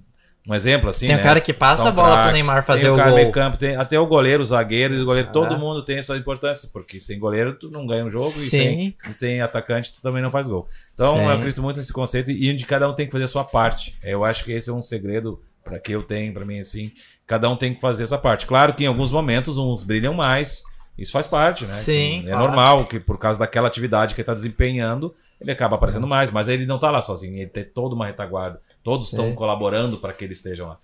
um 0.49 0.55
exemplo 0.55 0.89
assim, 0.91 1.07
Tem 1.09 1.17
né? 1.17 1.21
o 1.21 1.25
cara 1.25 1.41
que 1.41 1.53
passa 1.53 1.83
São 1.83 1.89
a 1.89 1.93
bola 1.93 2.09
pro 2.09 2.17
craque, 2.19 2.33
Neymar 2.35 2.65
fazer 2.65 2.83
tem 2.83 2.91
o 2.91 2.95
o 2.95 3.11
gol. 3.25 3.33
campo, 3.33 3.57
tem 3.57 3.75
até 3.77 3.99
o 3.99 4.07
goleiro, 4.07 4.43
o 4.43 4.47
zagueiro, 4.47 4.95
e 4.95 5.01
o 5.01 5.05
goleiro, 5.05 5.29
Ah. 5.29 5.33
todo 5.33 5.59
mundo 5.59 5.85
tem 5.85 5.99
a 5.99 6.03
sua 6.03 6.17
importância, 6.17 6.69
porque 6.73 7.01
sem 7.01 7.19
goleiro 7.19 7.55
tu 7.55 7.69
não 7.71 7.87
ganha 7.87 8.05
um 8.05 8.11
jogo 8.11 8.29
e 8.29 8.49
sem, 8.49 8.95
e 9.09 9.13
sem 9.13 9.41
atacante 9.41 9.93
tu 9.93 10.01
também 10.01 10.23
não 10.23 10.31
faz 10.31 10.47
gol. 10.47 10.69
Então 10.95 11.17
Sim. 11.17 11.23
eu 11.23 11.31
acredito 11.31 11.63
muito 11.63 11.79
nesse 11.79 11.93
conceito 11.93 12.31
e 12.31 12.53
onde 12.53 12.65
cada 12.65 12.89
um 12.89 12.95
tem 12.95 13.07
que 13.07 13.13
fazer 13.13 13.25
a 13.25 13.29
sua 13.29 13.45
parte. 13.45 13.97
Eu 14.03 14.25
acho 14.25 14.45
que 14.45 14.53
esse 14.53 14.71
é 14.71 14.73
um 14.73 14.83
segredo 14.83 15.41
para 15.65 15.79
que 15.81 15.91
eu 15.93 16.03
tenho 16.03 16.33
para 16.33 16.45
mim 16.45 16.61
assim, 16.61 16.93
cada 17.27 17.49
um 17.51 17.57
tem 17.57 17.75
que 17.75 17.81
fazer 17.81 18.05
essa 18.05 18.17
parte. 18.17 18.47
Claro 18.47 18.73
que 18.75 18.85
em 18.85 18.87
alguns 18.87 19.11
momentos 19.11 19.59
uns 19.59 19.83
brilham 19.83 20.15
mais, 20.15 20.63
isso 20.97 21.11
faz 21.11 21.27
parte, 21.27 21.63
né? 21.63 21.69
Sim, 21.69 22.21
é 22.25 22.31
claro. 22.31 22.39
normal 22.47 22.85
que 22.85 23.01
por 23.01 23.19
causa 23.19 23.37
daquela 23.39 23.67
atividade 23.67 24.15
que 24.15 24.21
ele 24.21 24.23
está 24.23 24.33
desempenhando, 24.35 25.13
ele 25.41 25.51
acaba 25.51 25.75
aparecendo 25.75 26.07
mais, 26.07 26.31
mas 26.31 26.49
ele 26.49 26.65
não 26.67 26.77
está 26.77 26.89
lá 26.91 27.03
sozinho, 27.03 27.35
ele 27.37 27.51
tem 27.51 27.65
toda 27.65 27.95
uma 27.97 28.07
retaguarda. 28.07 28.61
Todos 28.87 29.07
estão 29.11 29.35
colaborando 29.35 29.97
para 29.97 30.13
que 30.13 30.25
eles 30.25 30.39
estejam 30.39 30.69
lá. 30.69 30.79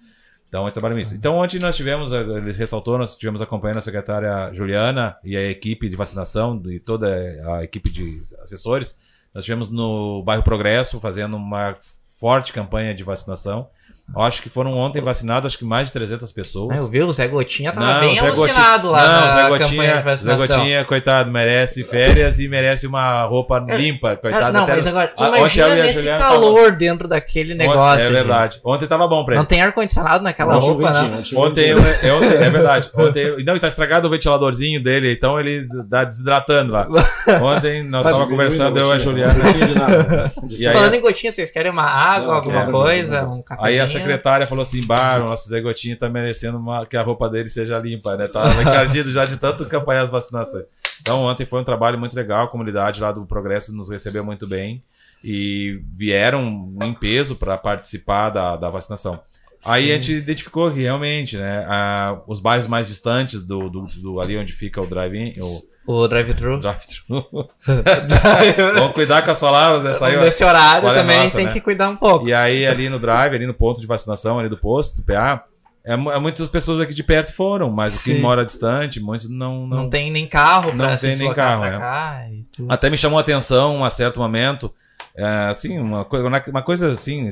Então, 0.48 0.66
é 0.66 0.72
trabalho 0.72 0.96
misto. 0.96 1.14
Então, 1.14 1.36
ontem 1.36 1.60
nós 1.60 1.76
tivemos, 1.76 2.12
ele 2.12 2.50
ressaltou, 2.50 2.98
nós 2.98 3.16
tivemos 3.16 3.40
acompanhando 3.40 3.78
a 3.78 3.80
secretária 3.80 4.52
Juliana 4.52 5.16
e 5.22 5.36
a 5.36 5.48
equipe 5.48 5.88
de 5.88 5.94
vacinação 5.94 6.60
e 6.66 6.80
toda 6.80 7.06
a 7.54 7.62
equipe 7.62 7.88
de 7.88 8.20
assessores. 8.42 8.98
Nós 9.32 9.44
tivemos 9.44 9.70
no 9.70 10.20
bairro 10.24 10.42
Progresso 10.42 10.98
fazendo 10.98 11.36
uma 11.36 11.76
forte 12.18 12.52
campanha 12.52 12.92
de 12.92 13.04
vacinação. 13.04 13.70
Acho 14.16 14.42
que 14.42 14.48
foram 14.48 14.72
ontem 14.76 15.00
vacinados, 15.00 15.46
acho 15.46 15.58
que 15.58 15.64
mais 15.64 15.86
de 15.88 15.92
300 15.94 16.30
pessoas. 16.32 16.78
Ah, 16.80 16.84
eu 16.84 16.88
vi, 16.88 17.02
o 17.02 17.10
Zé 17.12 17.26
Gotinha 17.28 17.72
tava 17.72 17.94
Não, 17.94 18.00
bem 18.00 18.14
Zé 18.14 18.26
alucinado 18.26 18.88
Gotinha- 18.88 18.90
lá 18.90 19.02
não, 19.02 19.20
na 19.20 19.26
Zé 19.26 19.42
campanha 19.42 19.58
de 19.58 19.64
Gotinha, 19.64 19.94
Zé 19.94 20.00
vacinação. 20.02 20.46
Gotinha, 20.58 20.84
coitado, 20.84 21.30
merece 21.30 21.82
férias 21.84 22.38
e 22.38 22.46
merece 22.48 22.86
uma 22.86 23.22
roupa 23.24 23.58
limpa, 23.58 24.14
coitado. 24.16 24.44
Ah, 24.44 24.52
não, 24.52 24.66
mas 24.66 24.86
agora, 24.86 25.12
ontem 25.16 25.38
imagina 25.38 25.66
a 25.66 25.74
nesse 25.76 25.92
Juliana 25.94 26.18
calor 26.24 26.72
dentro 26.76 27.08
daquele 27.08 27.54
Ontem- 27.54 27.68
negócio. 27.68 28.00
É 28.00 28.02
gente. 28.04 28.12
verdade. 28.12 28.60
Ontem 28.64 28.86
tava 28.86 29.08
bom 29.08 29.24
pra 29.24 29.34
ele. 29.34 29.38
Não 29.40 29.46
tem 29.46 29.62
ar-condicionado 29.62 30.22
naquela 30.24 30.56
Ontem 30.56 30.66
roupa, 30.68 30.92
ventinho, 30.92 31.10
né? 31.10 31.16
ontem 31.18 31.34
o 31.34 31.40
Ontem, 31.40 31.68
eu, 31.70 31.78
eu- 32.08 32.16
ontem- 32.16 32.34
é 32.44 32.50
verdade. 32.50 32.90
Ontem, 32.94 33.44
não, 33.44 33.56
e 33.56 33.60
tá 33.60 33.68
estragado 33.68 34.06
o 34.08 34.10
ventiladorzinho 34.10 34.82
dele, 34.82 35.12
então 35.12 35.40
ele 35.40 35.66
tá 35.90 36.04
desidratando 36.04 36.72
lá. 36.72 36.86
Ontem 37.42 37.82
nós 37.82 38.04
Mas 38.04 38.14
tava 38.14 38.26
conversando, 38.28 38.76
eu 38.78 38.84
e 38.84 38.92
a 38.92 38.94
Gotinha, 38.96 39.04
Juliana. 39.04 39.34
não 39.34 40.72
Falando 40.72 40.94
em 40.94 41.00
gotinha, 41.00 41.32
vocês 41.32 41.50
querem 41.50 41.70
uma 41.70 41.84
água, 41.84 42.26
Não, 42.28 42.34
alguma 42.34 42.60
quero, 42.60 42.72
coisa? 42.72 43.22
não. 43.22 43.38
Um 43.38 43.42
cafezinho? 43.42 44.01
Secretária 44.02 44.46
falou 44.46 44.62
assim: 44.62 44.84
Bar, 44.84 45.20
o 45.22 45.28
nosso 45.28 45.48
Zé 45.48 45.60
Gotinho 45.60 45.96
tá 45.96 46.08
merecendo 46.08 46.58
uma- 46.58 46.84
que 46.86 46.96
a 46.96 47.02
roupa 47.02 47.28
dele 47.28 47.48
seja 47.48 47.78
limpa, 47.78 48.16
né? 48.16 48.28
Tá 48.28 48.44
encardido 48.62 49.10
já 49.10 49.24
de 49.24 49.36
tanto 49.36 49.64
campanhar 49.66 50.02
as 50.02 50.10
vacinações. 50.10 50.64
Então, 51.00 51.22
ontem 51.24 51.44
foi 51.44 51.60
um 51.60 51.64
trabalho 51.64 51.98
muito 51.98 52.14
legal, 52.14 52.44
a 52.44 52.48
comunidade 52.48 53.00
lá 53.00 53.10
do 53.10 53.24
Progresso 53.26 53.74
nos 53.74 53.88
recebeu 53.90 54.24
muito 54.24 54.46
bem 54.46 54.82
e 55.24 55.80
vieram 55.94 56.72
em 56.82 56.92
peso 56.92 57.34
para 57.36 57.56
participar 57.56 58.30
da, 58.30 58.56
da 58.56 58.70
vacinação. 58.70 59.20
Aí 59.64 59.86
Sim. 59.86 59.90
a 59.90 59.94
gente 59.94 60.12
identificou 60.14 60.70
que 60.72 60.80
realmente, 60.80 61.36
né, 61.36 61.64
a- 61.68 62.20
os 62.26 62.40
bairros 62.40 62.66
mais 62.66 62.88
distantes 62.88 63.42
do, 63.42 63.68
do, 63.70 63.82
do- 63.86 64.20
ali 64.20 64.36
onde 64.36 64.52
fica 64.52 64.80
o 64.80 64.86
drive-in, 64.86 65.32
o 65.40 65.71
O 65.86 66.06
drive-thru. 66.06 66.60
drive-thru. 66.60 67.26
Vamos 68.76 68.92
cuidar 68.92 69.22
com 69.22 69.30
as 69.30 69.40
palavras, 69.40 69.82
né? 69.82 69.94
Saiu, 69.94 70.20
Nesse 70.20 70.44
horário 70.44 70.86
Olha, 70.88 71.00
também 71.00 71.22
nossa, 71.24 71.36
tem 71.36 71.46
né? 71.46 71.52
que 71.52 71.60
cuidar 71.60 71.88
um 71.88 71.96
pouco. 71.96 72.28
e 72.28 72.32
aí, 72.34 72.66
ali 72.66 72.88
no 72.88 72.98
drive, 72.98 73.34
ali 73.34 73.46
no 73.46 73.54
ponto 73.54 73.80
de 73.80 73.86
vacinação, 73.86 74.38
ali 74.38 74.48
do 74.48 74.56
posto, 74.56 74.96
do 74.98 75.02
PA, 75.02 75.44
é, 75.84 75.94
é 75.94 75.96
muitas 75.96 76.46
pessoas 76.48 76.78
aqui 76.80 76.94
de 76.94 77.02
perto 77.02 77.32
foram, 77.32 77.68
mas 77.70 77.96
o 77.96 78.02
que 78.02 78.18
mora 78.18 78.44
distante, 78.44 79.00
muitos 79.00 79.28
não. 79.28 79.66
Não, 79.66 79.76
não... 79.84 79.90
tem 79.90 80.10
nem 80.10 80.26
carro 80.28 80.72
pra 80.72 80.90
não 80.90 80.96
tem 80.96 81.16
nem 81.16 81.34
carro, 81.34 81.64
é. 81.64 82.30
Até 82.68 82.88
me 82.88 82.96
chamou 82.96 83.18
a 83.18 83.22
atenção, 83.22 83.84
a 83.84 83.90
certo 83.90 84.20
momento, 84.20 84.72
É, 85.16 85.48
assim, 85.50 85.78
uma, 85.78 86.04
coi- 86.06 86.22
uma 86.22 86.62
coisa 86.62 86.92
assim, 86.92 87.28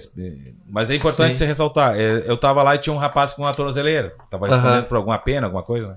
mas 0.68 0.90
é 0.90 0.96
importante 0.96 1.32
Sim. 1.32 1.38
se 1.38 1.44
ressaltar. 1.46 1.94
É, 1.98 2.24
Eu 2.26 2.36
tava 2.36 2.62
lá 2.62 2.74
e 2.74 2.78
tinha 2.78 2.92
um 2.92 2.98
rapaz 2.98 3.32
com 3.32 3.42
uma 3.42 3.54
tornozeleira. 3.54 4.12
Tava 4.30 4.48
respondendo 4.48 4.84
por 4.86 4.96
alguma 4.96 5.16
pena, 5.18 5.46
alguma 5.46 5.62
coisa. 5.62 5.88
né? 5.88 5.94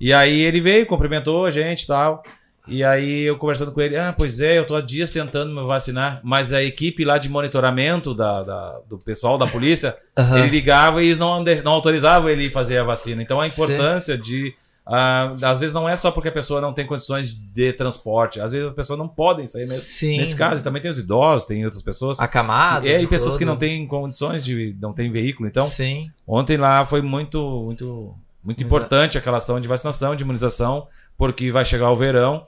E 0.00 0.12
aí 0.12 0.40
ele 0.40 0.60
veio, 0.60 0.86
cumprimentou 0.86 1.46
a 1.46 1.50
gente 1.50 1.82
e 1.82 1.86
tal. 1.86 2.22
E 2.68 2.82
aí 2.82 3.22
eu 3.22 3.38
conversando 3.38 3.70
com 3.70 3.80
ele, 3.80 3.96
ah, 3.96 4.12
pois 4.16 4.40
é, 4.40 4.58
eu 4.58 4.66
tô 4.66 4.74
há 4.74 4.80
dias 4.80 5.10
tentando 5.12 5.54
me 5.54 5.64
vacinar, 5.66 6.20
mas 6.24 6.52
a 6.52 6.62
equipe 6.64 7.04
lá 7.04 7.16
de 7.16 7.28
monitoramento 7.28 8.12
da, 8.12 8.42
da- 8.42 8.80
do 8.88 8.98
pessoal 8.98 9.38
da 9.38 9.46
polícia, 9.46 9.96
Aham. 10.18 10.38
ele 10.40 10.48
ligava 10.48 11.00
e 11.02 11.06
eles 11.06 11.18
não, 11.18 11.44
não 11.62 11.72
autorizavam 11.72 12.28
ele 12.28 12.50
fazer 12.50 12.78
a 12.78 12.82
vacina. 12.84 13.22
Então 13.22 13.40
a 13.40 13.46
importância 13.46 14.18
de. 14.18 14.52
ah, 14.84 15.32
às 15.42 15.60
vezes 15.60 15.72
não 15.74 15.88
é 15.88 15.94
só 15.94 16.10
porque 16.10 16.28
a 16.28 16.32
pessoa 16.32 16.60
não 16.60 16.72
tem 16.72 16.84
condições 16.84 17.30
de 17.30 17.72
transporte, 17.72 18.40
às 18.40 18.50
vezes 18.50 18.66
as 18.68 18.74
pessoas 18.74 18.98
não 18.98 19.06
podem 19.06 19.46
sair 19.46 19.68
mesmo. 19.68 19.82
Sim. 19.82 20.18
Nesse 20.18 20.34
caso, 20.34 20.62
também 20.64 20.82
tem 20.82 20.90
os 20.90 20.98
idosos, 20.98 21.46
tem 21.46 21.64
outras 21.64 21.82
pessoas. 21.82 22.18
Acamados. 22.18 22.90
É, 22.90 23.00
e 23.00 23.06
pessoas 23.06 23.34
tudo. 23.34 23.38
que 23.38 23.44
não 23.44 23.56
têm 23.56 23.86
condições 23.86 24.44
de. 24.44 24.74
não 24.80 24.92
têm 24.92 25.08
veículo. 25.12 25.48
Então, 25.48 25.62
Sim. 25.62 26.10
ontem 26.26 26.56
lá 26.56 26.84
foi 26.84 27.00
muito, 27.00 27.40
muito, 27.64 28.12
muito 28.46 28.62
importante 28.62 29.18
aquela 29.18 29.36
ação 29.38 29.60
de 29.60 29.68
vacinação, 29.68 30.14
de 30.16 30.22
imunização, 30.22 30.86
porque 31.18 31.50
vai 31.50 31.64
chegar 31.64 31.90
o 31.90 31.96
verão. 31.96 32.46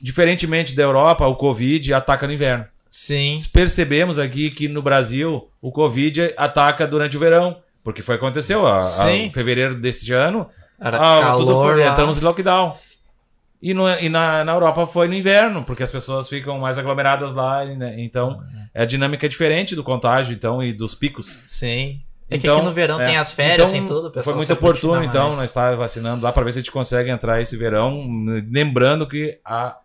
Diferentemente 0.00 0.74
da 0.74 0.82
Europa, 0.82 1.26
o 1.26 1.36
Covid 1.36 1.92
ataca 1.92 2.26
no 2.26 2.32
inverno. 2.32 2.64
Sim. 2.90 3.36
Percebemos 3.52 4.18
aqui 4.18 4.50
que 4.50 4.68
no 4.68 4.80
Brasil 4.82 5.48
o 5.60 5.70
Covid 5.72 6.32
ataca 6.36 6.86
durante 6.86 7.16
o 7.16 7.20
verão. 7.20 7.60
Porque 7.84 8.02
foi 8.02 8.14
o 8.14 8.18
que 8.18 8.24
aconteceu. 8.24 8.66
A, 8.66 8.76
a- 8.76 8.80
Sim. 8.80 9.24
em 9.24 9.30
fevereiro 9.32 9.74
desse 9.74 10.12
ano, 10.12 10.48
Era 10.80 10.98
ah, 10.98 11.32
tudo 11.32 11.46
calor 11.48 11.72
foi, 11.74 11.84
lá. 11.84 11.90
entramos 11.92 12.18
em 12.18 12.20
lockdown. 12.20 12.76
E, 13.60 13.74
no- 13.74 13.88
e 13.98 14.08
na, 14.08 14.44
na 14.44 14.52
Europa 14.52 14.86
foi 14.86 15.08
no 15.08 15.14
inverno, 15.14 15.64
porque 15.64 15.82
as 15.82 15.90
pessoas 15.90 16.28
ficam 16.28 16.58
mais 16.58 16.78
aglomeradas 16.78 17.32
lá. 17.32 17.64
né, 17.64 17.94
Então, 17.98 18.40
é 18.74 18.82
a 18.82 18.84
dinâmica 18.84 19.28
diferente 19.28 19.74
do 19.74 19.82
contágio 19.82 20.32
então, 20.34 20.62
e 20.62 20.72
dos 20.72 20.94
picos. 20.94 21.38
Sim. 21.48 22.00
É 22.28 22.38
que 22.38 22.46
Então, 22.46 22.56
aqui 22.56 22.66
no 22.66 22.72
verão 22.72 23.00
é. 23.00 23.06
tem 23.06 23.16
as 23.16 23.32
férias, 23.32 23.72
Então, 23.72 23.80
tem 23.80 23.86
tudo. 23.86 24.10
pessoal 24.10 24.24
Foi 24.24 24.34
muito 24.34 24.52
oportuno, 24.52 25.02
então, 25.02 25.28
mais. 25.28 25.38
nós 25.38 25.50
estar 25.50 25.76
vacinando 25.76 26.24
lá 26.24 26.32
para 26.32 26.44
ver 26.44 26.52
se 26.52 26.58
a 26.58 26.62
gente 26.62 26.72
consegue 26.72 27.10
entrar 27.10 27.40
esse 27.40 27.56
verão. 27.56 28.02
Lembrando 28.50 29.06
que 29.06 29.38
a 29.44 29.78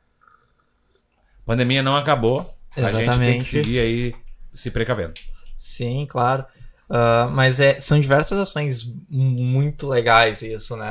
pandemia 1.45 1.83
não 1.83 1.95
acabou. 1.95 2.53
A 2.75 2.81
gente 2.81 2.91
tem 2.91 2.97
que 2.97 3.03
Exatamente. 3.03 3.43
seguir 3.45 3.79
aí 3.79 4.15
se 4.53 4.71
precavendo. 4.71 5.13
Sim, 5.57 6.05
claro. 6.09 6.45
Ah, 6.89 7.27
mas 7.31 7.59
é, 7.59 7.81
são 7.81 7.99
diversas 7.99 8.37
ações 8.39 8.87
muito 9.09 9.87
legais 9.87 10.41
isso, 10.41 10.75
né? 10.77 10.87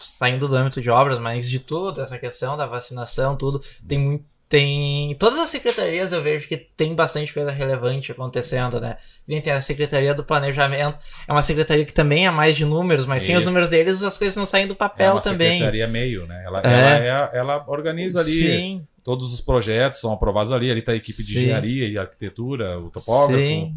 Saindo 0.00 0.46
do 0.46 0.56
âmbito 0.56 0.80
de 0.80 0.88
obras, 0.88 1.18
mas 1.18 1.48
de 1.50 1.58
tudo, 1.58 2.00
essa 2.00 2.18
questão 2.18 2.56
da 2.56 2.66
vacinação, 2.66 3.36
tudo, 3.36 3.60
tem 3.86 3.98
muito. 3.98 4.24
Tem. 4.48 5.14
Todas 5.18 5.38
as 5.38 5.50
secretarias 5.50 6.12
eu 6.12 6.22
vejo 6.22 6.46
que 6.46 6.56
tem 6.56 6.94
bastante 6.94 7.32
coisa 7.32 7.50
relevante 7.50 8.12
acontecendo, 8.12 8.80
né? 8.80 8.96
Tem 9.26 9.52
a 9.52 9.60
Secretaria 9.60 10.14
do 10.14 10.22
Planejamento, 10.22 10.98
é 11.26 11.32
uma 11.32 11.42
secretaria 11.42 11.84
que 11.84 11.92
também 11.92 12.26
é 12.26 12.30
mais 12.30 12.54
de 12.56 12.64
números, 12.64 13.06
mas 13.06 13.22
sem 13.22 13.34
os 13.34 13.40
Isso. 13.40 13.48
números 13.50 13.68
deles 13.68 14.02
as 14.02 14.18
coisas 14.18 14.36
não 14.36 14.46
saem 14.46 14.66
do 14.66 14.74
é 14.74 14.76
papel 14.76 15.12
uma 15.12 15.20
também. 15.20 15.52
secretaria 15.52 15.86
meio, 15.88 16.26
né? 16.26 16.42
Ela, 16.44 16.60
É. 16.62 16.68
ela, 16.68 16.90
é- 17.32 17.38
ela 17.38 17.64
organiza 17.66 18.20
ali 18.20 18.30
Sim, 18.30 18.86
todos 19.02 19.32
os 19.32 19.40
projetos, 19.40 20.00
são 20.00 20.12
aprovados 20.12 20.52
ali. 20.52 20.70
Ali 20.70 20.80
está 20.80 20.92
a 20.92 20.96
equipe 20.96 21.22
de 21.22 21.32
Sim. 21.32 21.38
engenharia 21.38 21.88
e 21.88 21.96
arquitetura, 21.98 22.78
o 22.78 22.90
topógrafo 22.90 23.42
sim. 23.42 23.74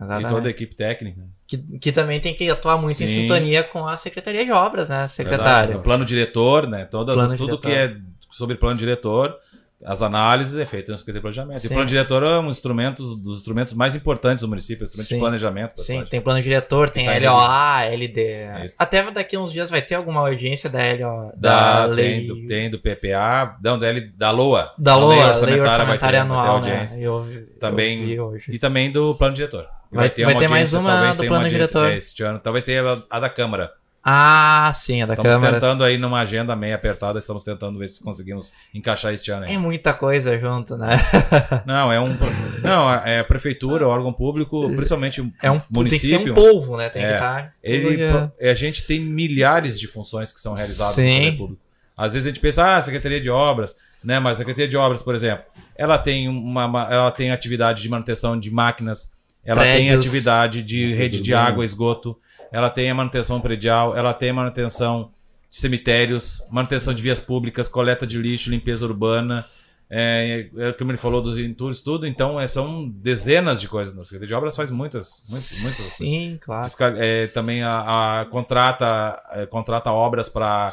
e 0.00 0.28
toda 0.28 0.48
a 0.48 0.50
equipe 0.50 0.74
técnica. 0.74 1.20
Que, 1.46 1.58
que 1.58 1.92
também 1.92 2.20
tem 2.20 2.32
que 2.34 2.48
atuar 2.48 2.78
muito 2.78 3.02
em 3.02 3.06
Sim. 3.06 3.22
sintonia 3.22 3.62
com 3.62 3.86
a 3.86 3.96
Secretaria 3.96 4.44
de 4.44 4.52
Obras, 4.52 4.88
né, 4.88 5.06
secretário? 5.08 5.78
O 5.78 5.82
plano 5.82 6.04
diretor, 6.04 6.66
né? 6.66 6.84
Todas, 6.86 7.14
Plano 7.16 7.36
tudo 7.36 7.58
diretor. 7.58 7.68
que 7.68 7.74
é 7.76 7.96
sobre 8.30 8.56
plano 8.56 8.78
diretor, 8.78 9.38
as 9.82 10.00
análises 10.02 10.58
é 10.58 10.64
feito 10.64 10.90
no 10.92 10.96
Secretaria 10.98 11.20
de 11.20 11.22
Planejamento. 11.34 11.58
Sim. 11.60 11.66
E 11.66 11.70
o 11.70 11.74
plano 11.74 11.88
diretor 11.88 12.22
é 12.22 12.38
um 12.38 12.50
instrumento 12.50 13.02
dos 13.16 13.38
instrumentos 13.38 13.72
mais 13.72 13.94
importantes 13.94 14.42
do 14.42 14.48
município, 14.48 14.84
é 14.84 14.84
um 14.84 14.88
instrumento 14.88 15.08
Sim. 15.08 15.14
de 15.16 15.20
planejamento. 15.20 15.76
Sim, 15.80 15.82
cidade. 15.94 16.10
tem 16.10 16.20
plano 16.20 16.42
diretor, 16.42 16.88
tem 16.90 17.06
Tá 17.06 17.30
LOA, 17.32 17.84
LD. 17.84 18.64
isso. 18.64 18.74
Até 18.78 19.10
daqui 19.10 19.36
a 19.36 19.40
uns 19.40 19.52
dias 19.52 19.70
vai 19.70 19.82
ter 19.82 19.94
alguma 19.96 20.20
audiência 20.20 20.70
da 20.70 20.78
LOA, 20.78 21.32
Da, 21.36 21.80
da, 21.80 21.86
lei 21.86 22.04
tem, 22.18 22.26
do, 22.26 22.46
tem 22.46 22.70
do 22.70 22.78
PPA, 22.78 23.56
não, 23.62 23.78
da, 23.78 23.86
L, 23.88 24.00
da 24.16 24.30
LOA. 24.30 24.72
da 24.78 24.96
LOA, 24.96 25.08
lei 25.08 25.18
vai 25.18 25.28
orçamentária, 25.30 25.84
ter- 25.84 25.98
vai 26.00 26.10
ter 26.12 26.16
anual, 26.16 26.60
né? 26.60 26.86
Eu, 26.96 27.26
eu 27.30 27.46
Também- 27.60 28.18
hoje. 28.20 28.52
E 28.52 28.58
também 28.58 28.90
do 28.90 29.14
plano 29.14 29.34
diretor. 29.34 29.66
E 29.92 29.96
Vai- 29.96 30.08
vai 30.08 30.36
ter 30.38 30.48
mais 30.48 30.72
uma 30.72 31.12
do 31.12 31.24
plano 31.26 31.48
diretor. 31.48 31.88
é, 31.88 31.96
este 31.98 32.22
ano. 32.22 32.40
Talvez 32.40 32.64
tenha 32.64 32.82
a, 32.82 32.98
a 33.10 33.20
da 33.20 33.28
Câmara. 33.28 33.70
Ah, 34.06 34.70
sim, 34.74 35.00
a 35.00 35.06
da 35.06 35.14
Estamos 35.14 35.32
Câmara. 35.32 35.52
tentando 35.54 35.82
aí 35.82 35.96
numa 35.96 36.20
agenda 36.20 36.54
meio 36.54 36.74
apertada, 36.74 37.18
estamos 37.18 37.42
tentando 37.42 37.78
ver 37.78 37.88
se 37.88 38.04
conseguimos 38.04 38.52
encaixar 38.74 39.14
este 39.14 39.30
ano 39.30 39.46
aí. 39.46 39.54
É 39.54 39.58
muita 39.58 39.94
coisa 39.94 40.38
junto, 40.38 40.76
né? 40.76 40.90
Não, 41.64 41.90
é 41.90 41.98
um. 41.98 42.14
Não, 42.62 42.92
é 42.92 43.20
a 43.20 43.24
prefeitura, 43.24 43.86
o 43.86 43.90
órgão 43.90 44.12
público, 44.12 44.68
principalmente 44.76 45.22
o 45.22 45.32
É 45.42 45.50
um, 45.50 45.58
tem 45.58 45.66
que 45.68 45.74
município. 45.74 46.08
ser 46.08 46.30
um 46.30 46.34
polvo, 46.34 46.76
né? 46.76 46.90
Tem 46.90 47.02
que 47.02 47.08
É. 47.08 47.14
estar. 47.14 47.54
Ele, 47.62 47.96
a 48.50 48.54
gente 48.54 48.84
tem 48.86 49.00
milhares 49.00 49.80
de 49.80 49.86
funções 49.86 50.32
que 50.32 50.40
são 50.40 50.52
realizadas 50.54 50.96
no 50.98 51.02
Sim. 51.02 51.20
poder 51.22 51.36
público. 51.38 51.62
Às 51.96 52.12
vezes 52.12 52.26
a 52.26 52.30
gente 52.30 52.40
pensa, 52.40 52.76
ah, 52.76 52.82
Secretaria 52.82 53.20
de 53.22 53.30
Obras, 53.30 53.74
né? 54.02 54.18
Mas 54.20 54.34
a 54.34 54.38
Secretaria 54.38 54.68
de 54.68 54.76
Obras, 54.76 55.02
por 55.02 55.14
exemplo, 55.14 55.44
ela 55.76 55.96
tem 55.96 56.28
uma, 56.28 56.66
uma- 56.66 56.88
ela 56.92 57.10
tem 57.10 57.30
atividade 57.30 57.80
de 57.80 57.88
manutenção 57.88 58.38
de 58.38 58.50
máquinas, 58.50 59.12
ela 59.44 59.62
tem 59.62 59.86
Prédios. 59.86 60.04
atividade 60.06 60.62
de 60.62 60.92
rede 60.94 61.20
de 61.22 61.32
água, 61.32 61.64
esgoto, 61.64 62.18
ela 62.54 62.70
tem 62.70 62.88
a 62.88 62.94
manutenção 62.94 63.40
predial, 63.40 63.96
ela 63.96 64.14
tem 64.14 64.30
a 64.30 64.34
manutenção 64.34 65.10
de 65.50 65.56
cemitérios, 65.56 66.40
manutenção 66.48 66.94
de 66.94 67.02
vias 67.02 67.18
públicas, 67.18 67.68
coleta 67.68 68.06
de 68.06 68.16
lixo, 68.16 68.48
limpeza 68.48 68.86
urbana. 68.86 69.44
É, 69.90 70.48
é, 70.56 70.72
como 70.72 70.90
ele 70.90 70.98
falou 70.98 71.20
dos 71.22 71.38
entulhos, 71.38 71.80
tudo, 71.82 72.06
então 72.06 72.40
é, 72.40 72.46
são 72.46 72.88
dezenas 72.88 73.60
de 73.60 73.68
coisas. 73.68 73.96
A 73.96 74.02
Secretaria 74.02 74.28
de 74.28 74.34
Obras 74.34 74.56
faz 74.56 74.70
muitas, 74.70 75.22
muitas, 75.28 75.58
muitas 75.62 75.80
ações. 75.80 75.92
Sim, 75.92 76.38
claro. 76.40 76.64
Fiscal- 76.64 76.94
é, 76.96 77.26
também 77.28 77.62
a, 77.62 78.20
a 78.22 78.24
contrata, 78.26 79.22
é, 79.32 79.46
contrata 79.46 79.92
obras 79.92 80.28
para 80.28 80.72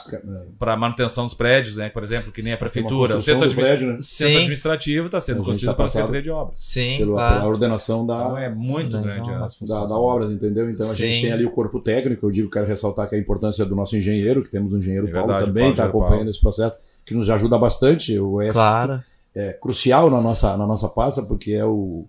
para 0.58 0.76
manutenção 0.78 1.26
dos 1.26 1.34
prédios, 1.34 1.76
né? 1.76 1.90
Por 1.90 2.04
exemplo, 2.04 2.32
que 2.32 2.42
nem 2.42 2.54
a 2.54 2.58
prefeitura. 2.58 3.18
O 3.18 3.22
centro, 3.22 3.42
do 3.42 3.46
administra- 3.46 3.64
prédio, 3.78 3.88
né? 3.88 4.00
centro 4.02 4.32
Sim. 4.34 4.38
administrativo 4.38 5.06
está 5.08 5.20
sendo 5.22 5.44
construído 5.44 5.72
tá 5.72 5.76
pela. 5.76 5.90
Secretaria 5.90 6.22
de 6.22 6.30
Obras. 6.32 6.60
Sim, 6.60 6.98
Pelo, 7.00 7.14
claro. 7.14 7.36
Pela 7.40 7.52
ordenação 7.52 8.06
da, 8.08 8.16
Então 8.16 8.38
é 8.38 8.50
muito 8.50 8.92
Não, 8.92 9.04
grande 9.04 9.30
as 9.32 9.58
da, 9.62 9.86
da 9.86 9.96
obra, 9.96 10.26
entendeu? 10.32 10.70
Então 10.70 10.86
a 10.90 10.94
Sim. 10.94 10.98
gente 11.12 11.22
tem 11.22 11.32
ali 11.32 11.46
o 11.46 11.52
corpo 11.52 11.80
técnico, 11.80 12.26
eu 12.26 12.32
digo, 12.32 12.50
quero 12.50 12.66
ressaltar 12.66 13.08
que 13.10 13.16
a 13.16 13.20
importância 13.20 13.66
do 13.66 13.76
nosso 13.76 13.96
engenheiro, 13.96 14.42
que 14.42 14.50
temos 14.50 14.72
um 14.74 14.78
engenheiro 14.78 15.08
É 15.10 15.12
Paulo 15.12 15.28
verdade, 15.28 15.46
também, 15.48 15.70
está 15.72 15.84
acompanhando 15.86 16.16
Paulo. 16.18 16.30
esse 16.32 16.42
processo, 16.42 16.76
que 17.06 17.14
nos 17.14 17.30
ajuda 17.30 17.58
bastante. 17.58 18.18
O 18.18 18.42
ES 18.42 18.52
Claro. 18.54 19.02
É 19.36 19.54
crucial 19.54 20.10
na 20.10 20.22
nossa, 20.22 20.58
na 20.58 20.68
nossa 20.68 20.90
pasta, 20.90 21.22
porque 21.22 21.54
é 21.54 21.66
o, 21.66 22.06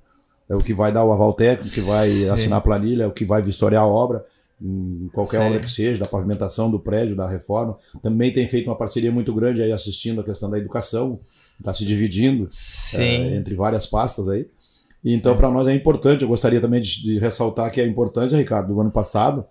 é 0.48 0.54
o 0.54 0.58
que 0.58 0.74
vai 0.74 0.92
dar 0.92 1.04
o 1.04 1.12
aval 1.12 1.32
técnico, 1.32 1.74
que 1.74 1.80
vai 1.80 2.28
assinar 2.28 2.58
a 2.58 2.62
planilha, 2.62 3.04
é 3.04 3.06
o 3.06 3.12
que 3.12 3.24
vai 3.24 3.42
vistoriar 3.42 3.82
a 3.82 3.86
obra, 3.86 4.24
em 4.60 5.08
qualquer 5.12 5.40
Sim. 5.40 5.46
obra 5.46 5.60
que 5.60 5.70
seja, 5.70 6.00
da 6.00 6.06
pavimentação 6.06 6.70
do 6.70 6.78
prédio, 6.78 7.16
da 7.16 7.28
reforma. 7.28 7.76
Também 8.00 8.32
tem 8.32 8.46
feito 8.46 8.68
uma 8.68 8.76
parceria 8.76 9.10
muito 9.10 9.34
grande 9.34 9.60
aí 9.60 9.72
assistindo 9.72 10.20
a 10.20 10.24
questão 10.24 10.48
da 10.48 10.58
educação, 10.58 11.18
está 11.58 11.74
se 11.74 11.84
dividindo 11.84 12.44
é, 12.44 12.48
Sim. 12.50 13.34
entre 13.34 13.54
várias 13.54 13.86
pastas 13.86 14.28
aí. 14.28 14.48
Então, 15.04 15.36
para 15.36 15.50
nós 15.50 15.66
é 15.66 15.74
importante. 15.74 16.22
Eu 16.22 16.28
gostaria 16.28 16.60
também 16.60 16.80
de, 16.80 17.02
de 17.02 17.18
ressaltar 17.18 17.70
que 17.72 17.80
a 17.80 17.86
importância, 17.86 18.36
Ricardo, 18.36 18.72
do 18.72 18.80
ano 18.80 18.90
passado, 18.92 19.44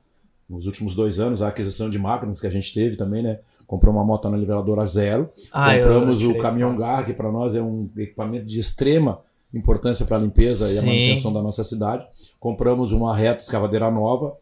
nos 0.49 0.65
últimos 0.65 0.95
dois 0.95 1.19
anos, 1.19 1.41
a 1.41 1.49
aquisição 1.49 1.89
de 1.89 1.99
máquinas 1.99 2.39
que 2.39 2.47
a 2.47 2.49
gente 2.49 2.73
teve 2.73 2.95
também, 2.95 3.21
né? 3.21 3.39
Comprou 3.71 3.93
uma 3.95 4.03
moto 4.03 4.29
niveladora 4.29 4.85
zero. 4.85 5.29
Ah, 5.49 5.73
Compramos 5.73 6.21
o 6.23 6.37
caminhão. 6.37 6.75
GAR, 6.75 7.05
que 7.05 7.13
para 7.13 7.31
nós 7.31 7.55
é 7.55 7.61
um 7.61 7.89
equipamento 7.95 8.45
de 8.45 8.59
extrema 8.59 9.21
importância 9.53 10.05
para 10.05 10.17
a 10.17 10.19
limpeza 10.19 10.65
e 10.73 10.77
a 10.77 10.81
Sim. 10.81 10.87
manutenção 10.87 11.31
da 11.31 11.41
nossa 11.41 11.63
cidade. 11.63 12.05
Compramos 12.37 12.91
uma 12.91 13.15
reta 13.15 13.41
escavadeira 13.41 13.89
nova 13.89 14.35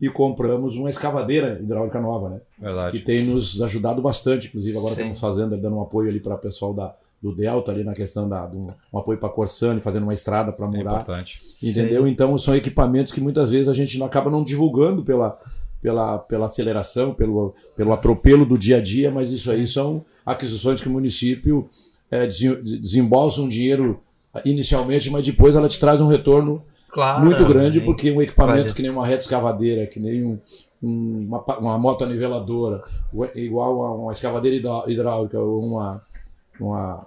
e 0.00 0.08
compramos 0.08 0.76
uma 0.76 0.88
escavadeira 0.88 1.58
hidráulica 1.60 2.00
nova, 2.00 2.28
né? 2.28 2.40
que 2.56 2.62
Verdade. 2.62 3.00
tem 3.00 3.24
nos 3.24 3.60
ajudado 3.60 4.00
bastante. 4.00 4.46
Inclusive, 4.46 4.78
agora 4.78 4.94
Sim. 4.94 5.00
estamos 5.00 5.18
fazendo, 5.18 5.56
dando 5.60 5.74
um 5.76 5.82
apoio 5.82 6.08
ali 6.08 6.20
para 6.20 6.36
o 6.36 6.38
pessoal 6.38 6.72
da, 6.72 6.94
do 7.20 7.34
Delta, 7.34 7.72
ali 7.72 7.82
na 7.82 7.92
questão 7.92 8.28
da, 8.28 8.46
do, 8.46 8.72
um 8.92 8.98
apoio 8.98 9.18
para 9.18 9.28
a 9.28 9.32
Corsani, 9.32 9.80
fazendo 9.80 10.04
uma 10.04 10.14
estrada 10.14 10.52
para 10.52 10.64
É 10.64 10.68
murar. 10.68 10.92
importante. 10.92 11.40
Entendeu? 11.60 12.06
Então 12.06 12.38
são 12.38 12.54
equipamentos 12.54 13.10
que 13.12 13.20
muitas 13.20 13.50
vezes 13.50 13.66
a 13.68 13.74
gente 13.74 14.00
acaba 14.00 14.30
não 14.30 14.44
divulgando 14.44 15.02
pela, 15.02 15.36
pela, 15.80 16.18
pela 16.18 16.46
aceleração, 16.46 17.14
pelo, 17.14 17.54
pelo 17.76 17.92
atropelo 17.92 18.44
do 18.46 18.56
dia 18.58 18.78
a 18.78 18.80
dia, 18.80 19.10
mas 19.10 19.30
isso 19.30 19.50
aí 19.50 19.66
são 19.66 20.04
aquisições 20.24 20.80
que 20.80 20.88
o 20.88 20.92
município 20.92 21.68
é, 22.10 22.26
desembolsa 22.26 23.40
um 23.40 23.48
dinheiro 23.48 24.00
inicialmente, 24.44 25.10
mas 25.10 25.24
depois 25.24 25.54
ela 25.56 25.68
te 25.68 25.78
traz 25.78 26.00
um 26.00 26.06
retorno 26.06 26.62
Claro. 26.90 27.24
muito 27.24 27.44
grande, 27.44 27.78
Sim. 27.80 27.84
porque 27.84 28.10
um 28.10 28.22
equipamento 28.22 28.72
que 28.74 28.80
nem 28.80 28.90
uma 28.90 29.06
reta 29.06 29.20
escavadeira, 29.22 29.86
que 29.86 30.00
nem 30.00 30.24
um, 30.24 30.38
um- 30.82 31.26
uma, 31.28 31.58
uma 31.58 31.78
moto 31.78 32.06
niveladora, 32.06 32.82
igual 33.34 33.82
a 33.84 33.94
uma 33.94 34.12
escavadeira 34.12 34.56
hidrá- 34.56 34.84
hidráulica 34.86 35.38
ou 35.38 35.62
uma, 35.62 36.02
uma, 36.58 37.06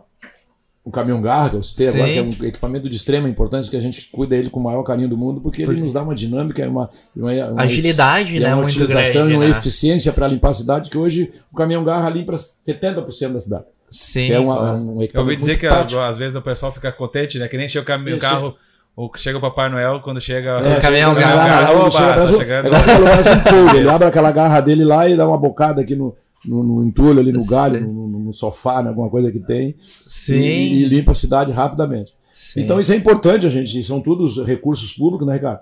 um 0.89 0.91
caminhão 0.91 1.21
garga, 1.21 1.57
você 1.57 1.75
tem 1.75 1.87
agora, 1.87 2.11
que 2.11 2.17
é 2.17 2.21
um 2.23 2.47
equipamento 2.47 2.89
de 2.89 2.95
extrema 2.95 3.29
importância, 3.29 3.69
que 3.69 3.77
a 3.77 3.81
gente 3.81 4.07
cuida 4.07 4.35
dele 4.35 4.49
com 4.49 4.59
o 4.59 4.63
maior 4.63 4.81
carinho 4.81 5.07
do 5.07 5.15
mundo, 5.15 5.39
porque 5.39 5.61
ele 5.61 5.79
nos 5.79 5.93
dá 5.93 6.01
uma 6.01 6.15
dinâmica, 6.15 6.67
uma, 6.67 6.89
uma, 7.15 7.31
uma 7.31 7.61
Agilidade, 7.61 8.35
e 8.35 8.39
né? 8.39 8.49
é 8.49 8.55
uma 8.55 8.63
utilização 8.63 9.27
grande. 9.27 9.33
e 9.33 9.35
uma 9.35 9.45
né? 9.45 9.57
eficiência 9.57 10.11
para 10.11 10.27
limpar 10.27 10.49
a 10.49 10.53
cidade, 10.55 10.89
que 10.89 10.97
hoje 10.97 11.31
o 11.53 11.55
caminhão 11.55 11.83
garra 11.83 12.09
limpa 12.09 12.33
70% 12.33 13.33
da 13.33 13.39
cidade. 13.39 13.65
Sim. 13.91 14.31
É 14.31 14.39
uma, 14.39 14.73
um 14.73 15.01
Eu 15.01 15.21
ouvi 15.21 15.35
dizer 15.35 15.57
que 15.57 15.67
prático. 15.67 16.01
às 16.01 16.17
vezes 16.17 16.35
o 16.35 16.41
pessoal 16.41 16.71
fica 16.71 16.91
contente, 16.91 17.37
né? 17.37 17.47
Que 17.47 17.57
nem 17.57 17.69
chega 17.69 17.83
o 17.83 17.85
caminho, 17.85 18.15
o 18.15 18.19
Isso. 18.19 18.27
carro, 18.27 18.55
o 18.95 19.09
chega 19.15 19.37
o 19.37 19.41
Papai 19.41 19.69
Noel, 19.69 19.99
quando 20.01 20.19
chega. 20.21 20.59
É, 20.59 20.79
caminhão, 20.79 21.15
chega, 21.15 21.27
caminhão, 21.27 21.81
ele 21.81 21.91
chega 21.91 22.13
tá 22.13 22.33
chegando. 22.37 22.65
é 22.65 22.69
ele 22.69 23.61
um 23.61 23.75
ele 23.75 23.89
abre 23.89 24.07
aquela 24.07 24.31
garra 24.31 24.61
dele 24.61 24.83
lá 24.83 25.07
e 25.07 25.15
dá 25.15 25.27
uma 25.27 25.37
bocada 25.37 25.81
aqui 25.81 25.95
no, 25.95 26.15
no, 26.45 26.63
no 26.63 26.83
entulho, 26.85 27.19
ali 27.19 27.31
no 27.31 27.45
galho, 27.45 27.81
no, 27.81 28.07
no- 28.19 28.33
sofá, 28.33 28.81
né, 28.83 28.89
alguma 28.89 29.09
coisa 29.09 29.31
que 29.31 29.39
tem, 29.39 29.75
Sim. 30.07 30.33
e, 30.33 30.83
e 30.83 30.85
limpa 30.85 31.11
a 31.11 31.15
cidade 31.15 31.51
rapidamente. 31.51 32.13
sim. 32.33 32.61
Então 32.61 32.79
isso 32.79 32.91
é 32.93 32.95
importante, 32.95 33.45
a 33.45 33.49
gente. 33.49 33.83
São 33.83 33.99
todos 34.01 34.37
recursos 34.45 34.93
públicos, 34.93 35.27
né, 35.27 35.33
Ricardo? 35.33 35.61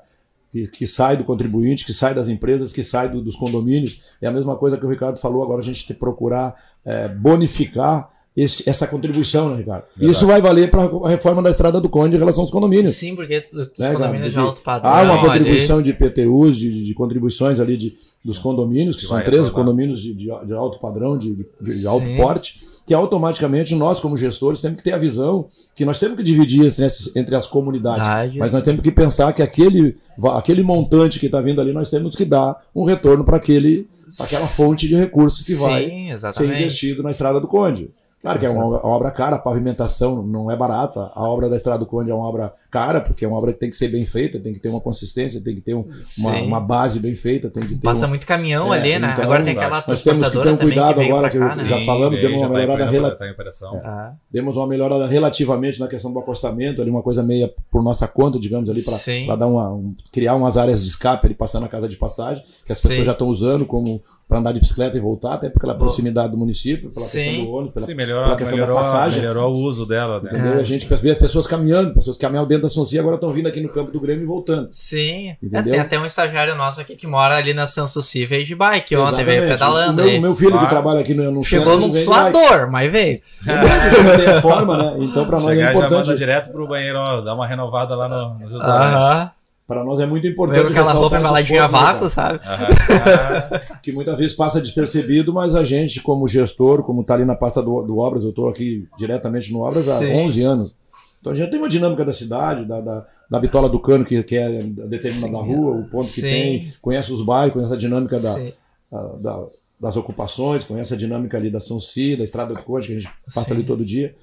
Que, 0.51 0.67
que 0.67 0.88
sai 0.88 1.17
do 1.17 1.23
contribuinte, 1.25 1.84
que 1.86 1.93
sai 1.93 2.13
das 2.13 2.28
empresas, 2.30 2.71
que 2.71 2.84
sai 2.84 3.09
do- 3.09 3.21
dos 3.21 3.36
condomínios. 3.36 4.01
É 4.21 4.28
a 4.28 4.32
mesma 4.32 4.55
coisa 4.55 4.78
que 4.78 4.86
o 4.86 4.89
Ricardo 4.89 5.17
falou, 5.17 5.43
agora 5.43 5.59
a 5.61 5.63
gente 5.63 5.86
tem 5.86 5.93
que 5.95 5.99
procurar 5.99 6.53
é, 6.86 7.07
bonificar 7.09 8.09
esse- 8.38 8.70
essa 8.70 8.86
contribuição, 8.86 9.50
né, 9.50 9.58
Ricardo? 9.58 9.86
Verdade. 9.96 10.12
Isso 10.16 10.28
vai 10.28 10.40
valer 10.40 10.70
para 10.70 10.84
a 10.84 11.10
reforma 11.10 11.42
da 11.42 11.50
Estrada 11.50 11.82
do 11.82 11.90
Conde 11.90 12.16
em 12.16 12.20
relação 12.20 12.42
aos 12.44 12.52
condomínios. 12.52 12.92
Sim, 12.96 13.16
porque 13.16 13.46
os 13.52 13.68
né, 13.80 13.92
condomínios 13.94 14.30
de 14.30 14.36
cara? 14.36 14.48
alto 14.48 14.62
padrão. 14.62 14.92
Há 14.92 15.02
uma 15.02 15.14
ali- 15.14 15.28
contribuição 15.40 15.82
de 15.82 15.90
IPTUs, 15.90 16.56
de, 16.58 16.84
de 16.86 16.94
contribuições 16.94 17.60
ali 17.60 17.76
de, 17.76 17.96
dos 18.24 18.38
condomínios, 18.38 18.96
que 18.96 19.02
Que 19.02 19.08
são 19.08 19.16
vai 19.18 19.26
13 19.26 19.46
retornar. 19.46 19.66
condomínios 19.66 20.02
de, 20.02 20.14
de, 20.14 20.26
de 20.46 20.54
alto 20.54 20.80
padrão, 20.80 21.18
de, 21.18 21.36
de, 21.60 21.80
de 21.82 21.88
alto 21.88 22.06
porte, 22.16 22.60
que 22.86 22.94
automaticamente 22.94 23.74
nós, 23.76 24.00
como 24.00 24.16
gestores, 24.16 24.62
temos 24.62 24.78
que 24.78 24.84
ter 24.84 24.94
a 24.94 24.98
visão 24.98 25.48
que 25.76 25.84
nós 25.84 26.00
temos 26.00 26.16
que 26.16 26.24
dividir 26.24 26.64
entre, 26.66 26.86
essas- 26.86 27.10
entre 27.16 27.36
as 27.36 27.48
comunidades. 27.48 28.00
Verdade. 28.06 28.38
Mas 28.38 28.52
nós 28.52 28.64
temos 28.64 28.82
que 28.82 28.92
pensar 28.92 29.34
que 29.34 29.42
aquele, 29.42 29.96
aquele 30.36 30.62
montante 30.64 31.20
que 31.20 31.26
está 31.26 31.42
vindo 31.42 31.60
ali, 31.60 31.74
nós 31.74 31.90
temos 31.90 32.16
que 32.16 32.24
dar 32.24 32.56
um 32.76 32.84
retorno 32.84 33.24
para 33.26 33.38
aquele 33.38 33.88
aquela 34.22 34.48
fonte 34.48 34.88
de 34.88 34.96
recursos 34.96 35.46
que 35.46 35.54
vai 35.56 35.84
Sim, 35.84 36.08
ser 36.08 36.14
exatamente. 36.14 36.60
investido 36.62 37.04
na 37.04 37.12
Estrada 37.12 37.42
do 37.42 37.48
Conde. 37.48 37.90
Claro 38.28 38.39
que 38.39 38.45
é 38.45 38.49
uma, 38.49 38.86
obra 38.86 39.09
cara, 39.11 39.36
a 39.38 39.39
pavimentação 39.39 40.21
não 40.21 40.51
é 40.51 40.55
barata. 40.55 41.11
A 41.15 41.23
obra 41.30 41.49
da 41.49 41.55
Estrada 41.55 41.80
do 41.80 41.86
Conde 41.86 42.11
é 42.11 42.13
uma 42.13 42.28
obra 42.28 42.51
cara, 42.69 42.99
porque 43.01 43.23
é 43.23 43.28
uma 43.28 43.38
obra 43.38 43.53
que 43.53 43.59
tem 43.59 43.69
que 43.69 43.78
ser 43.78 43.88
bem 43.88 44.03
feita, 44.03 44.39
tem 44.39 44.53
que 44.53 44.59
ter 44.59 44.69
uma 44.69 44.82
consistência, 44.82 45.39
tem 45.41 45.55
que 45.55 45.61
ter 45.61 45.73
um- 45.75 45.86
uma, 46.19 46.34
Sim. 46.34 46.45
uma 46.45 46.59
base 46.59 46.99
bem 46.99 47.15
feita, 47.15 47.49
tem 47.49 47.63
que 47.63 47.75
ter 47.75 47.82
Passa 47.88 48.05
um- 48.05 48.09
muito 48.09 48.25
caminhão 48.28 48.73
É, 48.73 48.80
ali, 48.80 48.99
né? 48.99 49.09
então, 49.13 49.23
Agora 49.23 49.43
tem 49.43 49.53
aquela 49.53 49.84
nós 49.88 50.01
temos 50.01 50.01
que 50.01 50.03
ter 50.03 50.19
transportadora 50.41 50.53
um 50.55 50.57
cuidado 50.57 50.95
veio 50.97 51.09
agora, 51.13 51.30
que 51.30 51.39
cá, 51.39 51.45
eu 51.45 51.55
né? 51.55 51.65
já 51.67 51.86
falamos, 51.86 52.19
demos 52.19 52.41
uma 52.41 52.47
tá 52.47 52.53
melhorada 52.53 52.86
rela- 52.91 53.15
tá 53.15 54.15
demos 54.32 54.57
uma 54.57 54.67
melhorada 54.67 55.07
relativamente 55.07 55.80
na 55.80 55.88
questão 55.88 56.11
do 56.11 56.19
acostamento, 56.19 56.82
ali 56.82 56.91
uma 56.91 57.01
coisa 57.03 57.23
meia 57.23 57.53
por 57.71 57.84
nossa 57.84 58.07
conta, 58.07 58.39
digamos, 58.39 58.69
ali 58.69 58.82
para 58.82 58.97
Sim. 58.97 59.28
dar 59.28 59.47
uma 59.47 59.71
um- 59.73 59.95
criar 60.11 60.36
umas 60.36 60.57
áreas 60.57 60.84
de 60.84 60.89
escape 60.89 61.25
ali 61.25 61.36
passando 61.36 61.63
na 61.63 61.69
casa 61.69 61.88
de 61.88 61.95
passagem, 61.95 62.43
que 62.65 62.71
as 62.71 62.78
Sim. 62.78 62.88
pessoas 62.88 63.05
já 63.05 63.11
estão 63.13 63.28
usando 63.28 63.65
como 63.65 64.01
para 64.28 64.39
andar 64.39 64.51
de 64.51 64.59
bicicleta 64.59 64.97
e 64.97 64.99
voltar, 64.99 65.36
até 65.36 65.49
pela 65.49 65.73
Boa. 65.73 65.86
proximidade 65.86 66.32
do 66.32 66.38
município, 66.38 66.89
pela 66.93 67.05
Sim. 67.05 67.23
questão 67.23 67.45
do 67.45 67.51
ônibus, 67.51 67.73
pela, 67.75 67.86
Sim, 67.86 67.95
pela 67.95 68.16
melhorou, 68.22 68.36
questão 68.38 68.55
melhorou, 68.57 68.76
da 68.78 68.82
passagem. 68.84 69.22
melhorou 69.22 69.53
o 69.55 69.59
uso 69.59 69.86
dela, 69.86 70.20
né? 70.22 70.30
Entendeu? 70.32 70.53
É. 70.53 70.59
A 70.59 70.63
gente 70.63 70.86
vê 70.88 71.11
as 71.11 71.18
pessoas 71.18 71.47
caminhando, 71.47 71.93
pessoas 71.93 72.18
que 72.18 72.22
caminham 72.22 72.45
dentro 72.45 72.63
da 72.63 72.70
Sonsia 72.70 72.99
agora 72.99 73.15
estão 73.15 73.32
vindo 73.32 73.47
aqui 73.47 73.61
no 73.61 73.70
campo 73.70 73.91
do 73.91 73.99
Grêmio 73.99 74.24
e 74.24 74.26
voltando. 74.26 74.70
Sim. 74.72 75.30
É, 75.30 75.38
Entendeu? 75.41 75.72
tem 75.74 75.80
até 75.82 75.99
um 75.99 76.05
estagiário 76.05 76.55
nosso 76.55 76.82
aqui 76.82 76.95
que 76.95 77.07
mora 77.07 77.36
ali 77.36 77.53
na 77.53 77.68
Sanssouci 77.68 78.26
veio 78.26 78.45
de 78.45 78.55
bike 78.55 78.95
ontem, 78.95 79.24
veio 79.24 79.47
pedalando. 79.47 80.01
O 80.01 80.05
meu, 80.05 80.22
meu 80.22 80.36
filho 80.36 80.55
Ah. 80.57 80.59
que 80.63 80.70
trabalha 80.70 80.99
aqui 80.99 81.13
no, 81.13 81.32
no 81.32 81.43
Chegou 81.43 81.78
num 81.78 81.91
suador, 81.93 82.70
mas 82.72 82.91
veio. 82.91 83.22
Tem 83.43 84.28
a 84.36 84.41
forma, 84.41 84.78
né? 84.78 84.95
Então, 84.99 85.26
para 85.26 85.39
nós 85.39 85.51
é 85.51 85.55
Chegar 85.55 85.72
e 85.72 85.74
já 85.76 85.80
manda 85.82 85.95
importante. 85.95 86.18
direto 86.18 86.51
pro 86.51 86.68
banheiro, 86.68 86.97
ó, 86.99 87.22
dá 87.22 87.34
uma 87.34 87.45
renovada 87.47 87.95
lá 87.95 88.07
no, 88.09 88.39
nos 88.39 88.51
restaurantes. 88.53 88.93
Aham. 88.95 89.32
Para 89.68 89.84
nós 89.84 89.99
é 89.99 90.05
muito 90.05 90.26
importante. 90.26 90.61
Com 90.63 90.70
aquela 90.70 90.93
roupa 90.93 91.20
embaladinha 91.20 91.65
a 91.65 91.68
coisas, 91.70 91.86
né, 91.86 91.91
vácuo, 91.93 92.09
sabe? 92.09 92.39
Ah, 92.45 93.78
que 93.84 93.91
muitas 93.91 94.18
vezes 94.18 94.34
passa 94.34 94.61
despercebido, 94.61 95.34
mas 95.34 95.55
a 95.55 95.63
gente, 95.63 96.01
como 96.01 96.26
gestor, 96.28 96.84
como 96.84 97.01
está 97.01 97.15
ali 97.15 97.26
na 97.26 97.36
pasta 97.36 97.61
do, 97.61 97.82
do 97.82 97.97
Obras, 97.97 98.24
eu 98.24 98.30
estou 98.30 98.47
aqui 98.47 98.88
diretamente 98.97 99.51
no 99.51 99.59
Obras 99.61 99.88
há 99.89 99.99
Sim. 99.99 100.13
11 100.13 100.41
anos. 100.41 100.76
Então 101.20 101.34
a 101.34 101.36
gente 101.36 101.49
tem 101.49 101.59
uma 101.59 101.68
dinâmica 101.68 102.05
da 102.05 102.13
cidade, 102.13 102.63
da, 102.63 102.80
da, 102.80 103.05
da 103.30 103.39
bitola 103.39 103.68
do 103.68 103.80
cano, 103.80 104.05
que, 104.05 104.24
que 104.24 104.38
é 104.38 104.63
determinada 104.63 105.34
da 105.34 105.39
Sim. 105.43 105.55
rua, 105.55 105.76
o 105.78 105.89
ponto 105.89 106.05
Sim. 106.05 106.13
que 106.15 106.22
tem, 106.22 106.74
conhece 106.82 107.11
os 107.11 107.22
bairros, 107.22 107.53
conhece 107.53 107.74
a 107.74 107.78
dinâmica 107.78 108.20
da, 108.20 108.34
Sim. 108.36 108.53
a- 108.93 109.15
da- 109.20 109.45
das 109.80 109.95
ocupações, 109.97 110.63
conhece 110.63 110.93
a 110.93 110.97
dinâmica 110.97 111.38
ali 111.38 111.51
da 111.51 111.59
São 111.59 111.80
Cida, 111.80 112.18
da 112.20 112.24
Estrada 112.24 112.53
do 112.53 112.63
Conde, 112.63 112.88
que 112.88 112.93
a 112.95 112.99
gente 112.99 113.11
passa 113.36 113.49
Sim. 113.49 113.55
ali 113.55 113.63
todo 113.63 113.84
dia. 113.84 114.15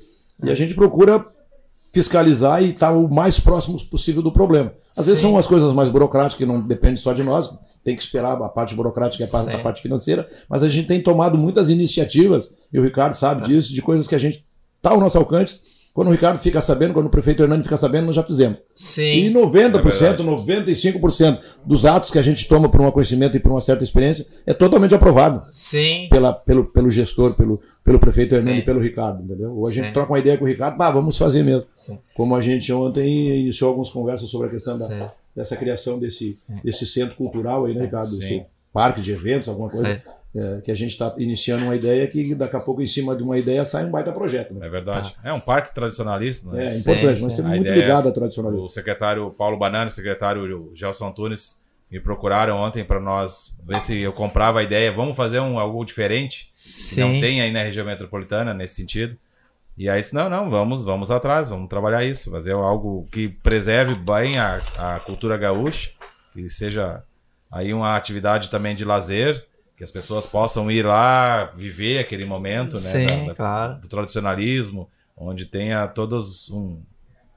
E 0.42 0.50
a 0.50 0.54
gente 0.54 0.74
procura 0.74 1.24
fiscalizar 1.94 2.60
e 2.60 2.70
estar 2.70 2.90
o 2.90 3.08
mais 3.08 3.38
próximo 3.38 3.82
possível 3.86 4.20
do 4.20 4.32
problema. 4.32 4.72
Às 4.96 5.06
vezes 5.06 5.20
Sim. 5.20 5.28
são 5.28 5.38
as 5.38 5.46
coisas 5.46 5.72
mais 5.72 5.88
burocráticas 5.88 6.34
que 6.34 6.44
não 6.44 6.60
dependem 6.60 6.96
só 6.96 7.12
de 7.12 7.22
nós, 7.22 7.48
tem 7.84 7.94
que 7.94 8.02
esperar 8.02 8.32
a 8.42 8.48
parte 8.48 8.74
burocrática 8.74 9.22
e 9.22 9.26
a 9.26 9.28
parte, 9.30 9.54
a 9.54 9.58
parte 9.60 9.80
financeira, 9.80 10.26
mas 10.48 10.64
a 10.64 10.68
gente 10.68 10.88
tem 10.88 11.00
tomado 11.00 11.38
muitas 11.38 11.68
iniciativas, 11.68 12.52
e 12.72 12.78
o 12.80 12.82
Ricardo 12.82 13.14
sabe 13.14 13.46
disso, 13.46 13.72
de 13.72 13.80
coisas 13.80 14.08
que 14.08 14.14
a 14.14 14.18
gente 14.18 14.44
está 14.76 14.90
ao 14.90 14.98
nosso 14.98 15.16
alcance. 15.16 15.73
Quando 15.94 16.08
o 16.08 16.10
Ricardo 16.10 16.38
fica 16.40 16.60
sabendo, 16.60 16.92
quando 16.92 17.06
o 17.06 17.08
prefeito 17.08 17.44
Hernani 17.44 17.62
fica 17.62 17.76
sabendo, 17.76 18.06
nós 18.06 18.16
já 18.16 18.24
fizemos. 18.24 18.58
E 18.58 18.62
Sim. 18.74 19.32
90%, 19.32 19.76
É 19.76 19.80
verdade. 19.80 20.22
95% 20.24 21.40
dos 21.64 21.86
atos 21.86 22.10
que 22.10 22.18
a 22.18 22.22
gente 22.22 22.48
toma 22.48 22.68
por 22.68 22.80
um 22.80 22.90
conhecimento 22.90 23.36
e 23.36 23.40
por 23.40 23.52
uma 23.52 23.60
certa 23.60 23.84
experiência 23.84 24.26
é 24.44 24.52
totalmente 24.52 24.92
aprovado 24.92 25.42
Sim. 25.52 26.08
pela, 26.10 26.32
pelo, 26.32 26.64
pelo 26.64 26.90
gestor, 26.90 27.34
pelo, 27.34 27.60
pelo 27.84 28.00
prefeito 28.00 28.34
Hernani 28.34 28.58
e 28.58 28.62
pelo 28.64 28.80
Ricardo, 28.80 29.22
entendeu? 29.22 29.56
Ou 29.56 29.68
a 29.68 29.70
gente 29.70 29.86
Sim. 29.86 29.92
troca 29.92 30.10
uma 30.10 30.18
ideia 30.18 30.36
com 30.36 30.44
o 30.44 30.48
Ricardo, 30.48 30.76
bah, 30.76 30.90
vamos 30.90 31.16
fazer 31.16 31.44
mesmo. 31.44 31.64
Sim. 31.76 31.96
Como 32.16 32.34
a 32.34 32.40
gente 32.40 32.72
ontem 32.72 33.42
iniciou 33.42 33.68
algumas 33.68 33.88
conversas 33.88 34.28
sobre 34.28 34.48
a 34.48 34.50
questão 34.50 34.76
da, 34.76 35.12
dessa 35.36 35.54
criação 35.54 36.00
desse, 36.00 36.36
desse 36.64 36.86
centro 36.86 37.14
cultural 37.14 37.66
aí, 37.66 37.74
né, 37.74 37.82
Ricardo? 37.82 38.10
Sim. 38.10 38.18
Esse 38.18 38.46
parque 38.72 39.00
de 39.00 39.12
eventos, 39.12 39.48
alguma 39.48 39.70
coisa. 39.70 39.94
Sim. 39.94 40.00
É, 40.36 40.60
que 40.60 40.70
a 40.72 40.74
gente 40.74 40.90
está 40.90 41.14
iniciando 41.16 41.64
uma 41.64 41.76
ideia 41.76 42.06
que 42.08 42.34
daqui 42.34 42.56
a 42.56 42.60
pouco, 42.60 42.82
em 42.82 42.86
cima 42.86 43.14
de 43.14 43.22
uma 43.22 43.38
ideia, 43.38 43.64
sai 43.64 43.84
um 43.84 43.90
baita 43.90 44.12
projeto. 44.12 44.52
Né? 44.52 44.66
É 44.66 44.68
verdade. 44.68 45.14
É 45.22 45.32
um 45.32 45.38
parque 45.38 45.72
tradicionalista, 45.72 46.50
né? 46.50 46.66
É, 46.66 46.78
importante, 46.78 47.22
nós 47.22 47.32
A 47.34 47.36
temos 47.36 47.50
muito 47.52 47.68
é 47.68 47.74
ligado 47.74 48.08
a 48.08 48.12
tradicionalismo. 48.12 48.66
O 48.66 48.68
secretário 48.68 49.30
Paulo 49.30 49.56
Banana, 49.56 49.86
o 49.86 49.92
secretário 49.92 50.72
Gelson 50.74 51.08
Antunes 51.08 51.62
me 51.90 52.00
procuraram 52.00 52.56
ontem 52.56 52.84
para 52.84 52.98
nós 52.98 53.56
ver 53.64 53.80
se 53.80 53.96
eu 54.00 54.12
comprava 54.12 54.58
a 54.58 54.62
ideia. 54.64 54.90
Vamos 54.90 55.16
fazer 55.16 55.38
um, 55.38 55.58
algo 55.58 55.84
diferente 55.84 56.50
que 56.52 56.58
Sim. 56.58 57.00
não 57.00 57.20
tem 57.20 57.40
aí 57.40 57.52
na 57.52 57.62
região 57.62 57.86
metropolitana 57.86 58.52
nesse 58.52 58.74
sentido. 58.74 59.16
E 59.78 59.88
aí, 59.88 60.00
disse, 60.00 60.14
não, 60.14 60.28
não, 60.28 60.50
vamos, 60.50 60.82
vamos 60.84 61.10
atrás, 61.10 61.48
vamos 61.48 61.68
trabalhar 61.68 62.04
isso, 62.04 62.30
fazer 62.30 62.52
algo 62.52 63.06
que 63.10 63.28
preserve 63.28 63.94
bem 63.94 64.38
a, 64.38 64.62
a 64.76 65.00
cultura 65.00 65.36
gaúcha, 65.36 65.90
que 66.32 66.48
seja 66.48 67.02
aí 67.50 67.72
uma 67.74 67.96
atividade 67.96 68.50
também 68.50 68.74
de 68.74 68.84
lazer, 68.84 69.44
que 69.76 69.82
as 69.84 69.90
pessoas 69.90 70.26
possam 70.26 70.70
ir 70.70 70.84
lá 70.86 71.46
viver 71.56 71.98
aquele 71.98 72.24
momento, 72.24 72.74
né, 72.74 72.80
Sim, 72.80 73.06
da- 73.06 73.24
da- 73.26 73.34
claro. 73.34 73.80
do 73.80 73.88
tradicionalismo, 73.88 74.88
onde 75.16 75.46
tenha 75.46 75.86
todos 75.88 76.50
um 76.50 76.80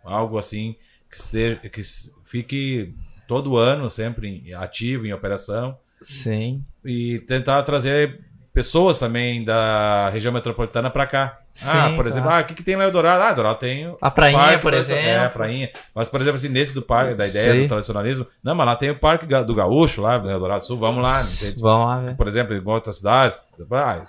algo 0.04 0.38
assim 0.38 0.76
que, 1.10 1.18
esteja, 1.18 1.56
que 1.58 1.82
fique 2.24 2.94
todo 3.28 3.58
ano 3.58 3.90
sempre 3.92 4.28
em- 4.48 4.54
ativo 4.54 5.06
em 5.06 5.14
operação 5.14 5.78
Sim. 6.02 6.64
e 6.86 7.20
tentar 7.22 7.62
trazer 7.64 8.22
pessoas 8.54 8.98
também 9.00 9.44
da 9.44 10.10
região 10.10 10.32
metropolitana 10.34 10.90
para 10.90 11.06
cá. 11.06 11.42
Ah, 11.66 11.90
Sim, 11.90 11.96
por 11.96 12.06
exemplo, 12.08 12.28
claro. 12.30 12.42
ah, 12.42 12.44
o 12.44 12.48
que, 12.48 12.54
que 12.54 12.64
tem 12.64 12.76
lá 12.76 12.84
em 12.84 12.88
Eldorado? 12.88 13.24
Ah, 13.24 13.30
Eldorado 13.30 13.60
tem 13.60 13.88
o 13.88 13.98
A 14.02 14.12
prainha, 14.12 14.38
parque 14.40 14.62
por 14.62 14.74
exemplo. 14.74 15.04
É, 15.04 15.18
a 15.26 15.30
prainha. 15.30 15.70
Mas, 15.96 16.08
por 16.10 16.22
exemplo, 16.22 16.38
assim, 16.38 16.50
nesse 16.50 16.74
do 16.74 16.82
parque, 16.82 17.16
da 17.16 17.28
ideia 17.28 17.54
Sim. 17.54 17.62
do 17.64 17.68
tradicionalismo, 17.68 18.28
não, 18.44 18.54
mas 18.56 18.66
lá 18.68 18.76
tem 18.76 18.90
o 18.92 19.00
Parque 19.00 19.26
do 19.26 19.56
Gaúcho, 19.56 20.02
lá 20.02 20.20
no 20.20 20.30
Eldorado 20.30 20.64
Sul, 20.66 20.78
vamos 20.78 21.02
lá. 21.02 21.20
entende? 21.22 21.62
Vamos 21.62 21.88
lá 21.88 22.00
ver. 22.00 22.16
Por 22.16 22.28
exemplo, 22.28 22.56
em 22.56 22.62
outras 22.66 22.98
cidades, 22.98 23.40
ah, 23.72 24.04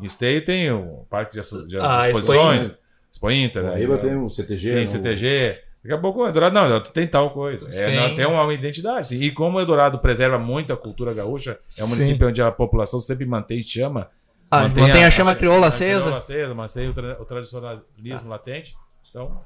em 0.00 0.04
Esteio 0.06 0.44
tem 0.44 0.70
o 0.70 1.04
Parque 1.10 1.32
de, 1.32 1.66
de 1.68 1.78
Ah, 1.80 2.08
Exposições, 2.08 2.72
Expo 3.12 3.30
Inter, 3.30 3.62
A 3.62 3.64
né? 3.66 3.70
Paraíba 3.72 3.98
tem 3.98 4.16
um 4.16 4.28
CTG. 4.28 4.68
tem 4.70 4.80
né, 4.80 4.86
CTG. 4.86 5.60
Daqui 5.82 5.94
a 5.94 5.98
pouco 5.98 6.22
o 6.22 6.26
Eldorado, 6.26 6.54
não, 6.54 6.62
Eldorado 6.64 6.90
tem 6.90 7.06
tal 7.06 7.30
coisa. 7.30 7.68
É, 7.74 7.94
não, 7.96 8.14
tem 8.14 8.26
uma 8.26 8.52
identidade. 8.52 9.06
sim. 9.08 9.20
E 9.20 9.30
como 9.30 9.58
o 9.58 9.60
Eldorado 9.60 9.98
preserva 9.98 10.36
muito 10.38 10.72
a 10.72 10.76
cultura 10.76 11.14
gaúcha, 11.14 11.58
é 11.78 11.82
um 11.82 11.86
Sim. 11.86 11.90
município 11.94 12.28
onde 12.28 12.42
a 12.42 12.50
população 12.50 13.00
sempre 13.00 13.24
mantém 13.24 13.62
chama. 13.62 14.08
Ah, 14.50 14.68
mantém 14.68 15.04
a 15.04 15.10
chama 15.10 15.34
crioula 15.36 15.66
a 15.66 15.68
acesa. 15.68 16.00
crioula 16.00 16.18
acesa, 16.18 16.54
mantém 16.54 16.88
o, 16.88 16.94
tra- 16.94 17.20
o 17.20 17.24
tradicionalismo 17.24 18.28
latente. 18.28 18.76
Então, 19.10 19.42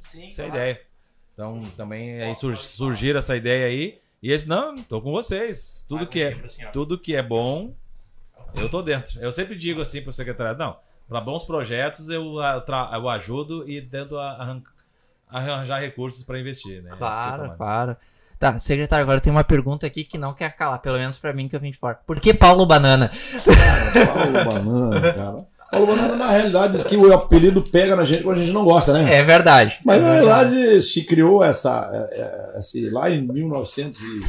Sim, 0.00 0.26
essa 0.26 0.42
é 0.42 0.44
a 0.44 0.48
ideia. 0.48 0.80
Então, 1.34 1.62
também 1.76 2.20
aí 2.22 2.34
sur 2.34 2.56
surgir 2.56 3.16
essa 3.16 3.36
ideia 3.36 3.66
aí. 3.66 4.00
E 4.22 4.30
eles, 4.30 4.46
não, 4.46 4.74
tô 4.76 5.00
com 5.00 5.12
vocês. 5.12 5.84
Tudo 5.88 6.06
que 6.06 6.20
é, 6.20 6.34
tudo 6.72 6.98
que 6.98 7.14
é 7.14 7.22
bom, 7.22 7.74
eu 8.54 8.68
tô 8.68 8.82
dentro. 8.82 9.20
Eu 9.20 9.32
sempre 9.32 9.54
digo 9.54 9.80
assim 9.80 10.02
pro 10.02 10.12
secretário, 10.12 10.58
não, 10.58 10.76
para 11.08 11.20
bons 11.20 11.44
projetos 11.44 12.08
eu, 12.08 12.40
ah, 12.40 12.64
eu 12.94 13.08
ajudo 13.08 13.68
e 13.68 13.80
tento 13.80 14.18
arran- 14.18 14.62
arranjar 15.28 15.78
recursos 15.80 16.22
para 16.24 16.40
investir, 16.40 16.82
né? 16.82 16.90
Tô 16.90 16.96
Claro, 16.96 17.56
claro. 17.56 17.96
Tá, 18.38 18.58
secretário, 18.60 19.02
agora 19.02 19.20
tem 19.20 19.32
uma 19.32 19.42
pergunta 19.42 19.84
aqui 19.84 20.04
que 20.04 20.16
não 20.16 20.32
quer 20.32 20.54
calar, 20.54 20.78
pelo 20.78 20.96
menos 20.96 21.18
pra 21.18 21.32
mim 21.32 21.48
que 21.48 21.56
eu 21.56 21.60
vim 21.60 21.72
de 21.72 21.78
fora. 21.78 21.98
Por 22.06 22.20
que 22.20 22.32
Paulo 22.32 22.64
Banana? 22.64 23.10
Paulo 24.06 24.44
Banana, 24.44 25.12
cara. 25.12 25.46
Paulo 25.72 25.86
Banana, 25.88 26.16
na 26.16 26.30
realidade, 26.30 26.74
diz 26.74 26.84
que 26.84 26.96
o 26.96 27.12
apelido 27.12 27.62
pega 27.62 27.96
na 27.96 28.04
gente 28.04 28.22
quando 28.22 28.38
a 28.38 28.40
gente 28.40 28.52
não 28.52 28.64
gosta, 28.64 28.92
né? 28.92 29.12
É 29.12 29.24
verdade. 29.24 29.80
Mas 29.84 30.00
é 30.00 30.04
na 30.04 30.12
verdade. 30.12 30.54
realidade 30.54 30.82
se 30.82 31.02
criou 31.02 31.42
essa, 31.42 31.90
é, 31.92 32.20
é, 32.20 32.58
esse, 32.60 32.88
lá 32.90 33.10
em 33.10 33.26
1900 33.26 34.00
e... 34.00 34.20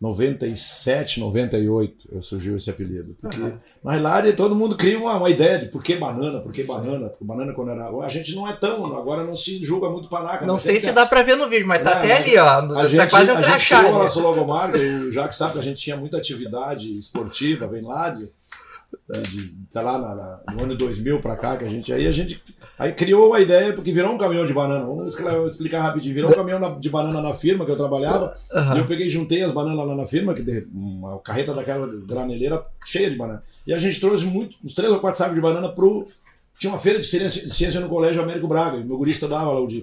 97, 0.00 1.18
98 1.18 2.22
surgiu 2.22 2.56
esse 2.56 2.70
apelido. 2.70 3.16
Porque 3.20 3.40
uhum. 3.40 3.58
na 3.82 3.92
realidade 3.92 4.32
todo 4.34 4.54
mundo 4.54 4.76
cria 4.76 4.96
uma, 4.96 5.16
uma, 5.16 5.28
ideia 5.28 5.58
de 5.58 5.66
por 5.66 5.82
que 5.82 5.96
banana, 5.96 6.40
por 6.40 6.52
que 6.52 6.62
banana, 6.62 7.08
porque 7.08 7.24
banana 7.24 7.52
quando 7.52 7.72
era. 7.72 7.88
A 7.88 8.08
gente 8.08 8.32
não 8.34 8.46
é 8.46 8.52
tão, 8.52 8.86
agora 8.96 9.24
não 9.24 9.34
se 9.34 9.62
julga 9.64 9.90
muito 9.90 10.08
panaca. 10.08 10.46
Não 10.46 10.56
sei 10.56 10.78
se 10.78 10.92
dá 10.92 11.04
pra 11.04 11.22
ver 11.22 11.36
no 11.36 11.48
vídeo, 11.48 11.66
mas 11.66 11.82
tá 11.82 11.90
é, 11.90 11.94
até 11.94 12.16
ali, 12.16 12.38
ó. 12.38 12.46
A 12.46 12.74
tá 12.74 12.86
gente, 12.86 13.10
quase 13.10 13.32
um 13.32 13.36
a 13.36 13.42
gente 13.42 13.66
criou 13.66 13.88
a 13.88 14.04
nossa 14.04 14.20
logomarca, 14.20 14.78
o 14.78 15.10
Jacques 15.10 15.36
sabe 15.36 15.54
que 15.54 15.58
a 15.58 15.62
gente 15.62 15.80
tinha 15.80 15.96
muita 15.96 16.16
atividade 16.16 16.96
esportiva, 16.96 17.66
vem 17.66 17.82
lá 17.82 18.10
de, 18.10 18.30
de, 19.30 19.52
sei 19.68 19.82
lá, 19.82 19.98
na, 19.98 20.14
na, 20.14 20.40
no 20.54 20.62
ano 20.62 20.76
2000 20.76 21.20
pra 21.20 21.36
cá, 21.36 21.56
que 21.56 21.64
a 21.64 21.68
gente. 21.68 21.92
Aí 21.92 22.06
a 22.06 22.12
gente 22.12 22.40
Aí 22.78 22.92
criou 22.92 23.34
a 23.34 23.40
ideia, 23.40 23.72
porque 23.72 23.92
virou 23.92 24.12
um 24.12 24.18
caminhão 24.18 24.46
de 24.46 24.52
banana. 24.52 24.84
Vamos 24.84 25.14
explicar 25.50 25.80
rapidinho. 25.80 26.14
Virou 26.14 26.30
um 26.30 26.34
caminhão 26.34 26.78
de 26.78 26.88
banana 26.88 27.20
na 27.20 27.34
firma 27.34 27.64
que 27.64 27.72
eu 27.72 27.76
trabalhava. 27.76 28.32
Uhum. 28.52 28.76
E 28.76 28.78
eu 28.78 28.86
peguei 28.86 29.10
juntei 29.10 29.42
as 29.42 29.50
bananas 29.50 29.86
lá 29.86 29.96
na 29.96 30.06
firma, 30.06 30.32
que 30.32 30.66
uma 30.72 31.18
carreta 31.18 31.52
daquela 31.52 31.86
graneleira 31.86 32.64
cheia 32.84 33.10
de 33.10 33.16
banana. 33.16 33.42
E 33.66 33.74
a 33.74 33.78
gente 33.78 33.98
trouxe 33.98 34.24
muito, 34.24 34.56
uns 34.64 34.74
três 34.74 34.92
ou 34.92 35.00
quatro 35.00 35.18
sacos 35.18 35.34
de 35.34 35.40
banana 35.40 35.68
pro, 35.68 36.06
tinha 36.58 36.72
uma 36.72 36.78
feira 36.78 36.98
de 36.98 37.06
ciência, 37.06 37.48
ciência 37.52 37.78
no 37.78 37.88
Colégio 37.88 38.20
Américo 38.20 38.48
Braga, 38.48 38.78
meu 38.78 38.98
gurista 38.98 39.28
dava 39.28 39.52
lá 39.52 39.60
o 39.60 39.66
dia. 39.68 39.80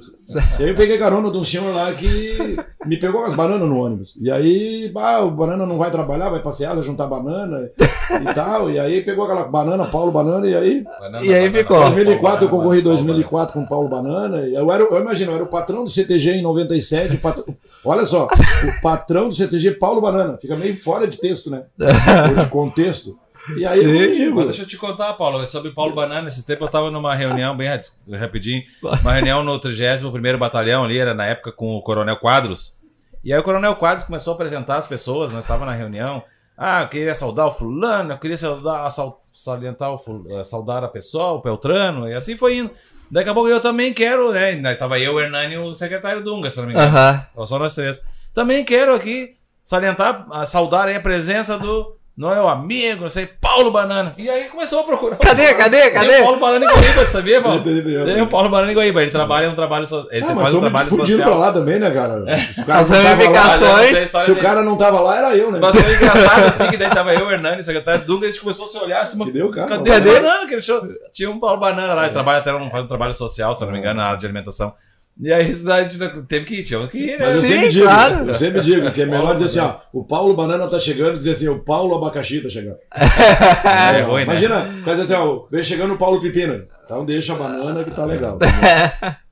E 0.59 0.63
aí 0.63 0.69
eu 0.69 0.75
peguei 0.75 0.97
carona 0.97 1.31
de 1.31 1.37
um 1.37 1.43
senhor 1.43 1.73
lá 1.73 1.89
que 1.93 2.57
me 2.85 2.97
pegou 2.97 3.23
as 3.23 3.33
bananas 3.33 3.69
no 3.69 3.79
ônibus. 3.79 4.13
E 4.21 4.29
aí, 4.29 4.89
bah, 4.93 5.21
o 5.21 5.31
banana 5.31 5.65
não 5.65 5.77
vai 5.77 5.89
trabalhar, 5.89 6.29
vai 6.29 6.41
passear, 6.41 6.75
vai 6.75 6.83
juntar 6.83 7.07
banana 7.07 7.71
e 7.79 8.33
tal. 8.33 8.69
E 8.69 8.77
aí 8.77 9.01
pegou 9.01 9.23
aquela 9.23 9.45
banana, 9.45 9.85
Paulo 9.85 10.11
Banana, 10.11 10.45
e 10.47 10.53
aí. 10.53 10.83
Banana, 10.83 11.25
e 11.25 11.33
aí 11.33 11.49
ficou. 11.49 11.77
Em 11.87 11.95
2004 11.95 12.45
eu 12.45 12.49
concorri 12.49 12.79
em 12.79 12.83
2004 12.83 13.53
com 13.53 13.61
o 13.61 13.69
Paulo 13.69 13.87
Banana. 13.87 14.45
E 14.45 14.53
eu, 14.53 14.69
era, 14.69 14.83
eu 14.83 14.99
imagino, 14.99 15.31
eu 15.31 15.35
era 15.35 15.43
o 15.45 15.49
patrão 15.49 15.85
do 15.85 15.89
CTG 15.89 16.31
em 16.31 16.41
97. 16.41 17.15
Patrão, 17.17 17.45
olha 17.85 18.05
só, 18.05 18.25
o 18.25 18.81
patrão 18.81 19.29
do 19.29 19.35
CTG, 19.35 19.71
Paulo 19.71 20.01
Banana. 20.01 20.37
Fica 20.41 20.57
meio 20.57 20.75
fora 20.77 21.07
de 21.07 21.17
texto, 21.17 21.49
né? 21.49 21.63
De 21.79 22.49
contexto. 22.49 23.17
E 23.57 23.65
aí 23.65 23.79
Sim, 23.79 23.99
eu 23.99 24.11
digo. 24.11 24.35
Mas 24.35 24.45
deixa 24.47 24.63
eu 24.63 24.67
te 24.67 24.77
contar, 24.77 25.13
Paulo, 25.13 25.45
sobre 25.45 25.71
Paulo 25.71 25.93
Banana. 25.93 26.27
Esses 26.27 26.43
tempos 26.43 26.61
eu 26.61 26.67
estava 26.67 26.89
numa 26.89 27.13
reunião, 27.13 27.55
bem 27.55 27.69
rapidinho, 28.17 28.63
uma 28.81 29.13
reunião 29.13 29.43
no 29.43 29.59
31 29.59 30.37
Batalhão 30.37 30.83
ali, 30.83 30.97
era 30.97 31.13
na 31.13 31.25
época 31.25 31.51
com 31.51 31.75
o 31.75 31.81
Coronel 31.81 32.17
Quadros. 32.17 32.75
E 33.23 33.33
aí 33.33 33.39
o 33.39 33.43
Coronel 33.43 33.75
Quadros 33.75 34.05
começou 34.05 34.31
a 34.31 34.35
apresentar 34.35 34.77
as 34.77 34.87
pessoas, 34.87 35.31
nós 35.31 35.43
estávamos 35.43 35.73
na 35.73 35.77
reunião. 35.77 36.23
Ah, 36.57 36.83
eu 36.83 36.87
queria 36.87 37.13
saudar 37.13 37.47
o 37.47 37.51
fulano, 37.51 38.13
eu 38.13 38.17
queria 38.17 38.37
saudar, 38.37 38.89
salientar 39.33 39.91
o 39.91 39.97
fulano, 39.97 40.39
eh, 40.39 40.43
saudar 40.43 40.83
a 40.83 40.87
pessoa, 40.87 41.33
o 41.33 41.41
Peltrano, 41.41 42.07
e 42.07 42.13
assim 42.13 42.37
foi 42.37 42.57
indo. 42.57 42.71
Daqui 43.11 43.29
a 43.29 43.33
pouco 43.33 43.49
eu 43.49 43.59
também 43.59 43.93
quero, 43.93 44.31
né? 44.31 44.75
Tava 44.75 44.99
eu, 44.99 45.15
o 45.15 45.19
Hernani 45.19 45.55
e 45.55 45.57
o 45.57 45.73
secretário 45.73 46.23
Dunga, 46.23 46.49
se 46.49 46.57
não 46.57 46.65
me 46.65 46.73
engano. 46.73 46.97
Uhum. 47.35 47.45
Só 47.45 47.59
nós 47.59 47.75
três. 47.75 48.01
Também 48.33 48.63
quero 48.63 48.93
aqui 48.95 49.35
salientar, 49.61 50.27
saudar 50.47 50.87
a 50.89 50.99
presença 50.99 51.57
do 51.57 51.95
não 52.17 52.33
é 52.33 52.41
o 52.41 52.47
amigo, 52.47 53.01
não 53.01 53.09
sei, 53.09 53.25
Paulo 53.25 53.71
Banana. 53.71 54.13
E 54.17 54.29
aí 54.29 54.45
começou 54.45 54.79
a 54.79 54.83
procurar. 54.85 55.17
Cadê, 55.17 55.53
cadê, 55.53 55.91
cadê? 55.91 56.07
Tem 56.07 56.21
o 56.21 56.23
Paulo 56.23 56.39
Banana 56.39 56.63
em 56.63 56.67
Guaíba, 56.69 57.03
sabia, 57.11 57.41
Paulo? 57.41 57.61
Tem 57.61 58.21
o 58.21 58.27
Paulo 58.27 58.49
Banana 58.49 58.71
em 58.71 58.75
Guaíba. 58.75 59.01
Ele 59.01 59.11
trabalha 59.11 59.49
um 59.49 59.55
trabalho 59.55 59.85
social. 59.85 60.13
Ele 60.13 60.25
ah, 60.25 60.35
faz 60.35 60.55
um 60.55 60.61
trabalho 60.61 60.89
social. 60.89 61.27
pra 61.27 61.35
lá 61.35 61.51
também, 61.51 61.77
né, 61.77 61.91
cara? 61.91 62.23
Se 62.53 62.61
o 62.61 62.65
cara, 62.65 62.79
As 62.79 62.89
ramificações. 62.89 64.13
Lá, 64.13 64.21
se 64.21 64.31
o 64.31 64.35
cara 64.37 64.63
não 64.63 64.77
tava 64.77 65.01
lá, 65.01 65.17
era 65.17 65.35
eu, 65.35 65.51
né? 65.51 65.59
Mas 65.61 65.75
foi 65.75 65.93
engraçado 65.93 66.45
assim, 66.45 66.67
que 66.69 66.77
daí 66.77 66.89
tava 66.89 67.13
eu, 67.13 67.25
o 67.25 67.31
Hernani, 67.31 67.61
secretário 67.61 68.05
Dunga, 68.05 68.27
a 68.27 68.29
gente 68.29 68.39
começou 68.39 68.65
a 68.65 68.69
se 68.69 68.77
olhar 68.77 69.01
assim. 69.01 69.19
Cadê 69.19 69.43
o 69.43 69.51
cara? 69.51 69.67
Cadê 69.67 69.91
o 69.91 70.13
Banana? 70.13 70.47
Que 70.47 70.53
ele 70.53 70.63
Tinha 71.11 71.29
um 71.29 71.37
Paulo 71.37 71.59
Banana 71.59 71.93
lá, 71.93 72.05
ele 72.05 72.13
trabalha 72.13 72.39
até 72.39 72.53
um, 72.53 72.69
faz 72.69 72.85
um 72.85 72.87
trabalho 72.87 73.13
social, 73.13 73.53
se 73.53 73.65
não 73.65 73.73
me 73.73 73.79
engano, 73.79 73.99
na 73.99 74.07
área 74.07 74.19
de 74.19 74.25
alimentação. 74.25 74.73
E 75.21 75.31
aí 75.31 75.41
a 75.41 75.83
gente 75.83 76.25
teve 76.27 76.45
que 76.45 76.55
ir, 76.55 76.63
tinha 76.63 76.85
que 76.87 76.97
ir, 76.97 77.17
né? 77.17 77.17
Mas 77.19 77.35
eu 77.35 77.41
Sim, 77.41 77.47
sempre 77.47 77.69
digo, 77.69 77.85
claro. 77.85 78.27
eu 78.27 78.35
sempre 78.35 78.61
digo 78.61 78.91
que 78.91 79.01
é 79.01 79.05
melhor 79.05 79.33
dizer 79.35 79.45
assim, 79.45 79.59
ó, 79.59 79.79
o 79.93 80.03
Paulo 80.03 80.33
Banana 80.35 80.67
tá 80.67 80.77
chegando 80.77 81.15
e 81.15 81.17
dizer 81.17 81.31
assim, 81.31 81.47
o 81.47 81.59
Paulo 81.59 81.95
Abacaxi 81.95 82.41
tá 82.41 82.49
chegando. 82.49 82.77
É, 83.65 83.99
é 83.99 84.01
ruim, 84.01 84.23
Imagina, 84.23 84.63
né? 84.63 84.83
dizer 84.83 85.13
assim, 85.13 85.23
ó, 85.23 85.45
vem 85.49 85.63
chegando 85.63 85.93
o 85.93 85.97
Paulo 85.97 86.19
Pepina. 86.19 86.67
Então 86.83 87.05
deixa 87.05 87.33
a 87.33 87.37
banana 87.37 87.83
que 87.83 87.91
tá 87.91 88.05
legal. 88.05 88.37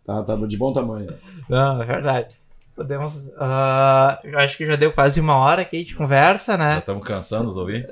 Tá, 0.06 0.22
tá, 0.22 0.36
de 0.36 0.58
bom 0.58 0.74
tamanho. 0.74 1.14
Não, 1.48 1.82
é 1.82 1.86
verdade. 1.86 2.36
Podemos. 2.76 3.16
Uh, 3.16 4.18
eu 4.26 4.38
acho 4.38 4.58
que 4.58 4.68
já 4.68 4.76
deu 4.76 4.92
quase 4.92 5.22
uma 5.22 5.38
hora 5.38 5.62
aqui 5.62 5.82
de 5.86 5.96
conversa, 5.96 6.58
né? 6.58 6.74
Já 6.74 6.80
estamos 6.80 7.08
cansando 7.08 7.48
os 7.48 7.56
ouvintes. 7.56 7.90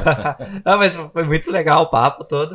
Não, 0.64 0.78
mas 0.78 0.96
foi 0.96 1.24
muito 1.24 1.50
legal 1.50 1.82
o 1.82 1.90
papo 1.90 2.24
todo. 2.24 2.52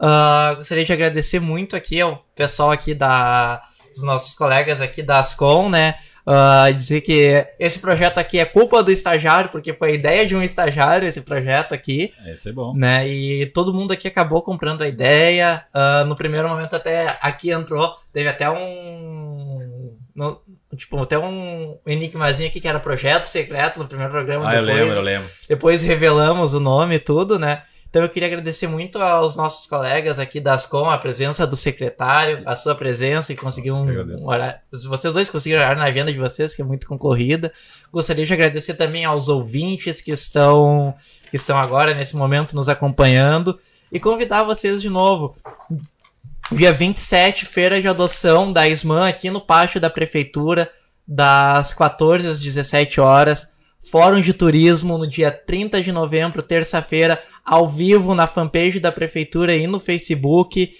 Uh, 0.00 0.56
gostaria 0.56 0.86
de 0.86 0.92
agradecer 0.92 1.38
muito 1.38 1.76
aqui 1.76 2.00
ao 2.00 2.24
pessoal 2.34 2.70
aqui 2.70 2.94
da 2.94 3.60
dos 3.94 4.02
nossos 4.02 4.34
colegas 4.34 4.80
aqui 4.80 5.02
da 5.02 5.20
Ascom, 5.20 5.70
né? 5.70 5.94
Uh, 6.26 6.72
dizer 6.72 7.02
que 7.02 7.46
esse 7.58 7.78
projeto 7.78 8.16
aqui 8.16 8.38
é 8.38 8.46
culpa 8.46 8.82
do 8.82 8.90
estagiário, 8.90 9.50
porque 9.50 9.74
foi 9.74 9.90
a 9.90 9.94
ideia 9.94 10.26
de 10.26 10.34
um 10.34 10.42
estagiário 10.42 11.06
esse 11.06 11.20
projeto 11.20 11.74
aqui. 11.74 12.12
Esse 12.26 12.48
é 12.48 12.52
bom. 12.52 12.74
Né? 12.74 13.06
E 13.06 13.46
todo 13.46 13.74
mundo 13.74 13.92
aqui 13.92 14.08
acabou 14.08 14.42
comprando 14.42 14.82
a 14.82 14.88
ideia. 14.88 15.66
Uh, 15.74 16.06
no 16.06 16.16
primeiro 16.16 16.48
momento 16.48 16.74
até 16.74 17.18
aqui 17.20 17.50
entrou, 17.50 17.94
teve 18.12 18.28
até 18.28 18.50
um... 18.50 19.94
No, 20.16 20.40
tipo, 20.76 21.02
até 21.02 21.18
um 21.18 21.76
enigmazinho 21.86 22.48
aqui 22.48 22.60
que 22.60 22.68
era 22.68 22.80
projeto 22.80 23.26
secreto 23.26 23.78
no 23.78 23.86
primeiro 23.86 24.12
programa. 24.12 24.48
Ah, 24.48 24.52
depois, 24.52 24.68
eu 24.68 24.74
lembro, 24.74 24.94
eu 24.94 25.02
lembro. 25.02 25.30
Depois 25.48 25.82
revelamos 25.82 26.54
o 26.54 26.60
nome 26.60 26.94
e 26.94 27.00
tudo, 27.00 27.38
né? 27.38 27.64
Então 27.94 28.02
eu 28.02 28.08
queria 28.08 28.26
agradecer 28.26 28.66
muito 28.66 28.98
aos 28.98 29.36
nossos 29.36 29.68
colegas 29.68 30.18
aqui 30.18 30.40
da 30.40 30.54
Ascom, 30.54 30.90
a 30.90 30.98
presença 30.98 31.46
do 31.46 31.56
secretário, 31.56 32.42
a 32.44 32.56
sua 32.56 32.74
presença 32.74 33.32
e 33.32 33.36
conseguir 33.36 33.70
um, 33.70 33.84
um 33.88 34.28
horário. 34.28 34.58
Vocês 34.72 35.14
dois 35.14 35.28
conseguiram 35.28 35.62
horário 35.62 35.78
na 35.78 35.86
agenda 35.86 36.12
de 36.12 36.18
vocês, 36.18 36.52
que 36.52 36.60
é 36.60 36.64
muito 36.64 36.88
concorrida. 36.88 37.52
Gostaria 37.92 38.26
de 38.26 38.32
agradecer 38.32 38.74
também 38.74 39.04
aos 39.04 39.28
ouvintes 39.28 40.00
que 40.00 40.10
estão, 40.10 40.92
que 41.30 41.36
estão 41.36 41.56
agora, 41.56 41.94
nesse 41.94 42.16
momento, 42.16 42.56
nos 42.56 42.68
acompanhando. 42.68 43.60
E 43.92 44.00
convidar 44.00 44.42
vocês 44.42 44.82
de 44.82 44.90
novo. 44.90 45.36
Dia 46.50 46.72
27, 46.72 47.46
feira 47.46 47.80
de 47.80 47.86
adoção 47.86 48.52
da 48.52 48.66
ISMAN 48.66 49.06
aqui 49.06 49.30
no 49.30 49.40
pátio 49.40 49.80
da 49.80 49.88
prefeitura, 49.88 50.68
das 51.06 51.72
14 51.72 52.26
às 52.26 52.40
17 52.40 53.00
horas. 53.00 53.54
Fórum 53.88 54.20
de 54.20 54.32
Turismo 54.32 54.98
no 54.98 55.06
dia 55.06 55.30
30 55.30 55.80
de 55.82 55.92
novembro, 55.92 56.42
terça-feira, 56.42 57.22
ao 57.44 57.68
vivo 57.68 58.14
na 58.14 58.26
fanpage 58.26 58.80
da 58.80 58.90
prefeitura 58.90 59.54
e 59.54 59.66
no 59.66 59.78
Facebook. 59.78 60.72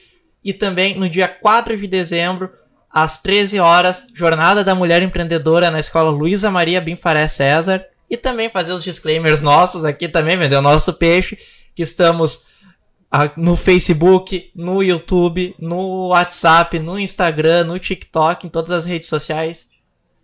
E 0.42 0.52
também 0.52 0.98
no 0.98 1.08
dia 1.08 1.28
4 1.28 1.76
de 1.76 1.86
dezembro, 1.86 2.50
às 2.90 3.20
13 3.20 3.58
horas, 3.58 4.02
Jornada 4.14 4.62
da 4.62 4.74
Mulher 4.74 5.02
Empreendedora 5.02 5.70
na 5.70 5.80
Escola 5.80 6.10
Luísa 6.10 6.50
Maria 6.50 6.80
Binfaré 6.80 7.28
César. 7.28 7.84
E 8.08 8.16
também 8.16 8.48
fazer 8.48 8.72
os 8.72 8.84
disclaimers 8.84 9.40
nossos 9.40 9.84
aqui 9.84 10.08
também, 10.08 10.36
vender 10.36 10.56
o 10.56 10.62
nosso 10.62 10.92
peixe, 10.92 11.36
que 11.74 11.82
estamos 11.82 12.44
no 13.36 13.56
Facebook, 13.56 14.50
no 14.54 14.82
YouTube, 14.82 15.54
no 15.58 16.08
WhatsApp, 16.08 16.78
no 16.78 16.98
Instagram, 16.98 17.64
no 17.64 17.78
TikTok, 17.78 18.46
em 18.46 18.50
todas 18.50 18.70
as 18.70 18.84
redes 18.84 19.08
sociais. 19.08 19.68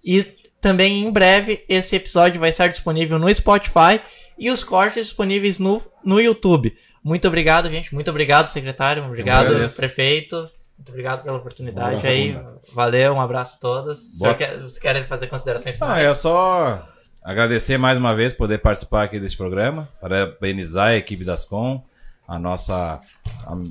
E 0.04 0.26
também 0.60 1.04
em 1.04 1.10
breve 1.10 1.64
esse 1.68 1.96
episódio 1.96 2.40
vai 2.40 2.50
estar 2.50 2.66
disponível 2.66 3.18
no 3.18 3.32
Spotify 3.32 4.00
e 4.40 4.50
os 4.50 4.64
cortes 4.64 5.08
disponíveis 5.08 5.58
no, 5.58 5.82
no 6.02 6.18
YouTube. 6.18 6.74
Muito 7.04 7.28
obrigado, 7.28 7.70
gente. 7.70 7.94
Muito 7.94 8.10
obrigado, 8.10 8.48
secretário. 8.48 9.04
Obrigado, 9.04 9.54
prefeito. 9.76 10.50
Muito 10.78 10.88
obrigado 10.88 11.22
pela 11.22 11.36
oportunidade 11.36 12.06
um 12.06 12.10
aí. 12.10 12.38
Valeu, 12.72 13.12
um 13.12 13.20
abraço 13.20 13.56
a 13.56 13.58
todos. 13.58 14.18
Boa... 14.18 14.34
Quer, 14.34 14.56
vocês 14.56 14.78
querem 14.78 15.04
fazer 15.04 15.26
considerações 15.26 15.76
finais? 15.76 16.06
Ah, 16.06 16.10
é 16.10 16.14
só 16.14 16.88
agradecer 17.22 17.76
mais 17.76 17.98
uma 17.98 18.14
vez 18.14 18.32
poder 18.32 18.58
participar 18.58 19.02
aqui 19.02 19.20
desse 19.20 19.36
programa. 19.36 19.86
Parabenizar 20.00 20.88
a 20.88 20.96
equipe 20.96 21.22
das 21.22 21.44
Com, 21.44 21.84
a 22.26 22.38
nossa 22.38 22.98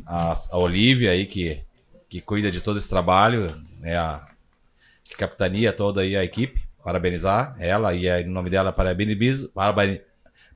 a, 0.05 0.33
a, 0.51 0.57
Olivia 0.57 1.11
aí 1.11 1.25
que, 1.25 1.63
que 2.07 2.21
cuida 2.21 2.51
de 2.51 2.61
todo 2.61 2.77
esse 2.77 2.89
trabalho, 2.89 3.47
né, 3.79 3.97
a 3.97 4.23
que 5.03 5.17
capitania 5.17 5.73
toda 5.73 6.01
aí 6.01 6.15
a 6.15 6.23
equipe 6.23 6.61
parabenizar 6.83 7.55
ela 7.59 7.93
e 7.93 8.07
em 8.07 8.27
nome 8.27 8.49
dela 8.49 8.71
parabenizo, 8.71 9.49
parabenizo, 9.49 10.01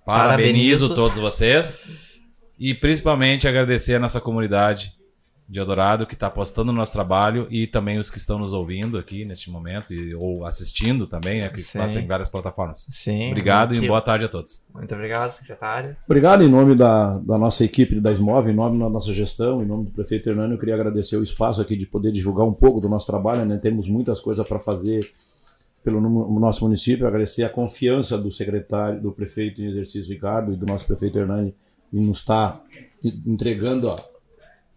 parabenizo 0.06 0.93
todos 0.93 1.18
vocês 1.18 2.20
e 2.60 2.74
principalmente 2.74 3.47
agradecer 3.47 3.95
a 3.95 3.99
nossa 3.99 4.22
comunidade 4.22 4.93
de 5.47 5.60
Eldorado 5.60 6.08
que 6.08 6.14
está 6.14 6.28
apostando 6.28 6.72
no 6.72 6.78
nosso 6.80 6.93
trabalho 6.93 7.47
e 7.49 7.68
também 7.68 7.99
os 7.99 8.10
que 8.10 8.18
estão 8.18 8.39
nos 8.39 8.54
ouvindo 8.54 8.97
aqui 8.97 9.26
neste 9.26 9.51
momento 9.51 9.93
e, 9.93 10.16
ou 10.16 10.45
assistindo 10.45 11.06
também, 11.06 11.41
né, 11.41 11.49
que 11.49 11.62
passam 11.62 12.01
em 12.01 12.08
várias 12.08 12.30
plataformas. 12.30 12.88
Sim. 12.89 13.30
Obrigado 13.30 13.76
e 13.76 13.86
boa 13.86 14.01
tarde 14.01 14.26
a 14.26 14.30
todos. 14.30 14.64
Muito 14.74 14.93
obrigado, 14.95 15.32
secretário. 15.32 15.95
Obrigado 16.06 16.43
em 16.43 16.49
nome 16.49 16.76
da, 16.76 17.20
da 17.20 17.38
nossa 17.38 17.64
equipe 17.64 17.99
da 17.99 18.12
SMOV, 18.12 18.51
em 18.51 18.56
nome 18.56 18.80
da 18.80 18.89
nossa 18.89 19.14
gestão, 19.14 19.62
em 19.62 19.66
nome 19.66 19.86
do 19.86 19.91
prefeito 19.91 20.30
Hernani, 20.30 20.54
eu 20.54 20.60
queria 20.60 20.76
agradecer 20.76 21.18
o 21.18 21.24
espaço 21.24 21.62
aqui 21.62 21.76
de 21.76 21.86
poder 21.86 22.12
divulgar 22.12 22.47
um 22.47 22.54
pouco 22.54 22.80
do 22.80 22.89
nosso 22.89 23.06
trabalho, 23.06 23.45
né? 23.45 23.58
Temos 23.58 23.88
muitas 23.88 24.20
coisas 24.20 24.47
para 24.47 24.60
fazer 24.60 25.12
pelo 25.84 25.99
nosso 26.39 26.63
município, 26.63 27.05
agradecer 27.05 27.43
a 27.43 27.49
confiança 27.49 28.17
do 28.17 28.31
secretário, 28.31 29.01
do 29.01 29.11
prefeito 29.11 29.61
em 29.61 29.65
exercício 29.65 30.11
Ricardo 30.11 30.53
e 30.53 30.55
do 30.55 30.65
nosso 30.65 30.86
prefeito 30.86 31.19
Hernani 31.19 31.53
em 31.93 32.05
nos 32.05 32.19
estar 32.19 32.63
entregando 33.25 33.89
ó, 33.89 33.97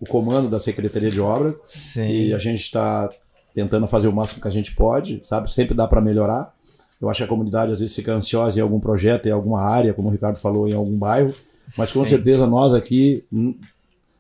o 0.01 0.07
comando 0.07 0.49
da 0.49 0.59
Secretaria 0.59 1.11
de 1.11 1.21
Obras. 1.21 1.59
Sim. 1.65 2.09
E 2.09 2.35
a 2.35 2.39
gente 2.39 2.61
está 2.61 3.09
tentando 3.55 3.87
fazer 3.87 4.09
o 4.09 4.13
máximo 4.13 4.43
que 4.43 4.49
a 4.49 4.51
gente 4.51 4.75
pode, 4.75 5.21
sabe? 5.23 5.51
Sempre 5.51 5.75
dá 5.75 5.87
para 5.87 6.01
melhorar. 6.01 6.55
Eu 7.01 7.09
acho 7.09 7.19
que 7.19 7.25
a 7.25 7.29
comunidade 7.29 7.73
às 7.73 7.81
vezes 7.81 7.95
fica 7.95 8.13
ansiosa 8.13 8.59
em 8.59 8.63
algum 8.63 8.81
projeto, 8.81 9.27
em 9.27 9.33
alguma 9.33 9.63
área, 9.63 9.95
como 9.95 10.09
o 10.09 10.11
Ricardo 10.11 10.39
falou, 10.39 10.69
em 10.69 10.75
algum 10.75 10.97
bairro, 10.97 11.35
mas 11.77 11.93
com 11.93 12.03
Sim. 12.05 12.11
certeza 12.11 12.47
nós 12.47 12.75
aqui, 12.75 13.25
hum, 13.33 13.55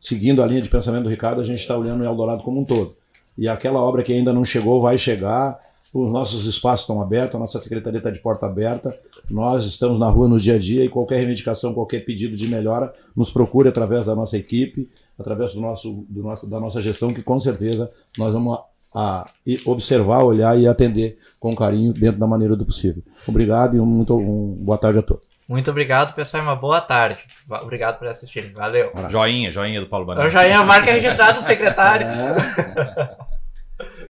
seguindo 0.01 0.43
a 0.43 0.47
linha 0.47 0.62
de 0.62 0.68
pensamento 0.68 1.05
do 1.05 1.09
Ricardo, 1.09 1.41
a 1.41 1.45
gente 1.45 1.59
está 1.59 1.76
olhando 1.76 2.03
o 2.03 2.05
Eldorado 2.05 2.43
como 2.43 2.61
um 2.61 2.64
todo. 2.64 2.97
E 3.37 3.49
aquela 3.49 3.80
obra 3.80 4.03
que 4.03 4.12
ainda 4.12 4.32
não 4.32 4.45
chegou 4.45 4.80
vai 4.80 4.97
chegar, 4.97 5.59
os 5.97 6.13
nossos 6.13 6.45
espaços 6.45 6.81
estão 6.81 7.01
abertos, 7.01 7.35
a 7.35 7.39
nossa 7.39 7.61
secretaria 7.61 7.99
está 7.99 8.11
de 8.11 8.19
porta 8.19 8.45
aberta, 8.45 8.97
nós 9.31 9.65
estamos 9.65 9.99
na 9.99 10.09
rua 10.09 10.29
no 10.29 10.39
dia 10.39 10.57
a 10.57 10.59
dia 10.59 10.85
e 10.85 10.89
qualquer 10.89 11.17
reivindicação, 11.17 11.73
qualquer 11.73 12.05
pedido 12.05 12.37
de 12.37 12.47
melhora, 12.49 12.93
nos 13.17 13.31
procure 13.31 13.69
através 13.69 14.05
da 14.05 14.15
nossa 14.15 14.37
equipe, 14.37 14.91
através 15.19 15.55
do 15.55 15.61
nosso, 15.61 16.05
do 16.09 16.23
nosso, 16.23 16.47
da 16.47 16.61
nossa 16.61 16.83
gestão, 16.83 17.15
que 17.15 17.23
com 17.23 17.41
certeza 17.41 17.91
nós 18.19 18.33
vamos 18.33 18.59
a, 18.95 19.23
a 19.23 19.27
observar, 19.65 20.23
olhar 20.23 20.59
e 20.59 20.69
atender 20.69 21.19
com 21.41 21.57
carinho 21.57 21.95
dentro 21.95 22.21
da 22.21 22.27
maneira 22.27 22.55
do 22.55 22.67
possível. 22.67 23.03
Obrigado 23.27 23.77
e 23.77 23.81
um, 23.81 23.87
muito, 23.87 24.15
um, 24.19 24.55
boa 24.61 24.77
tarde 24.77 24.99
a 24.99 25.03
todos. 25.03 25.25
Muito 25.49 25.71
obrigado, 25.71 26.15
pessoal, 26.15 26.43
e 26.43 26.47
uma 26.47 26.57
boa 26.57 26.81
tarde. 26.81 27.21
Obrigado 27.49 27.99
por 27.99 28.09
assistirem. 28.09 28.53
Valeu. 28.53 28.93
Joinha, 29.09 29.51
joinha 29.51 29.81
do 29.81 29.87
Paulo 29.87 30.05
Bandeira. 30.05 30.29
Eu 30.29 30.33
já 30.33 30.47
ia 30.47 30.59
a 30.59 30.65
marca 30.65 30.91
registrada 30.91 31.41
do 31.41 31.47
secretário. 31.47 32.07
É. 32.07 33.17